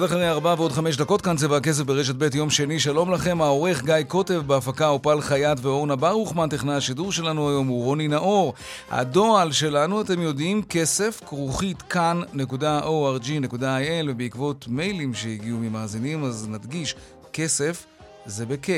קצת 0.00 0.08
אחרי 0.08 0.28
ארבע 0.28 0.54
ועוד 0.58 0.72
חמש 0.72 0.96
דקות 0.96 1.22
כאן 1.22 1.36
צבע 1.36 1.56
הכסף 1.56 1.82
ברשת 1.82 2.14
ב' 2.14 2.34
יום 2.34 2.50
שני. 2.50 2.80
שלום 2.80 3.12
לכם, 3.12 3.42
העורך 3.42 3.84
גיא 3.84 3.94
קוטב 4.08 4.42
בהפקה 4.46 4.88
אופל 4.88 5.20
חייט 5.20 5.58
ואורנה 5.62 5.96
ברוכמן, 5.96 6.48
טכנאי 6.48 6.74
השידור 6.74 7.12
שלנו 7.12 7.48
היום 7.48 7.66
הוא 7.66 7.84
רוני 7.84 8.08
נאור. 8.08 8.54
הדועל 8.90 9.52
שלנו, 9.52 10.00
אתם 10.00 10.20
יודעים, 10.20 10.62
כסף, 10.62 11.20
כרוכית 11.26 11.82
כאן.org.il 11.82 14.08
ובעקבות 14.08 14.68
מיילים 14.68 15.14
שהגיעו 15.14 15.58
ממאזינים, 15.58 16.24
אז 16.24 16.48
נדגיש, 16.48 16.94
כסף 17.32 17.86
זה 18.26 18.46
ב-K. 18.46 18.68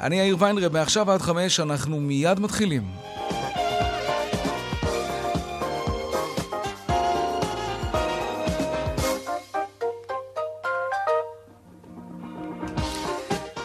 אני 0.00 0.16
יאיר 0.16 0.36
ויינרב, 0.38 0.72
מעכשיו 0.72 1.10
עד 1.10 1.22
חמש 1.22 1.60
אנחנו 1.60 2.00
מיד 2.00 2.40
מתחילים. 2.40 2.82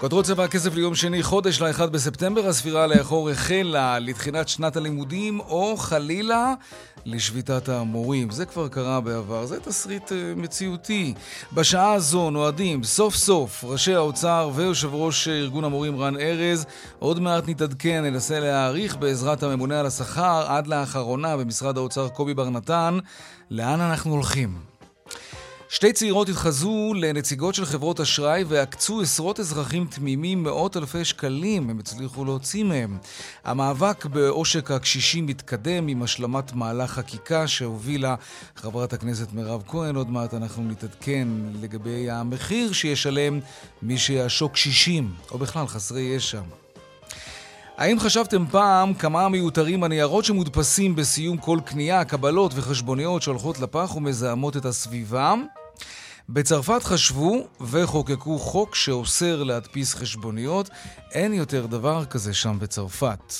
כותרות 0.07 0.25
צבע 0.25 0.43
הכסף 0.43 0.75
ליום 0.75 0.95
שני, 0.95 1.23
חודש 1.23 1.61
ל-1 1.61 1.85
בספטמבר, 1.85 2.47
הספירה 2.47 2.87
לאחור 2.87 3.29
החלה 3.29 3.99
לתחילת 3.99 4.49
שנת 4.49 4.75
הלימודים, 4.75 5.39
או 5.39 5.77
חלילה 5.77 6.53
לשביתת 7.05 7.69
המורים. 7.69 8.29
זה 8.29 8.45
כבר 8.45 8.67
קרה 8.67 9.01
בעבר, 9.01 9.45
זה 9.45 9.59
תסריט 9.59 10.09
uh, 10.11 10.13
מציאותי. 10.35 11.13
בשעה 11.53 11.93
הזו 11.93 12.29
נועדים 12.29 12.83
סוף 12.83 13.15
סוף 13.15 13.63
ראשי 13.63 13.93
האוצר 13.93 14.49
ויושב 14.55 14.89
ראש 14.93 15.27
ארגון 15.27 15.63
המורים 15.63 15.99
רן 15.99 16.17
ארז. 16.17 16.65
עוד 16.99 17.19
מעט 17.19 17.43
נתעדכן, 17.47 18.03
ננסה 18.03 18.39
להעריך 18.39 18.97
בעזרת 18.97 19.43
הממונה 19.43 19.79
על 19.79 19.85
השכר 19.85 20.45
עד 20.47 20.67
לאחרונה 20.67 21.37
במשרד 21.37 21.77
האוצר 21.77 22.09
קובי 22.09 22.33
בר 22.33 22.49
נתן, 22.49 22.97
לאן 23.51 23.81
אנחנו 23.81 24.11
הולכים. 24.11 24.76
שתי 25.69 25.93
צעירות 25.93 26.29
התחזו 26.29 26.93
לנציגות 26.93 27.55
של 27.55 27.65
חברות 27.65 27.99
אשראי 27.99 28.43
ועקצו 28.47 29.01
עשרות 29.01 29.39
אזרחים 29.39 29.87
תמימים 29.87 30.43
מאות 30.43 30.77
אלפי 30.77 31.05
שקלים 31.05 31.69
הם 31.69 31.79
הצליחו 31.79 32.25
להוציא 32.25 32.63
מהם. 32.63 32.97
המאבק 33.43 34.05
בעושק 34.05 34.71
הקשישים 34.71 35.25
מתקדם 35.25 35.87
עם 35.87 36.03
השלמת 36.03 36.53
מהלך 36.53 36.91
חקיקה 36.91 37.47
שהובילה 37.47 38.15
חברת 38.55 38.93
הכנסת 38.93 39.33
מירב 39.33 39.63
כהן. 39.67 39.95
עוד 39.95 40.09
מעט 40.09 40.33
אנחנו 40.33 40.63
נתעדכן 40.63 41.27
לגבי 41.61 42.09
המחיר 42.09 42.73
שישלם 42.73 43.39
מי 43.81 43.97
שיעשוק 43.97 44.53
קשישים, 44.53 45.11
או 45.31 45.37
בכלל 45.37 45.67
חסרי 45.67 46.01
ישע. 46.01 46.41
האם 47.77 47.99
חשבתם 47.99 48.45
פעם 48.51 48.93
כמה 48.93 49.29
מיותרים 49.29 49.83
הניירות 49.83 50.25
שמודפסים 50.25 50.95
בסיום 50.95 51.37
כל 51.37 51.59
קנייה, 51.65 52.05
קבלות 52.05 52.51
וחשבוניות 52.55 53.21
שהולכות 53.21 53.59
לפח 53.59 53.95
ומזהמות 53.95 54.57
את 54.57 54.65
הסביבה? 54.65 55.33
בצרפת 56.29 56.83
חשבו 56.83 57.47
וחוקקו 57.61 58.39
חוק 58.39 58.75
שאוסר 58.75 59.43
להדפיס 59.43 59.93
חשבוניות. 59.93 60.69
אין 61.11 61.33
יותר 61.33 61.65
דבר 61.65 62.05
כזה 62.05 62.33
שם 62.33 62.57
בצרפת. 62.59 63.33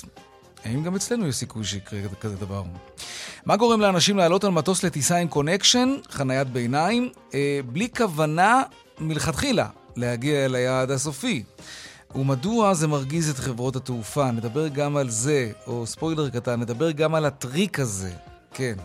האם 0.65 0.83
גם 0.83 0.95
אצלנו 0.95 1.27
יש 1.27 1.35
סיכוי 1.35 1.63
שיקרה 1.63 1.99
כזה 2.21 2.35
דבר? 2.35 2.63
מה 3.45 3.57
גורם 3.57 3.81
לאנשים 3.81 4.17
לעלות 4.17 4.43
על 4.43 4.51
מטוס 4.51 4.83
לטיסה 4.83 5.17
עם 5.17 5.27
connection, 5.27 5.95
חניית 6.09 6.47
ביניים, 6.47 7.09
אה, 7.33 7.59
בלי 7.65 7.87
כוונה 7.97 8.63
מלכתחילה 8.99 9.67
להגיע 9.95 10.45
אל 10.45 10.55
היעד 10.55 10.91
הסופי? 10.91 11.43
ומדוע 12.15 12.73
זה 12.73 12.87
מרגיז 12.87 13.29
את 13.29 13.37
חברות 13.37 13.75
התעופה? 13.75 14.31
נדבר 14.31 14.67
גם 14.67 14.97
על 14.97 15.09
זה, 15.09 15.51
או 15.67 15.85
ספוילר 15.85 16.29
קטן, 16.29 16.59
נדבר 16.59 16.91
גם 16.91 17.15
על 17.15 17.25
הטריק 17.25 17.79
הזה. 17.79 18.11
כן. 18.53 18.75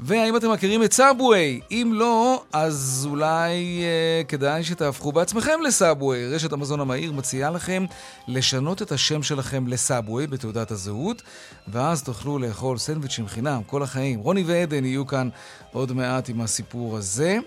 והאם 0.00 0.36
אתם 0.36 0.52
מכירים 0.52 0.82
את 0.82 0.92
סאבווי? 0.92 1.60
אם 1.70 1.92
לא, 1.94 2.42
אז 2.52 3.06
אולי 3.10 3.82
אה, 3.82 4.24
כדאי 4.28 4.64
שתהפכו 4.64 5.12
בעצמכם 5.12 5.60
לסאבווי. 5.66 6.34
רשת 6.34 6.52
המזון 6.52 6.80
המהיר 6.80 7.12
מציעה 7.12 7.50
לכם 7.50 7.84
לשנות 8.28 8.82
את 8.82 8.92
השם 8.92 9.22
שלכם 9.22 9.66
לסאבווי 9.66 10.26
בתעודת 10.26 10.70
הזהות, 10.70 11.22
ואז 11.68 12.02
תוכלו 12.02 12.38
לאכול 12.38 12.78
סנדוויצ'ים 12.78 13.28
חינם 13.28 13.62
כל 13.66 13.82
החיים. 13.82 14.20
רוני 14.20 14.44
ועדן 14.46 14.84
יהיו 14.84 15.06
כאן 15.06 15.28
עוד 15.72 15.92
מעט 15.92 16.28
עם 16.28 16.40
הסיפור 16.40 16.96
הזה. 16.96 17.38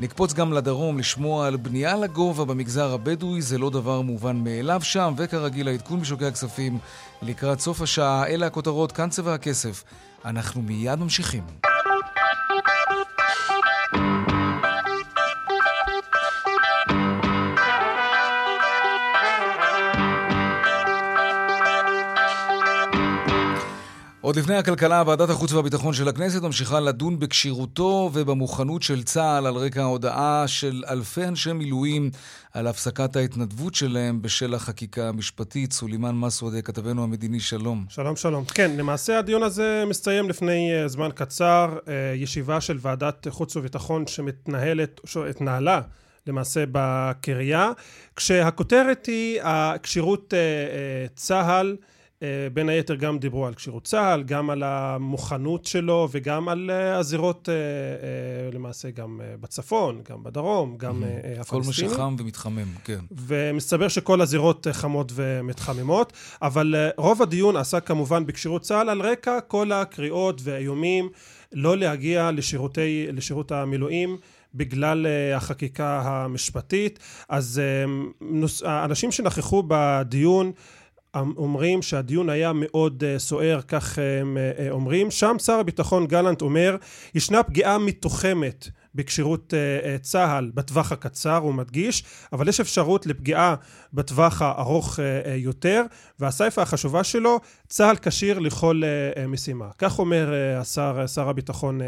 נקפוץ 0.00 0.32
גם 0.32 0.52
לדרום 0.52 0.98
לשמוע 0.98 1.46
על 1.46 1.56
בנייה 1.56 1.96
לגובה 1.96 2.44
במגזר 2.44 2.92
הבדואי, 2.94 3.42
זה 3.42 3.58
לא 3.58 3.70
דבר 3.70 4.00
מובן 4.00 4.36
מאליו 4.36 4.80
שם, 4.82 5.14
וכרגיל 5.16 5.68
העדכון 5.68 6.00
בשוקי 6.00 6.26
הכספים 6.26 6.78
לקראת 7.22 7.60
סוף 7.60 7.82
השעה. 7.82 8.26
אלה 8.26 8.46
הכותרות, 8.46 8.92
כאן 8.92 9.10
צבע 9.10 9.34
הכסף. 9.34 9.84
אנחנו 10.24 10.62
מיד 10.62 10.98
ממשיכים. 10.98 11.71
עוד 24.22 24.36
לפני 24.36 24.56
הכלכלה, 24.56 25.02
ועדת 25.06 25.30
החוץ 25.30 25.52
והביטחון 25.52 25.94
של 25.94 26.08
הכנסת 26.08 26.42
ממשיכה 26.42 26.80
לדון 26.80 27.18
בכשירותו 27.18 28.10
ובמוכנות 28.12 28.82
של 28.82 29.02
צה"ל 29.02 29.46
על 29.46 29.54
רקע 29.54 29.82
ההודעה 29.82 30.44
של 30.46 30.82
אלפי 30.88 31.24
אנשי 31.24 31.52
מילואים 31.52 32.10
על 32.52 32.66
הפסקת 32.66 33.16
ההתנדבות 33.16 33.74
שלהם 33.74 34.22
בשל 34.22 34.54
החקיקה 34.54 35.08
המשפטית. 35.08 35.72
סולימאן 35.72 36.14
מסוודה, 36.14 36.62
כתבנו 36.62 37.04
המדיני, 37.04 37.40
שלום. 37.40 37.84
שלום, 37.88 38.16
שלום. 38.16 38.44
כן, 38.44 38.70
למעשה 38.76 39.18
הדיון 39.18 39.42
הזה 39.42 39.84
מסתיים 39.86 40.28
לפני 40.28 40.70
uh, 40.84 40.88
זמן 40.88 41.08
קצר. 41.14 41.78
Uh, 41.84 41.88
ישיבה 42.14 42.60
של 42.60 42.78
ועדת 42.80 43.26
חוץ 43.30 43.56
וביטחון 43.56 44.06
שמתנהלת, 44.06 45.00
התנהלה 45.30 45.80
למעשה 46.26 46.64
בקריה, 46.72 47.70
כשהכותרת 48.16 49.06
היא 49.06 49.40
הכשירות 49.42 50.34
uh, 50.34 51.10
צה"ל 51.14 51.76
אה, 51.80 51.91
בין 52.52 52.68
היתר 52.68 52.94
גם 52.94 53.18
דיברו 53.18 53.46
על 53.46 53.54
כשירות 53.54 53.84
צה"ל, 53.84 54.22
גם 54.22 54.50
על 54.50 54.62
המוכנות 54.62 55.64
שלו 55.64 56.08
וגם 56.12 56.48
על 56.48 56.70
אה, 56.70 56.98
הזירות 56.98 57.48
אה, 57.48 57.54
למעשה 58.52 58.90
גם 58.90 59.20
בצפון, 59.40 60.00
גם 60.10 60.22
בדרום, 60.22 60.76
גם 60.76 61.02
הפלסטינים. 61.40 61.90
כל 61.90 61.90
מה 61.90 61.94
שחם 61.94 62.16
ומתחמם, 62.18 62.68
כן. 62.84 62.98
ומסתבר 63.10 63.88
שכל 63.88 64.20
הזירות 64.20 64.66
חמות 64.72 65.12
ומתחממות, 65.14 66.12
אבל 66.42 66.74
רוב 66.96 67.22
הדיון 67.22 67.56
עסק 67.56 67.86
כמובן 67.86 68.26
בכשירות 68.26 68.62
צה"ל 68.62 68.88
על 68.88 69.00
רקע 69.00 69.40
כל 69.40 69.72
הקריאות 69.72 70.40
והאיומים 70.44 71.08
לא 71.52 71.76
להגיע 71.76 72.30
לשירותי, 72.30 73.06
לשירות 73.12 73.52
המילואים. 73.52 74.16
בגלל 74.54 75.06
החקיקה 75.34 76.00
המשפטית. 76.04 76.98
אז 77.28 77.62
האנשים 78.64 79.12
שנכחו 79.12 79.62
בדיון 79.68 80.52
אומרים 81.14 81.82
שהדיון 81.82 82.30
היה 82.30 82.52
מאוד 82.54 83.02
uh, 83.02 83.18
סוער, 83.18 83.60
כך 83.68 83.98
הם 84.20 84.36
uh, 84.36 84.70
אומרים. 84.70 85.10
שם 85.10 85.36
שר 85.38 85.52
הביטחון 85.52 86.06
גלנט 86.06 86.42
אומר, 86.42 86.76
ישנה 87.14 87.42
פגיעה 87.42 87.78
מתוחמת 87.78 88.68
בכשירות 88.94 89.54
uh, 89.54 90.02
צה"ל 90.02 90.50
בטווח 90.54 90.92
הקצר, 90.92 91.36
הוא 91.36 91.54
מדגיש, 91.54 92.04
אבל 92.32 92.48
יש 92.48 92.60
אפשרות 92.60 93.06
לפגיעה 93.06 93.54
בטווח 93.92 94.42
הארוך 94.42 94.98
uh, 94.98 95.02
יותר, 95.36 95.82
והסייפה 96.20 96.62
החשובה 96.62 97.04
שלו, 97.04 97.40
צה"ל 97.68 97.96
כשיר 97.96 98.38
לכל 98.38 98.82
משימה. 99.28 99.68
כך 99.78 99.98
אומר 99.98 100.34
השר, 100.60 101.06
שר 101.06 101.28
הביטחון 101.28 101.80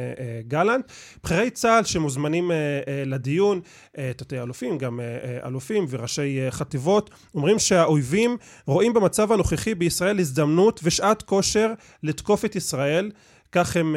גלנט. 0.49 0.93
בכירי 1.25 1.51
צה"ל 1.51 1.85
שמוזמנים 1.85 2.51
לדיון, 3.07 3.61
תתי 4.17 4.41
אלופים, 4.41 4.79
גם 4.79 5.01
אלופים 5.45 5.87
וראשי 5.91 6.39
חטיבות, 6.51 7.11
אומרים 7.35 7.59
שהאויבים 7.59 8.37
רואים 8.67 8.93
במצב 8.93 9.33
הנוכחי 9.33 9.75
בישראל 9.75 10.19
הזדמנות 10.19 10.81
ושעת 10.83 11.23
כושר 11.23 11.73
לתקוף 12.03 12.45
את 12.45 12.57
ישראל. 12.57 13.11
כך 13.55 13.77
הם 13.77 13.97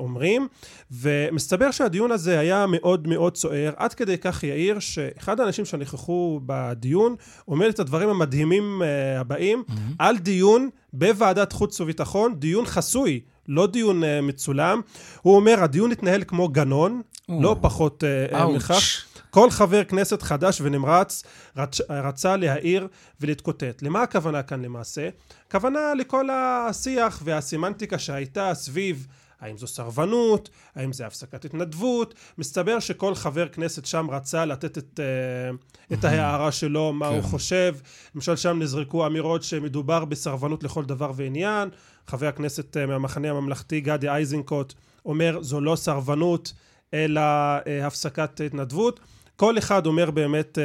אומרים. 0.00 0.48
ומסתבר 0.90 1.70
שהדיון 1.70 2.12
הזה 2.12 2.38
היה 2.38 2.66
מאוד 2.68 3.08
מאוד 3.08 3.36
סוער, 3.36 3.72
עד 3.76 3.94
כדי 3.94 4.18
כך 4.18 4.44
יאיר, 4.44 4.78
שאחד 4.78 5.40
האנשים 5.40 5.64
שנכחו 5.64 6.40
בדיון 6.46 7.14
אומר 7.48 7.68
את 7.68 7.78
הדברים 7.78 8.08
המדהימים 8.08 8.82
הבאים 9.18 9.64
mm-hmm. 9.68 9.72
על 9.98 10.18
דיון 10.18 10.68
בוועדת 10.92 11.52
חוץ 11.52 11.80
וביטחון, 11.80 12.34
דיון 12.34 12.66
חסוי. 12.66 13.20
לא 13.48 13.66
דיון 13.66 14.02
uh, 14.02 14.06
מצולם. 14.22 14.80
הוא 15.22 15.36
אומר, 15.36 15.62
הדיון 15.62 15.92
התנהל 15.92 16.24
כמו 16.26 16.48
גנון, 16.48 17.02
oh. 17.30 17.32
לא 17.40 17.56
פחות 17.60 18.04
uh, 18.32 18.44
מכך. 18.44 19.04
כל 19.30 19.50
חבר 19.50 19.84
כנסת 19.84 20.22
חדש 20.22 20.60
ונמרץ 20.60 21.22
רצ... 21.56 21.80
רצה 21.90 22.36
להעיר 22.36 22.88
ולהתקוטט. 23.20 23.82
למה 23.82 24.02
הכוונה 24.02 24.42
כאן 24.42 24.62
למעשה? 24.62 25.08
הכוונה 25.48 25.94
לכל 25.94 26.28
השיח 26.32 27.22
והסמנטיקה 27.24 27.98
שהייתה 27.98 28.54
סביב 28.54 29.06
האם 29.40 29.58
זו 29.58 29.66
סרבנות, 29.66 30.50
האם 30.74 30.92
זה 30.92 31.06
הפסקת 31.06 31.44
התנדבות, 31.44 32.14
מסתבר 32.38 32.80
שכל 32.80 33.14
חבר 33.14 33.48
כנסת 33.48 33.86
שם 33.86 34.06
רצה 34.10 34.44
לתת 34.44 34.78
את, 34.78 35.00
uh, 35.00 35.92
את 35.92 36.04
ההערה 36.04 36.52
שלו, 36.52 36.92
מה 36.92 37.08
כן. 37.08 37.14
הוא 37.14 37.22
חושב, 37.22 37.76
למשל 38.14 38.36
שם 38.36 38.58
נזרקו 38.58 39.06
אמירות 39.06 39.42
שמדובר 39.42 40.04
בסרבנות 40.04 40.64
לכל 40.64 40.84
דבר 40.84 41.12
ועניין, 41.14 41.68
חבר 42.06 42.26
הכנסת 42.26 42.76
uh, 42.76 42.86
מהמחנה 42.86 43.30
הממלכתי 43.30 43.80
גדי 43.80 44.16
איזנקוט 44.16 44.74
אומר 45.04 45.42
זו 45.42 45.60
לא 45.60 45.76
סרבנות 45.76 46.52
אלא 46.94 47.20
uh, 47.58 47.86
הפסקת 47.86 48.40
התנדבות 48.40 49.00
כל 49.40 49.58
אחד 49.58 49.86
אומר 49.86 50.10
באמת 50.10 50.58
uh, 50.58 50.60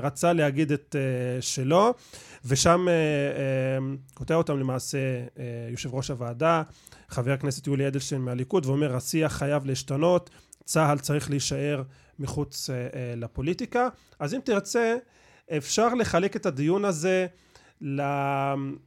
uh, 0.00 0.06
רצה 0.06 0.32
להגיד 0.32 0.72
את 0.72 0.96
uh, 0.98 1.42
שלו 1.42 1.94
ושם 2.44 2.86
קוטע 4.14 4.34
אותם 4.34 4.58
למעשה 4.58 4.98
יושב 5.70 5.94
ראש 5.94 6.10
הוועדה 6.10 6.62
חבר 7.08 7.32
הכנסת 7.32 7.66
יולי 7.66 7.86
אדלשטיין 7.88 8.20
מהליכוד 8.20 8.66
ואומר 8.66 8.96
השיח 8.96 9.32
חייב 9.32 9.66
להשתנות 9.66 10.30
צה"ל 10.64 10.98
צריך 10.98 11.30
להישאר 11.30 11.82
מחוץ 12.18 12.70
לפוליטיקה. 13.16 13.88
אז 14.18 14.34
אם 14.34 14.40
תרצה 14.44 14.96
אפשר 15.56 15.94
לחלק 15.94 16.36
את 16.36 16.46
הדיון 16.46 16.84
הזה 16.84 17.26
ל... 17.80 18.02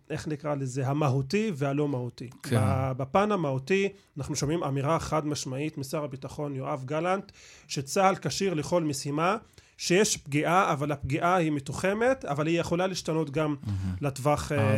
איך 0.09 0.27
נקרא 0.27 0.55
לזה? 0.55 0.87
המהותי 0.87 1.51
והלא 1.55 1.87
מהותי. 1.87 2.29
כן. 2.43 2.59
בפן 2.97 3.31
המהותי 3.31 3.89
אנחנו 4.17 4.35
שומעים 4.35 4.63
אמירה 4.63 4.99
חד 4.99 5.27
משמעית 5.27 5.77
משר 5.77 6.03
הביטחון 6.03 6.55
יואב 6.55 6.83
גלנט 6.85 7.31
שצה"ל 7.67 8.15
כשיר 8.15 8.53
לכל 8.53 8.83
משימה 8.83 9.37
שיש 9.77 10.17
פגיעה 10.17 10.73
אבל 10.73 10.91
הפגיעה 10.91 11.35
היא 11.35 11.51
מתוחמת 11.51 12.25
אבל 12.25 12.47
היא 12.47 12.59
יכולה 12.59 12.87
להשתנות 12.87 13.29
גם 13.29 13.55
mm-hmm. 13.55 13.69
לטווח 14.01 14.51
אה, 14.51 14.75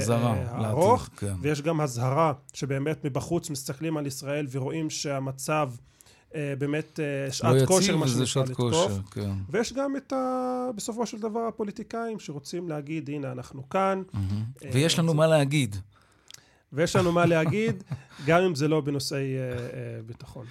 הארוך 0.48 1.10
כן. 1.18 1.34
ויש 1.42 1.62
גם 1.62 1.82
אזהרה 1.82 2.34
שבאמת 2.54 3.06
מבחוץ 3.06 3.50
מסתכלים 3.50 3.98
על 3.98 4.08
ישראל 4.08 4.48
ורואים 4.52 4.90
שהמצב 4.90 5.72
אה, 5.72 5.92
באמת 6.36 7.00
אה, 7.00 7.32
שעת 7.32 7.62
לא 7.62 7.66
כושר, 7.66 7.98
מה 7.98 8.08
שנקרא 8.08 8.44
לתקוף. 8.44 8.92
כן. 9.12 9.32
ויש 9.50 9.74
גם 9.74 9.96
את 9.96 10.14
ה... 10.14 10.70
בסופו 10.76 11.06
של 11.06 11.20
דבר 11.20 11.40
הפוליטיקאים 11.40 12.20
שרוצים 12.20 12.70
להגיד, 12.70 13.10
הנה, 13.10 13.32
אנחנו 13.32 13.70
כאן. 13.70 14.04
Mm-hmm. 14.14 14.66
ויש 14.74 15.00
לנו 15.00 15.14
מה 15.14 15.28
להגיד. 15.28 15.76
ויש 16.74 16.96
לנו 16.96 17.12
מה 17.12 17.26
להגיד, 17.36 17.84
גם 18.26 18.42
אם 18.42 18.56
זה 18.56 18.68
לא 18.68 18.82
בנושאי 18.82 19.26
ביטחון. 20.06 20.46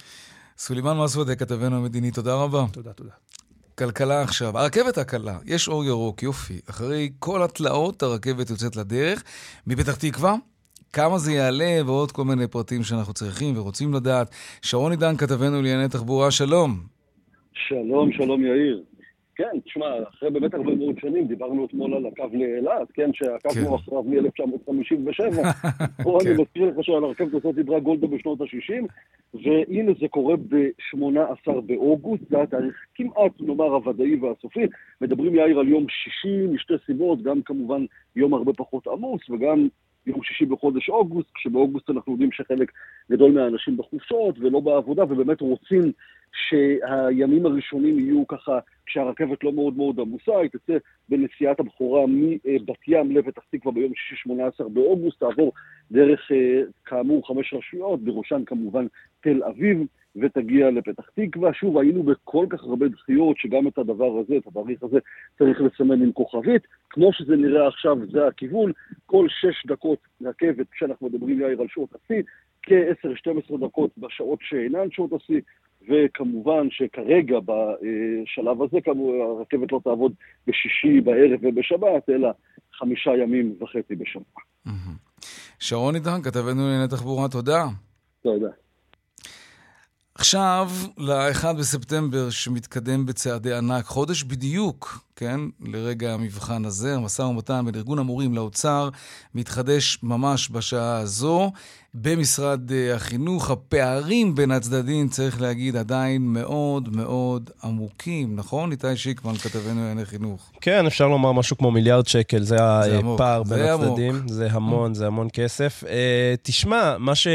סולימאן 0.57 0.97
מסוודה, 0.97 1.35
כתבנו 1.35 1.77
המדיני, 1.77 2.11
תודה 2.11 2.35
רבה. 2.35 2.65
תודה, 2.71 2.93
תודה. 2.93 3.11
כלכלה 3.77 4.21
עכשיו, 4.21 4.57
הרכבת 4.57 4.97
הקלה, 4.97 5.39
יש 5.45 5.67
אור 5.67 5.85
ירוק, 5.85 6.23
יופי. 6.23 6.59
אחרי 6.69 7.11
כל 7.19 7.43
התלאות 7.43 8.03
הרכבת 8.03 8.49
יוצאת 8.49 8.75
לדרך. 8.75 9.23
מפתח 9.67 9.95
תקווה, 9.95 10.35
כמה 10.93 11.17
זה 11.17 11.31
יעלה 11.31 11.85
ועוד 11.85 12.11
כל 12.11 12.23
מיני 12.23 12.47
פרטים 12.47 12.83
שאנחנו 12.83 13.13
צריכים 13.13 13.57
ורוצים 13.57 13.93
לדעת. 13.93 14.27
שרון 14.61 14.91
עידן, 14.91 15.17
כתבנו 15.17 15.61
לענייני 15.61 15.87
תחבורה, 15.89 16.31
שלום. 16.31 16.69
שלום, 17.53 18.11
שלום 18.11 18.45
יאיר. 18.45 18.83
כן, 19.35 19.59
תשמע, 19.65 19.85
אחרי 20.09 20.29
באמת 20.29 20.53
הרבה 20.53 20.75
מאוד 20.75 20.95
שנים, 21.01 21.27
דיברנו 21.27 21.65
אתמול 21.65 21.93
על 21.93 22.05
הקו 22.05 22.23
לאילת, 22.33 22.91
כן, 22.93 23.09
שעקבנו 23.13 23.67
כן. 23.67 23.73
אחריו 23.73 24.03
מ-1957. 24.03 25.41
פה 26.03 26.17
אני 26.21 26.35
כן. 26.35 26.41
מזכיר 26.41 26.65
לך 26.65 26.75
שעל 26.85 27.03
הרכבת 27.03 27.33
הזאת 27.33 27.55
דיברה 27.55 27.79
גולדה 27.79 28.07
בשנות 28.07 28.41
ה-60, 28.41 28.85
והנה 29.33 29.91
זה 30.01 30.07
קורה 30.07 30.35
ב-18 30.37 31.51
באוגוסט, 31.65 32.23
זה 32.29 32.41
התאריך 32.41 32.75
כמעט, 32.95 33.31
נאמר, 33.39 33.65
הוודאי 33.65 34.15
והסופי. 34.15 34.65
מדברים 35.01 35.35
יאיר 35.35 35.59
על 35.59 35.67
יום 35.67 35.85
שישי 35.89 36.47
משתי 36.53 36.73
סיבות, 36.85 37.21
גם 37.21 37.41
כמובן 37.41 37.85
יום 38.15 38.33
הרבה 38.33 38.53
פחות 38.53 38.87
עמוס, 38.87 39.21
וגם 39.29 39.67
יום 40.05 40.23
שישי 40.23 40.45
בחודש 40.45 40.89
אוגוסט, 40.89 41.29
כשבאוגוסט 41.35 41.89
אנחנו 41.89 42.11
יודעים 42.11 42.31
שחלק 42.31 42.71
גדול 43.11 43.31
מהאנשים 43.31 43.77
בחופשות 43.77 44.39
ולא 44.39 44.59
בעבודה, 44.59 45.03
ובאמת 45.03 45.41
רוצים 45.41 45.91
שהימים 46.33 47.45
הראשונים 47.45 47.99
יהיו 47.99 48.27
ככה, 48.27 48.59
כשהרכבת 48.85 49.43
לא 49.43 49.53
מאוד 49.53 49.77
מאוד 49.77 49.99
עמוסה, 49.99 50.37
היא 50.37 50.49
תצא 50.49 50.77
בנסיעת 51.09 51.59
הבכורה 51.59 52.05
מבת 52.07 52.87
ים 52.87 53.17
לפתח 53.17 53.41
תקווה 53.51 53.73
ביום 53.73 53.93
שישי 53.95 54.15
18 54.15 54.69
באוגוסט, 54.69 55.19
תעבור 55.19 55.53
דרך, 55.91 56.31
אה, 56.31 56.61
כאמור, 56.85 57.27
חמש 57.27 57.53
רשויות, 57.53 58.01
בראשן 58.01 58.43
כמובן 58.45 58.85
תל 59.21 59.43
אביב. 59.43 59.85
ותגיע 60.15 60.71
לפתח 60.71 61.09
תקווה. 61.15 61.53
שוב, 61.53 61.77
היינו 61.77 62.03
בכל 62.03 62.45
כך 62.49 62.63
הרבה 62.63 62.87
דחיות, 62.87 63.37
שגם 63.37 63.67
את 63.67 63.77
הדבר 63.77 64.19
הזה, 64.19 64.37
את 64.37 64.47
התאריך 64.47 64.83
הזה, 64.83 64.99
צריך 65.37 65.61
לסמן 65.61 66.01
עם 66.01 66.11
כוכבית. 66.11 66.61
כמו 66.89 67.13
שזה 67.13 67.35
נראה 67.35 67.67
עכשיו, 67.67 67.97
זה 68.11 68.27
הכיוון. 68.27 68.71
כל 69.05 69.27
שש 69.29 69.65
דקות 69.67 69.99
רכבת, 70.21 70.69
כשאנחנו 70.71 71.07
מדברים 71.07 71.41
יאיר 71.41 71.61
על 71.61 71.67
שעות 71.69 71.89
השיא, 71.95 72.21
כ-10-12 72.63 73.57
דקות 73.67 73.91
בשעות 73.97 74.39
שאינן 74.41 74.91
שעות 74.91 75.13
השיא, 75.13 75.41
וכמובן 75.89 76.67
שכרגע, 76.71 77.37
בשלב 77.39 78.61
הזה, 78.61 78.77
כמובן, 78.83 79.19
הרכבת 79.21 79.71
לא 79.71 79.79
תעבוד 79.83 80.13
בשישי 80.47 81.01
בערב 81.01 81.39
ובשבת, 81.41 82.09
אלא 82.09 82.29
חמישה 82.73 83.11
ימים 83.23 83.55
וחצי 83.61 83.95
בשבוע. 83.95 84.41
שרון 85.59 85.95
עידן, 85.95 86.21
כתבנו 86.21 86.61
לענייני 86.61 86.87
תחבורה, 86.87 87.27
תודה. 87.29 87.65
תודה. 88.23 88.47
עכשיו, 90.15 90.69
ל-1 90.97 91.53
בספטמבר 91.59 92.29
שמתקדם 92.29 93.05
בצעדי 93.05 93.53
ענק, 93.53 93.85
חודש 93.85 94.23
בדיוק, 94.23 95.03
כן, 95.21 95.39
לרגע 95.61 96.13
המבחן 96.13 96.65
הזה, 96.65 96.95
המשא 96.95 97.21
ומתן 97.21 97.65
בין 97.65 97.75
ארגון 97.75 97.99
המורים 97.99 98.35
לאוצר 98.35 98.89
מתחדש 99.35 99.99
ממש 100.03 100.49
בשעה 100.51 100.97
הזו. 100.97 101.51
במשרד 101.93 102.71
אה, 102.71 102.95
החינוך. 102.95 103.51
הפערים 103.51 104.35
בין 104.35 104.51
הצדדים, 104.51 105.07
צריך 105.07 105.41
להגיד, 105.41 105.75
עדיין 105.75 106.21
מאוד 106.21 106.95
מאוד 106.95 107.49
עמוקים, 107.63 108.35
נכון? 108.35 108.71
איתי 108.71 108.97
שיקמן, 108.97 109.37
כתבנו 109.37 109.79
לענייני 109.79 110.05
חינוך. 110.05 110.51
כן, 110.61 110.85
אפשר 110.85 111.07
לומר 111.07 111.31
משהו 111.31 111.57
כמו 111.57 111.71
מיליארד 111.71 112.07
שקל, 112.07 112.43
זה, 112.43 112.57
זה 112.83 112.99
הפער 113.13 113.43
בין 113.43 113.57
זה 113.57 113.73
הצדדים. 113.73 114.15
עמוק. 114.15 114.29
זה 114.31 114.47
המון, 114.51 114.93
זה 114.93 115.07
המון 115.07 115.27
כסף. 115.33 115.83
Uh, 115.83 115.87
תשמע, 116.41 116.97
מה, 116.97 117.15
ש, 117.15 117.27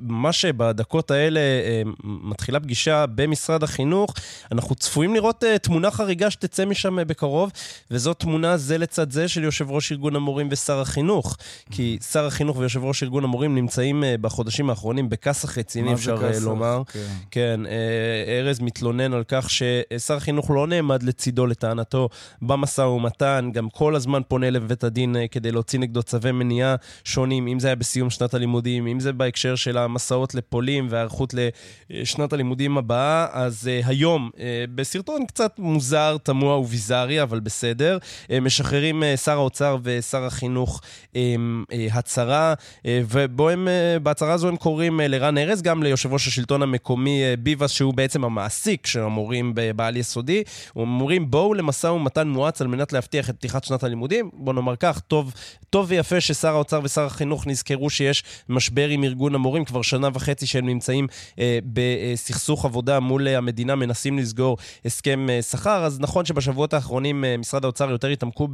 מה 0.00 0.32
שבדקות 0.32 1.10
האלה 1.10 1.40
uh, 1.40 1.88
מתחילה 2.04 2.60
פגישה 2.60 3.04
במשרד 3.14 3.62
החינוך, 3.62 4.14
אנחנו 4.52 4.74
צפויים 4.74 5.14
לראות 5.14 5.44
uh, 5.44 5.58
תמונה 5.58 5.90
חריגה 5.90 6.30
שתצא 6.30 6.64
משם 6.64 6.98
uh, 6.98 7.04
בקרוב, 7.30 7.52
וזו 7.90 8.14
תמונה 8.14 8.56
זה 8.56 8.78
לצד 8.78 9.10
זה 9.10 9.28
של 9.28 9.44
יושב 9.44 9.70
ראש 9.70 9.92
ארגון 9.92 10.16
המורים 10.16 10.48
ושר 10.50 10.80
החינוך. 10.80 11.36
כי 11.70 11.98
שר 12.12 12.26
החינוך 12.26 12.56
ויושב 12.56 12.84
ראש 12.84 13.02
ארגון 13.02 13.24
המורים 13.24 13.54
נמצאים 13.54 14.04
אה, 14.04 14.14
בחודשים 14.20 14.70
האחרונים 14.70 15.08
בכסח 15.08 15.58
רציני, 15.58 15.92
אפשר 15.92 16.24
אה, 16.24 16.32
כסח? 16.32 16.44
לומר. 16.44 16.82
כן. 16.92 17.06
כן, 17.30 17.60
אה, 17.66 18.38
ארז 18.38 18.60
מתלונן 18.60 19.12
על 19.12 19.22
כך 19.28 19.50
ששר 19.50 20.14
החינוך 20.14 20.50
לא 20.50 20.66
נעמד 20.66 21.02
לצידו 21.02 21.46
לטענתו 21.46 22.08
במשא 22.42 22.80
ומתן, 22.82 23.50
גם 23.52 23.68
כל 23.70 23.96
הזמן 23.96 24.20
פונה 24.28 24.50
לבית 24.50 24.84
הדין 24.84 25.16
כדי 25.30 25.52
להוציא 25.52 25.78
נגדו 25.78 26.02
צווי 26.02 26.32
מניעה 26.32 26.76
שונים, 27.04 27.48
אם 27.48 27.58
זה 27.60 27.68
היה 27.68 27.76
בסיום 27.76 28.10
שנת 28.10 28.34
הלימודים, 28.34 28.86
אם 28.86 29.00
זה 29.00 29.12
בהקשר 29.12 29.54
של 29.54 29.78
המסעות 29.78 30.34
לפולין 30.34 30.86
והיערכות 30.90 31.34
לשנת 31.90 32.32
הלימודים 32.32 32.78
הבאה, 32.78 33.26
אז 33.32 33.70
היום, 33.84 34.30
בסרטון 34.74 35.26
קצת 35.26 35.58
מוזר, 35.58 36.16
תמוה 36.22 36.58
וביזארי, 36.58 37.09
אבל 37.18 37.40
בסדר, 37.40 37.98
משחררים 38.42 39.02
שר 39.24 39.32
האוצר 39.32 39.76
ושר 39.82 40.24
החינוך 40.24 40.80
הצהרה, 41.92 42.54
ובו 42.86 43.48
הם 43.48 43.68
בהצהרה 44.02 44.32
הזו 44.32 44.48
הם 44.48 44.56
קוראים 44.56 45.00
אה, 45.00 45.08
לרן 45.08 45.38
ארז, 45.38 45.62
גם 45.62 45.82
ליושב 45.82 46.12
ראש 46.12 46.28
השלטון 46.28 46.62
המקומי 46.62 47.22
אה, 47.22 47.34
ביבס, 47.36 47.70
שהוא 47.70 47.94
בעצם 47.94 48.24
המעסיק 48.24 48.86
של 48.86 49.00
המורים 49.00 49.54
בעל 49.76 49.96
יסודי. 49.96 50.42
הם 50.76 50.82
אומרים, 50.82 51.30
בואו 51.30 51.54
למשא 51.54 51.86
ומתן 51.86 52.28
מואץ 52.28 52.60
על 52.60 52.66
מנת 52.66 52.92
להבטיח 52.92 53.30
את 53.30 53.36
פתיחת 53.36 53.64
שנת 53.64 53.84
הלימודים. 53.84 54.30
בואו 54.32 54.54
נאמר 54.54 54.76
כך, 54.76 55.00
טוב, 55.00 55.34
טוב 55.70 55.86
ויפה 55.88 56.20
ששר 56.20 56.48
האוצר 56.48 56.80
ושר 56.84 57.04
החינוך 57.04 57.46
נזכרו 57.46 57.90
שיש 57.90 58.24
משבר 58.48 58.88
עם 58.88 59.04
ארגון 59.04 59.34
המורים, 59.34 59.64
כבר 59.64 59.82
שנה 59.82 60.08
וחצי 60.14 60.46
שהם 60.46 60.66
נמצאים 60.66 61.06
אה, 61.38 61.58
בסכסוך 61.64 62.64
עבודה 62.64 63.00
מול 63.00 63.28
המדינה, 63.28 63.74
מנסים 63.74 64.18
לסגור 64.18 64.56
הסכם 64.84 65.26
אה, 65.30 65.42
שכר. 65.42 65.84
אז 65.84 66.00
נכון 66.00 66.24
שבשבועות 66.24 66.74
האחרונים... 66.74 66.99
האחרונים 67.00 67.24
משרד 67.38 67.64
האוצר 67.64 67.90
יותר 67.90 68.08
התעמקו 68.08 68.48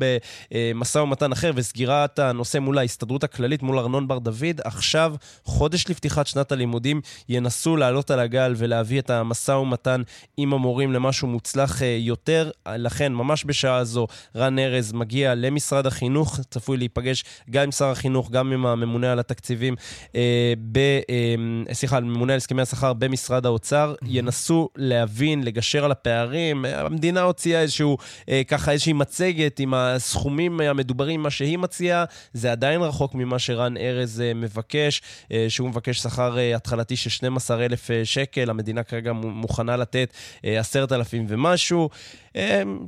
במשא 0.51 0.99
ומתן 0.99 1.33
אחר 1.33 1.51
וסגירת 1.55 2.19
הנושא 2.19 2.59
מול 2.59 2.79
ההסתדרות 2.79 3.25
הכללית, 3.25 3.63
מול 3.63 3.79
ארנון 3.79 4.09
בר 4.09 4.19
דוד. 4.19 4.61
עכשיו, 4.65 5.15
חודש 5.45 5.85
לפתיחת 5.89 6.27
שנת 6.27 6.53
הלימודים, 6.53 7.01
ינסו 7.29 7.77
לעלות 7.77 8.11
על 8.11 8.21
הגל 8.21 8.55
ולהביא 8.57 8.99
את 8.99 9.11
המשא 9.11 9.53
ומתן 9.53 10.03
עם 10.37 10.53
המורים 10.53 10.93
למשהו 10.93 11.29
מוצלח 11.29 11.83
יותר. 11.99 12.51
לכן, 12.69 13.13
ממש 13.13 13.45
בשעה 13.45 13.85
זו, 13.85 14.07
רן 14.37 14.59
ארז 14.59 14.93
מגיע 14.93 15.35
למשרד 15.35 15.87
החינוך, 15.87 16.41
צפוי 16.51 16.77
להיפגש 16.77 17.25
גם 17.51 17.63
עם 17.63 17.73
שר 17.73 17.91
החינוך, 17.91 18.31
גם 18.31 18.53
עם 18.53 18.67
הממונה 18.67 19.13
על 19.13 19.19
התקציבים, 19.19 19.75
אה, 20.15 20.53
ב, 20.73 20.79
אה, 20.79 21.75
סליחה, 21.75 21.97
הממונה 21.97 22.33
על 22.33 22.37
הסכמי 22.37 22.63
השכר 22.63 22.93
במשרד 22.93 23.47
האוצר, 23.47 23.95
ינסו 24.07 24.69
להבין, 24.77 25.45
לגשר 25.45 25.85
על 25.85 25.91
הפערים. 25.91 26.65
המדינה 26.65 27.23
הוציאה 27.23 27.61
איזשהו, 27.61 27.99
אה, 28.29 28.36
ככה 28.45 28.73
איזושהי 28.73 28.93
מצגת 28.93 29.61
עם 29.61 29.75
הסכומים 29.75 30.61
המדוברים, 30.61 31.23
מה 31.23 31.31
שהיא 31.31 31.59
מציעה, 31.59 32.05
זה 32.33 32.53
עדיין 32.53 32.83
רחוק 32.83 33.15
ממה 33.15 33.39
שרן 33.39 33.77
ארז 33.77 34.21
אה, 34.21 34.35
מבקש, 34.35 35.03
אה, 35.33 35.47
שהוא 35.49 35.69
מבקש 35.69 35.99
שכר 35.99 36.39
אה, 36.39 36.57
התחלתי 36.57 36.97
של 36.97 37.11
12,000 37.11 37.91
אה, 37.91 38.05
שקל, 38.05 38.51
המדינה 38.51 38.83
כרגע 38.83 39.13
מוכנה 39.13 39.77
לתת 39.77 40.13
אה, 40.45 40.59
10,000 40.59 41.27
ומשהו. 41.29 41.89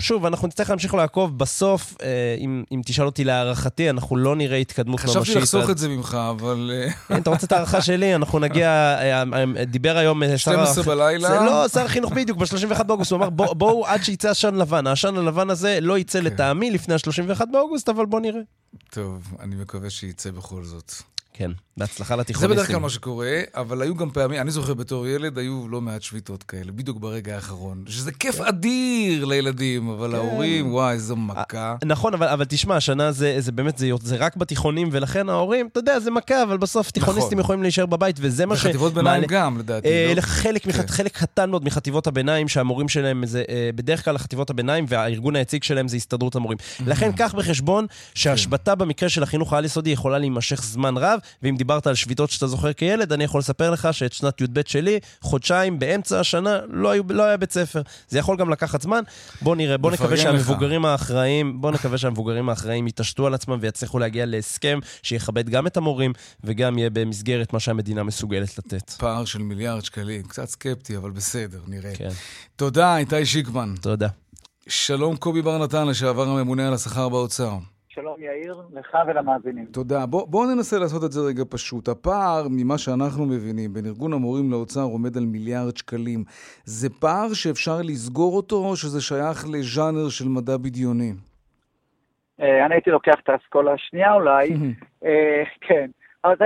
שוב, 0.00 0.26
אנחנו 0.26 0.48
נצטרך 0.48 0.70
להמשיך 0.70 0.94
לעקוב. 0.94 1.38
בסוף, 1.38 1.94
אה, 2.02 2.08
אם, 2.38 2.64
אם 2.72 2.80
תשאל 2.84 3.06
אותי 3.06 3.24
להערכתי, 3.24 3.90
אנחנו 3.90 4.16
לא 4.16 4.36
נראה 4.36 4.56
התקדמות 4.56 5.00
ממשית. 5.00 5.16
חשבתי 5.22 5.38
לחסוך 5.38 5.70
את 5.70 5.78
זה 5.78 5.88
ממך, 5.88 6.18
אבל... 6.30 6.70
אם 7.10 7.16
אתה 7.16 7.30
רוצה 7.30 7.46
את 7.46 7.52
ההערכה 7.52 7.80
שלי, 7.80 8.14
אנחנו 8.14 8.38
נגיע... 8.38 8.68
אה, 8.68 9.22
אה, 9.22 9.64
דיבר 9.64 9.96
היום 9.96 10.22
שר... 10.28 10.36
12 10.36 10.84
בלילה. 10.84 11.28
זה 11.28 11.34
לא 11.34 11.68
שר 11.68 11.84
החינוך 11.84 12.12
בדיוק, 12.12 12.38
ב-31 12.38 12.82
באוגוסט. 12.82 13.12
הוא 13.12 13.18
אמר, 13.18 13.30
בואו 13.30 13.86
עד 13.86 14.02
שיצא 14.02 14.30
עשן 14.30 14.54
לבן. 14.54 14.86
העשן 14.86 15.16
הלבן 15.16 15.37
הזה 15.50 15.78
לא 15.80 15.98
יצא 15.98 16.18
כן. 16.18 16.24
לטעמי 16.24 16.70
לפני 16.70 16.94
ה-31 16.94 17.46
באוגוסט, 17.52 17.88
אבל 17.88 18.06
בואו 18.06 18.22
נראה. 18.22 18.40
טוב, 18.90 19.34
אני 19.40 19.56
מקווה 19.56 19.90
שיצא 19.90 20.30
בכל 20.30 20.64
זאת. 20.64 20.92
כן, 21.38 21.50
בהצלחה 21.76 22.16
לתיכוניסטים. 22.16 22.48
זה 22.48 22.54
בדרך 22.54 22.66
כלל 22.66 22.80
מה 22.80 22.90
שקורה, 22.90 23.40
אבל 23.54 23.82
היו 23.82 23.94
גם 23.94 24.10
פעמים, 24.10 24.40
אני 24.40 24.50
זוכר 24.50 24.74
בתור 24.74 25.06
ילד, 25.06 25.38
היו 25.38 25.68
לא 25.68 25.80
מעט 25.80 26.02
שביתות 26.02 26.42
כאלה, 26.42 26.72
בדיוק 26.72 26.98
ברגע 26.98 27.34
האחרון. 27.34 27.84
שזה 27.86 28.12
כיף 28.12 28.36
כן. 28.36 28.44
אדיר 28.44 29.24
לילדים, 29.24 29.88
אבל 29.88 30.10
כן. 30.10 30.16
ההורים, 30.16 30.72
וואי, 30.72 30.92
איזו 30.94 31.16
מכה. 31.16 31.76
נכון, 31.84 32.14
אבל, 32.14 32.28
אבל 32.28 32.44
תשמע, 32.48 32.76
השנה 32.76 33.12
זה, 33.12 33.36
זה 33.38 33.52
באמת, 33.52 33.78
זה, 33.78 33.90
זה 34.02 34.16
רק 34.16 34.36
בתיכונים, 34.36 34.88
ולכן 34.92 35.28
ההורים, 35.28 35.68
אתה 35.72 35.80
יודע, 35.80 36.00
זה 36.00 36.10
מכה, 36.10 36.42
אבל 36.42 36.56
בסוף 36.56 36.90
תיכוניסטים 36.90 37.26
נכון. 37.26 37.40
יכולים 37.40 37.62
להישאר 37.62 37.86
בבית, 37.86 38.16
וזה 38.20 38.46
מה 38.46 38.56
ש... 38.56 38.66
בחטיבות 38.66 38.94
ביניים 38.94 39.24
גם, 39.28 39.58
לדעתי. 39.58 39.88
אה, 39.88 40.12
לא? 40.16 40.20
חלק, 40.20 40.62
כן. 40.62 40.86
חלק 40.86 41.18
קטן 41.18 41.50
מאוד 41.50 41.64
מחטיבות 41.64 42.06
הביניים, 42.06 42.48
שהמורים 42.48 42.88
שלהם, 42.88 43.26
זה 43.26 43.42
אה, 43.48 43.70
בדרך 43.74 44.04
כלל 44.04 44.18
חטיבות 44.18 44.50
הביניים, 44.50 44.84
והארגון 44.88 45.36
היציג 45.36 45.62
שלהם 45.62 45.88
זה 45.88 45.96
הסתדרות 45.96 46.36
המורים. 46.36 46.58
לכן, 46.86 47.12
קח 47.12 47.34
בחשבון 47.34 47.86
כן. 48.14 48.34
במקרה 48.78 49.08
של 49.08 49.22
החינוך 49.22 49.52
העל-יסודי 49.52 49.90
יכולה 49.90 50.18
להימשך 50.18 50.62
זמן 50.62 50.96
רב, 50.96 51.20
ואם 51.42 51.56
דיברת 51.56 51.86
על 51.86 51.94
שביתות 51.94 52.30
שאתה 52.30 52.46
זוכר 52.46 52.72
כילד, 52.72 53.12
אני 53.12 53.24
יכול 53.24 53.38
לספר 53.38 53.70
לך 53.70 53.88
שאת 53.92 54.12
שנת 54.12 54.40
י"ב 54.40 54.60
שלי, 54.66 55.00
חודשיים 55.20 55.78
באמצע 55.78 56.20
השנה, 56.20 56.58
לא, 56.70 56.90
היו, 56.90 57.02
לא 57.10 57.22
היה 57.22 57.36
בית 57.36 57.52
ספר. 57.52 57.82
זה 58.08 58.18
יכול 58.18 58.36
גם 58.36 58.50
לקחת 58.50 58.82
זמן. 58.82 59.02
בוא 59.42 59.56
נראה, 59.56 59.78
בוא 59.78 59.90
נקווה 59.90 60.16
שהמבוגרים 60.16 60.84
האחראים, 60.84 61.60
בוא 61.60 61.70
נקווה 61.70 61.98
שהמבוגרים 61.98 62.48
האחראים 62.48 62.86
יתעשתו 62.86 63.26
על 63.26 63.34
עצמם 63.34 63.58
ויצליחו 63.60 63.98
להגיע 63.98 64.26
להסכם 64.26 64.78
שיכבד 65.02 65.48
גם 65.48 65.66
את 65.66 65.76
המורים 65.76 66.12
וגם 66.44 66.78
יהיה 66.78 66.90
במסגרת 66.90 67.52
מה 67.52 67.60
שהמדינה 67.60 68.02
מסוגלת 68.02 68.58
לתת. 68.58 68.90
פער 68.90 69.24
של 69.24 69.38
מיליארד 69.38 69.84
שקלים, 69.84 70.22
קצת 70.22 70.48
סקפטי, 70.48 70.96
אבל 70.96 71.10
בסדר, 71.10 71.60
נראה. 71.66 71.94
כן. 71.94 72.08
תודה, 72.56 72.96
איתי 72.96 73.26
שיקמן. 73.26 73.74
תודה. 73.80 74.08
שלום 74.68 75.16
קובי 75.16 75.42
בר 75.42 75.64
נתן, 75.64 75.86
לשעבר 75.86 76.28
הממונה 76.28 76.68
על 76.68 76.74
השכר 76.74 77.08
באוצר. 77.08 77.58
שלום 78.00 78.16
יאיר, 78.20 78.62
לך 78.72 78.98
ולמאזינים. 79.06 79.64
תודה. 79.64 80.06
בואו 80.06 80.26
בוא 80.26 80.46
ננסה 80.46 80.78
לעשות 80.78 81.04
את 81.04 81.12
זה 81.12 81.20
רגע 81.20 81.42
פשוט. 81.50 81.88
הפער, 81.88 82.46
ממה 82.50 82.78
שאנחנו 82.78 83.26
מבינים, 83.26 83.72
בין 83.72 83.86
ארגון 83.86 84.12
המורים 84.12 84.50
לאוצר 84.50 84.80
עומד 84.80 85.16
על 85.16 85.24
מיליארד 85.26 85.76
שקלים. 85.76 86.24
זה 86.64 86.88
פער 87.00 87.28
שאפשר 87.34 87.78
לסגור 87.84 88.36
אותו, 88.36 88.56
או 88.56 88.76
שזה 88.76 89.00
שייך 89.00 89.38
לז'אנר 89.52 90.08
של 90.08 90.28
מדע 90.28 90.56
בדיוני? 90.56 91.12
אה, 92.40 92.66
אני 92.66 92.74
הייתי 92.74 92.90
לוקח 92.90 93.14
את 93.24 93.28
האסכולה 93.28 93.72
השנייה 93.72 94.14
אולי. 94.14 94.48
אה, 95.04 95.42
כן. 95.60 95.90
אבל 96.24 96.34
זה, 96.38 96.44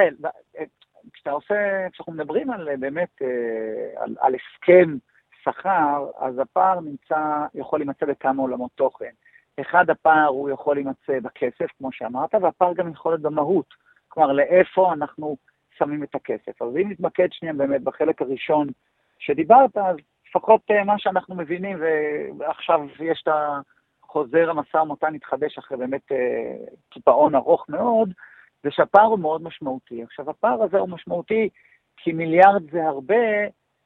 אה, 0.58 0.64
כשאתה 1.12 1.30
עושה, 1.30 1.54
כשאנחנו 1.92 2.12
מדברים 2.12 2.50
על 2.50 2.76
באמת, 2.76 3.22
על, 3.96 4.14
על 4.20 4.34
הסכם 4.34 4.96
שכר, 5.44 6.06
אז 6.18 6.38
הפער 6.38 6.80
נמצא, 6.80 7.46
יכול 7.54 7.78
להימצא 7.78 8.06
בכמה 8.06 8.42
עולמות 8.42 8.70
תוכן. 8.74 9.12
אחד, 9.62 9.90
הפער 9.90 10.26
הוא 10.26 10.50
יכול 10.50 10.76
להימצא 10.76 11.20
בכסף, 11.22 11.66
כמו 11.78 11.92
שאמרת, 11.92 12.34
והפער 12.34 12.74
גם 12.74 12.90
יכול 12.90 13.12
להיות 13.12 13.22
במהות. 13.22 13.74
כלומר, 14.08 14.32
לאיפה 14.32 14.92
אנחנו 14.92 15.36
שמים 15.78 16.02
את 16.02 16.14
הכסף. 16.14 16.62
אז 16.62 16.76
אם 16.76 16.90
נתמקד 16.90 17.28
שנייה 17.30 17.54
באמת 17.54 17.82
בחלק 17.82 18.22
הראשון 18.22 18.68
שדיברת, 19.18 19.76
אז 19.76 19.96
לפחות 20.28 20.60
אה, 20.70 20.84
מה 20.84 20.98
שאנחנו 20.98 21.34
מבינים, 21.34 21.78
ועכשיו 22.38 22.80
יש 23.00 23.22
את 23.22 23.34
החוזר 24.02 24.50
המשא 24.50 24.76
ומתן 24.76 25.14
התחדש 25.14 25.58
אחרי 25.58 25.78
באמת 25.78 26.12
אה, 26.12 26.54
קיפאון 26.90 27.34
ארוך 27.34 27.66
מאוד, 27.68 28.12
זה 28.62 28.70
שהפער 28.70 29.04
הוא 29.04 29.18
מאוד 29.18 29.42
משמעותי. 29.42 30.02
עכשיו, 30.02 30.30
הפער 30.30 30.62
הזה 30.62 30.78
הוא 30.78 30.88
משמעותי 30.88 31.48
כי 31.96 32.12
מיליארד 32.12 32.70
זה 32.70 32.88
הרבה, 32.88 33.14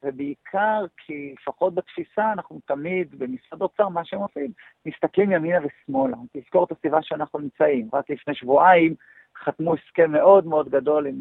ובעיקר 0.03 0.85
כי 0.97 1.33
לפחות 1.41 1.75
בתפיסה 1.75 2.33
אנחנו 2.33 2.59
תמיד 2.65 3.19
במשרד 3.19 3.61
אוצר, 3.61 3.89
מה 3.89 4.05
שהם 4.05 4.19
עושים, 4.19 4.51
מסתכלים 4.85 5.31
ימינה 5.31 5.57
ושמאלה. 5.63 6.17
תזכור 6.33 6.63
את 6.63 6.71
הסביבה 6.71 7.01
שאנחנו 7.01 7.39
נמצאים. 7.39 7.89
רק 7.93 8.09
לפני 8.09 8.35
שבועיים 8.35 8.95
חתמו 9.43 9.73
הסכם 9.73 10.11
מאוד 10.11 10.47
מאוד 10.47 10.69
גדול 10.69 11.07
עם 11.07 11.19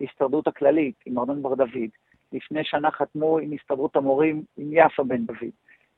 ההסתדרות 0.00 0.46
הכללית, 0.46 0.94
עם 1.06 1.18
ארנון 1.18 1.42
בר 1.42 1.54
דוד. 1.54 1.90
לפני 2.32 2.64
שנה 2.64 2.90
חתמו 2.90 3.38
עם 3.38 3.52
הסתדרות 3.52 3.96
המורים, 3.96 4.42
עם 4.56 4.68
יפה 4.72 5.04
בן 5.04 5.26
דוד. 5.26 5.50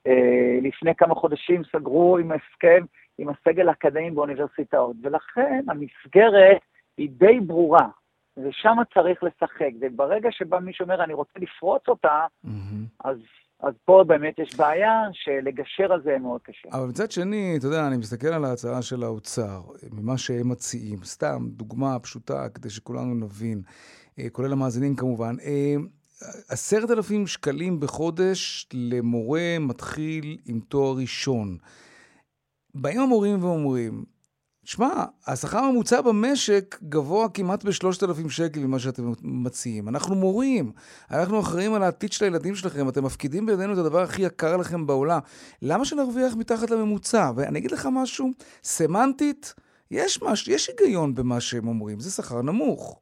אה, 0.06 0.58
לפני 0.62 0.94
כמה 0.94 1.14
חודשים 1.14 1.62
סגרו 1.64 2.18
עם 2.18 2.32
הסכם 2.32 2.84
עם 3.18 3.28
הסגל 3.28 3.68
האקדמי 3.68 4.10
באוניברסיטאות, 4.10 4.96
ולכן 5.02 5.64
המסגרת 5.68 6.60
היא 6.98 7.10
די 7.10 7.40
ברורה. 7.40 7.88
ושם 8.36 8.76
צריך 8.94 9.22
לשחק. 9.22 9.70
וברגע 9.80 10.28
שבא 10.32 10.58
מישהו 10.58 10.84
אומר, 10.84 11.04
אני 11.04 11.14
רוצה 11.14 11.32
לפרוץ 11.36 11.82
אותה, 11.88 12.26
mm-hmm. 12.46 12.48
אז, 13.04 13.16
אז 13.60 13.74
פה 13.84 14.04
באמת 14.06 14.38
יש 14.38 14.56
בעיה 14.56 15.02
שלגשר 15.12 15.92
על 15.92 16.02
זה 16.02 16.18
מאוד 16.18 16.40
קשה. 16.42 16.68
אבל 16.72 16.86
מצד 16.88 17.10
שני, 17.10 17.54
אתה 17.58 17.66
יודע, 17.66 17.86
אני 17.86 17.96
מסתכל 17.96 18.26
על 18.26 18.44
ההצעה 18.44 18.82
של 18.82 19.02
האוצר, 19.02 19.60
ממה 19.92 20.18
שהם 20.18 20.48
מציעים, 20.48 20.98
סתם 21.04 21.38
דוגמה 21.48 21.98
פשוטה 21.98 22.48
כדי 22.48 22.70
שכולנו 22.70 23.14
נבין, 23.14 23.62
אה, 24.18 24.30
כולל 24.32 24.52
המאזינים 24.52 24.96
כמובן. 24.96 25.36
אה, 25.44 25.74
עשרת 26.48 26.90
אלפים 26.90 27.26
שקלים 27.26 27.80
בחודש 27.80 28.68
למורה 28.72 29.56
מתחיל 29.60 30.38
עם 30.46 30.60
תואר 30.60 30.96
ראשון. 30.96 31.56
באים 32.74 33.00
המורים 33.00 33.44
ואומרים, 33.44 34.04
שמע, 34.66 35.04
השכר 35.26 35.58
הממוצע 35.58 36.00
במשק 36.00 36.76
גבוה 36.82 37.28
כמעט 37.34 37.64
ב-3,000 37.64 38.30
שקל 38.30 38.60
ממה 38.60 38.78
שאתם 38.78 39.02
מציעים. 39.22 39.88
אנחנו 39.88 40.14
מורים, 40.14 40.72
אנחנו 41.10 41.40
אחראים 41.40 41.74
על 41.74 41.82
העתיד 41.82 42.12
של 42.12 42.24
הילדים 42.24 42.54
שלכם, 42.54 42.88
אתם 42.88 43.04
מפקידים 43.04 43.46
בידינו 43.46 43.72
את 43.72 43.78
הדבר 43.78 43.98
הכי 43.98 44.22
יקר 44.22 44.56
לכם 44.56 44.86
בעולם. 44.86 45.18
למה 45.62 45.84
שנרוויח 45.84 46.36
מתחת 46.38 46.70
לממוצע? 46.70 47.30
ואני 47.36 47.58
אגיד 47.58 47.70
לך 47.70 47.88
משהו, 47.92 48.28
סמנטית, 48.62 49.54
יש, 49.90 50.22
מש, 50.22 50.48
יש 50.48 50.68
היגיון 50.68 51.14
במה 51.14 51.40
שהם 51.40 51.68
אומרים, 51.68 52.00
זה 52.00 52.10
שכר 52.22 52.42
נמוך. 52.42 53.00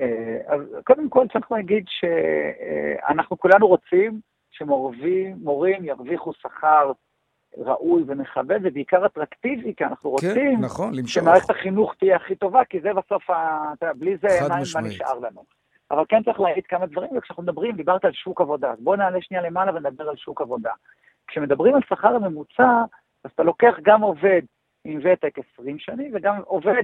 אה, 0.00 0.38
אז 0.46 0.60
קודם 0.84 1.08
כל 1.08 1.26
צריך 1.32 1.52
להגיד 1.52 1.84
שאנחנו 1.88 3.38
כולנו 3.38 3.66
רוצים 3.66 4.20
שמורים 4.50 5.84
ירוויחו 5.84 6.32
שכר 6.32 6.92
ראוי 7.56 8.02
ומכבד, 8.06 8.60
ובעיקר 8.62 9.06
אטרקטיבי, 9.06 9.74
כי 9.74 9.84
אנחנו 9.84 10.16
כן, 10.16 10.26
רוצים 10.28 10.56
כן, 10.56 10.64
נכון, 10.64 11.06
שמערכת 11.06 11.50
החינוך 11.50 11.94
תהיה 11.94 12.16
הכי 12.16 12.36
טובה, 12.36 12.64
כי 12.64 12.80
זה 12.80 12.88
בסוף, 12.92 13.30
ה... 13.30 13.72
בלי 13.96 14.16
זה 14.16 14.28
מה, 14.48 14.56
מה 14.74 14.88
נשאר 14.88 15.18
לנו. 15.18 15.44
אבל 15.90 16.04
כן 16.08 16.22
צריך 16.22 16.40
להגיד 16.40 16.66
כמה 16.66 16.86
דברים, 16.86 17.16
וכשאנחנו 17.16 17.42
מדברים, 17.42 17.76
דיברת 17.76 18.04
על 18.04 18.12
שוק 18.12 18.40
עבודה, 18.40 18.70
אז 18.70 18.80
בואו 18.80 18.96
נעלה 18.96 19.18
שנייה 19.22 19.42
למעלה 19.42 19.72
ונדבר 19.74 20.08
על 20.08 20.16
שוק 20.16 20.40
עבודה. 20.40 20.72
כשמדברים 21.26 21.74
על 21.74 21.80
שכר 21.88 22.14
הממוצע, 22.16 22.82
אז 23.24 23.30
אתה 23.34 23.42
לוקח 23.42 23.74
גם 23.82 24.00
עובד 24.00 24.42
עם 24.84 25.00
ותק 25.04 25.38
20 25.54 25.78
שנים, 25.78 26.10
וגם 26.14 26.40
עובד 26.44 26.82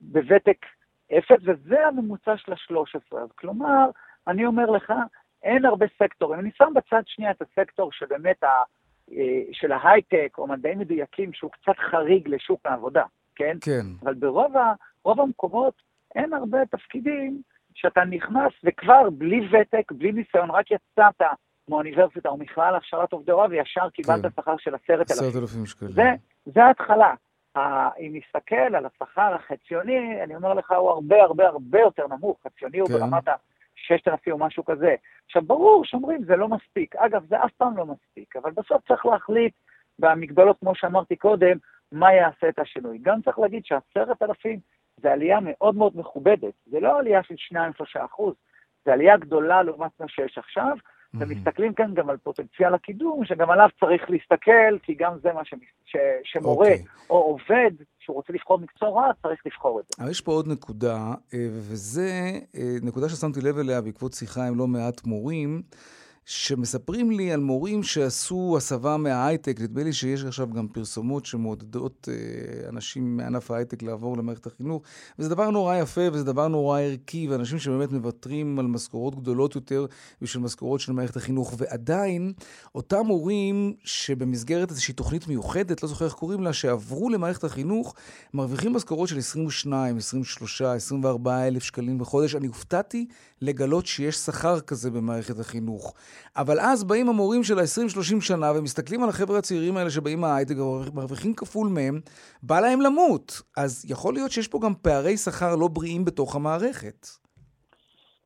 בוותק 0.00 0.66
0, 1.18 1.38
וזה 1.44 1.86
הממוצע 1.86 2.36
של 2.36 2.52
ה-13. 2.52 3.16
אז 3.16 3.32
כלומר, 3.32 3.90
אני 4.26 4.46
אומר 4.46 4.70
לך, 4.70 4.92
אין 5.42 5.64
הרבה 5.64 5.86
סקטורים. 5.98 6.40
אני 6.40 6.50
שם 6.54 6.72
בצד 6.74 7.02
שנייה 7.06 7.30
את 7.30 7.42
הסקטור 7.42 7.92
שבאמת 7.92 8.44
אה, 8.44 8.62
של 9.52 9.72
ההייטק 9.72 10.34
או 10.38 10.46
מדעים 10.46 10.78
מדויקים 10.78 11.32
שהוא 11.32 11.50
קצת 11.50 11.78
חריג 11.90 12.28
לשוק 12.28 12.60
העבודה, 12.64 13.04
כן? 13.34 13.56
כן. 13.60 13.86
אבל 14.02 14.14
ברוב 14.14 14.56
ה, 14.56 14.72
המקומות 15.04 15.74
אין 16.14 16.32
הרבה 16.32 16.58
תפקידים 16.70 17.42
שאתה 17.74 18.04
נכנס 18.04 18.52
וכבר 18.64 19.10
בלי 19.10 19.40
ותק, 19.52 19.92
בלי 19.92 20.12
ניסיון, 20.12 20.50
רק 20.50 20.70
יצאת 20.70 21.22
מאוניברסיטה 21.68 22.28
או 22.28 22.36
מכלל 22.36 22.74
הכשרת 22.76 23.12
עובדי 23.12 23.32
הוראה, 23.32 23.46
וישר 23.50 23.90
קיבלת 23.90 24.22
כן. 24.22 24.28
שכר 24.30 24.56
של 24.58 24.74
עשרת 24.74 25.10
אלפים 25.36 25.66
שקלים. 25.66 25.92
זה, 25.92 26.10
זה 26.46 26.64
ההתחלה. 26.64 27.14
אם 27.98 28.12
נסתכל 28.12 28.74
על 28.76 28.86
השכר 28.86 29.34
החציוני, 29.34 30.22
אני 30.24 30.36
אומר 30.36 30.54
לך, 30.54 30.70
הוא 30.70 30.90
הרבה 30.90 31.22
הרבה 31.22 31.46
הרבה 31.48 31.80
יותר 31.80 32.06
נמוך. 32.06 32.38
חציוני 32.46 32.78
כן. 32.78 32.80
הוא 32.80 33.00
ברמת 33.00 33.28
ה-6,000 33.90 34.32
או 34.32 34.38
משהו 34.38 34.64
כזה. 34.64 34.94
עכשיו, 35.26 35.42
ברור 35.42 35.84
שאומרים, 35.84 36.24
זה 36.24 36.36
לא 36.36 36.48
מספיק. 36.48 36.96
אגב, 36.96 37.24
זה 37.28 37.44
אף 37.44 37.52
פעם 37.52 37.76
לא 37.76 37.86
מספיק, 37.86 38.36
אבל 38.36 38.50
בסוף 38.50 38.88
צריך 38.88 39.06
להחליט 39.06 39.54
במגבלות, 39.98 40.58
כמו 40.60 40.74
שאמרתי 40.74 41.16
קודם, 41.16 41.56
מה 41.92 42.12
יעשה 42.12 42.48
את 42.48 42.58
השינוי. 42.58 42.98
גם 43.02 43.22
צריך 43.22 43.38
להגיד 43.38 43.64
שעשרת 43.64 44.22
אלפים 44.22 44.60
זה 44.96 45.12
עלייה 45.12 45.38
מאוד 45.42 45.76
מאוד 45.76 45.92
מכובדת. 45.96 46.54
זה 46.66 46.80
לא 46.80 46.98
עלייה 46.98 47.22
של 47.22 47.34
2-3 47.54 47.58
אחוז, 48.04 48.34
זה 48.84 48.92
עלייה 48.92 49.16
גדולה 49.16 49.62
לעומת 49.62 50.00
מה 50.00 50.08
שיש 50.08 50.38
עכשיו, 50.38 50.76
ומסתכלים 51.14 51.74
כאן 51.74 51.94
גם 51.94 52.10
על 52.10 52.16
פוטנציאל 52.16 52.74
הקידום, 52.74 53.24
שגם 53.24 53.50
עליו 53.50 53.68
צריך 53.80 54.10
להסתכל, 54.10 54.78
כי 54.82 54.94
גם 54.94 55.12
זה 55.22 55.32
מה 55.32 55.44
ש... 55.44 55.54
ש... 55.84 55.96
שמורה 56.24 56.66
okay. 56.66 56.70
אוקיי. 56.70 56.84
או 57.10 57.16
עובד 57.16 57.70
שהוא 57.98 58.16
רוצה 58.16 58.32
לבחור 58.32 58.58
מקצוע 58.58 58.88
רע, 58.88 59.10
צריך 59.22 59.40
לבחור 59.46 59.80
את 59.80 59.84
זה. 59.84 60.02
אבל 60.02 60.10
יש 60.10 60.20
פה 60.20 60.32
עוד 60.32 60.48
נקודה, 60.48 61.14
אה, 61.34 61.48
וזה 61.50 62.10
אה, 62.56 62.76
נקודה 62.82 63.08
ששמתי 63.08 63.40
לב 63.40 63.58
אליה 63.58 63.80
בעקבות 63.80 64.12
שיחה 64.12 64.46
עם 64.46 64.58
לא 64.58 64.66
מעט 64.66 65.04
מורים. 65.04 65.62
שמספרים 66.30 67.10
לי 67.10 67.32
על 67.32 67.40
מורים 67.40 67.82
שעשו 67.82 68.54
הסבה 68.56 68.96
מההייטק. 68.96 69.60
נדמה 69.60 69.82
לי 69.82 69.92
שיש 69.92 70.24
עכשיו 70.24 70.50
גם 70.50 70.68
פרסומות 70.68 71.26
שמעודדות 71.26 72.08
אה, 72.12 72.68
אנשים 72.68 73.16
מענף 73.16 73.50
ההייטק 73.50 73.82
לעבור 73.82 74.16
למערכת 74.16 74.46
החינוך, 74.46 74.82
וזה 75.18 75.28
דבר 75.28 75.50
נורא 75.50 75.76
יפה 75.76 76.00
וזה 76.12 76.24
דבר 76.24 76.48
נורא 76.48 76.80
ערכי, 76.80 77.28
ואנשים 77.28 77.58
שבאמת 77.58 77.92
מוותרים 77.92 78.58
על 78.58 78.66
משכורות 78.66 79.14
גדולות 79.14 79.54
יותר 79.54 79.86
בשביל 80.22 80.42
משכורות 80.42 80.80
של 80.80 80.92
מערכת 80.92 81.16
החינוך. 81.16 81.54
ועדיין, 81.58 82.32
אותם 82.74 83.06
מורים 83.06 83.74
שבמסגרת 83.84 84.70
איזושהי 84.70 84.94
תוכנית 84.94 85.28
מיוחדת, 85.28 85.82
לא 85.82 85.88
זוכר 85.88 86.04
איך 86.04 86.14
קוראים 86.14 86.42
לה, 86.42 86.52
שעברו 86.52 87.10
למערכת 87.10 87.44
החינוך, 87.44 87.94
מרוויחים 88.34 88.72
משכורות 88.72 89.08
של 89.08 89.18
22, 89.18 89.96
23, 89.96 90.62
24 90.62 91.46
אלף 91.46 91.62
שקלים 91.62 91.98
בחודש. 91.98 92.34
אני 92.34 92.46
הופתעתי 92.46 93.06
לגלות 93.42 93.86
שיש 93.86 94.16
שכר 94.16 94.60
כזה 94.60 94.90
במערכת 94.90 95.38
החינוך. 95.38 95.94
אבל 96.36 96.60
אז 96.60 96.84
באים 96.84 97.08
המורים 97.08 97.42
של 97.42 97.58
ה-20-30 97.58 98.20
שנה 98.20 98.52
ומסתכלים 98.56 99.02
על 99.02 99.08
החבר'ה 99.08 99.38
הצעירים 99.38 99.76
האלה 99.76 99.90
שבאים 99.90 100.20
מההייטק 100.20 100.54
ומרוויחים 100.58 101.34
כפול 101.34 101.68
מהם, 101.68 102.00
בא 102.42 102.60
להם 102.60 102.80
למות. 102.80 103.42
אז 103.56 103.86
יכול 103.90 104.14
להיות 104.14 104.30
שיש 104.30 104.48
פה 104.48 104.58
גם 104.64 104.74
פערי 104.82 105.16
שכר 105.16 105.56
לא 105.56 105.68
בריאים 105.68 106.04
בתוך 106.04 106.36
המערכת. 106.36 107.06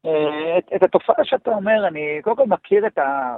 אה, 0.06 0.58
את, 0.58 0.64
את 0.76 0.82
התופעה 0.82 1.24
שאתה 1.24 1.50
אומר, 1.50 1.88
אני 1.88 2.20
קודם 2.22 2.36
כל 2.36 2.46
מכיר 2.46 2.86
את 2.86 2.98
ה... 2.98 3.36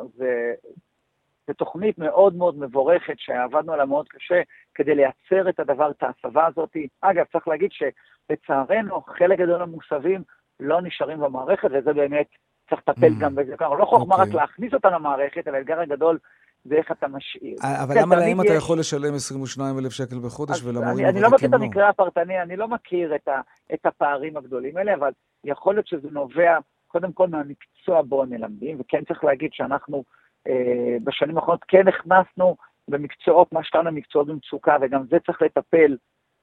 זו 1.46 1.54
תוכנית 1.54 1.98
מאוד 1.98 2.36
מאוד 2.36 2.58
מבורכת 2.58 3.14
שעבדנו 3.18 3.72
עליה 3.72 3.86
מאוד 3.86 4.08
קשה 4.08 4.42
כדי 4.74 4.94
לייצר 4.94 5.48
את 5.48 5.60
הדבר, 5.60 5.90
את 5.90 6.02
ההסבה 6.02 6.46
הזאת. 6.46 6.76
אגב, 7.00 7.24
צריך 7.32 7.48
להגיד 7.48 7.70
שלצערנו 7.72 9.00
חלק 9.00 9.38
גדול 9.38 9.58
מהמוסבים 9.58 10.22
לא 10.60 10.80
נשארים 10.82 11.20
במערכת, 11.20 11.68
וזה 11.72 11.92
באמת 11.92 12.26
צריך 12.70 12.82
לטפל 12.88 13.12
mm. 13.12 13.20
גם 13.20 13.34
בזה. 13.34 13.56
כלומר, 13.56 13.74
לא 13.74 13.84
חוכמה 13.84 14.14
רק 14.14 14.20
אוקיי. 14.20 14.34
להכניס 14.34 14.74
אותה 14.74 14.90
למערכת, 14.90 15.48
אלא 15.48 15.56
האתגר 15.56 15.80
הגדול 15.80 16.18
זה 16.64 16.74
איך 16.74 16.92
אתה 16.92 17.08
משאיר. 17.08 17.56
אה, 17.64 17.82
אבל 17.82 17.94
למה 18.02 18.16
להם 18.16 18.40
אתה 18.40 18.54
יכול 18.54 18.78
לשלם 18.78 19.14
22,000 19.14 19.92
שקל 19.92 20.18
בחודש 20.18 20.62
ולמורים 20.62 20.86
הוותיקים 20.88 21.04
לא? 21.04 21.10
אני 21.10 21.20
לא 21.20 21.30
מכיר 21.30 21.48
את 21.48 21.54
המקרה 21.54 21.88
הפרטני, 21.88 22.42
אני 22.42 22.56
לא 22.56 22.68
מכיר 22.68 23.14
את 23.74 23.86
הפערים 23.86 24.36
הגדולים 24.36 24.76
האלה, 24.76 24.94
אבל 24.94 25.10
יכול 25.44 25.74
להיות 25.74 25.86
שזה 25.86 26.08
נובע 26.10 26.58
קודם 26.86 27.12
כל 27.12 27.28
מהמקצוע 27.28 28.02
בו 28.02 28.22
הם 28.22 28.30
מלמדים, 28.30 28.76
וכן 28.80 29.04
צריך 29.08 29.24
להגיד 29.24 29.50
שאנחנו 29.52 30.04
אה, 30.48 30.96
בשנים 31.04 31.36
האחרונות 31.36 31.64
כן 31.68 31.88
הכנסנו 31.88 32.56
במקצועות, 32.88 33.52
מה 33.52 33.64
שקראנו 33.64 33.92
מקצועות 33.92 34.26
במצוקה, 34.26 34.76
וגם 34.80 35.02
זה 35.10 35.16
צריך 35.26 35.42
לטפל 35.42 35.96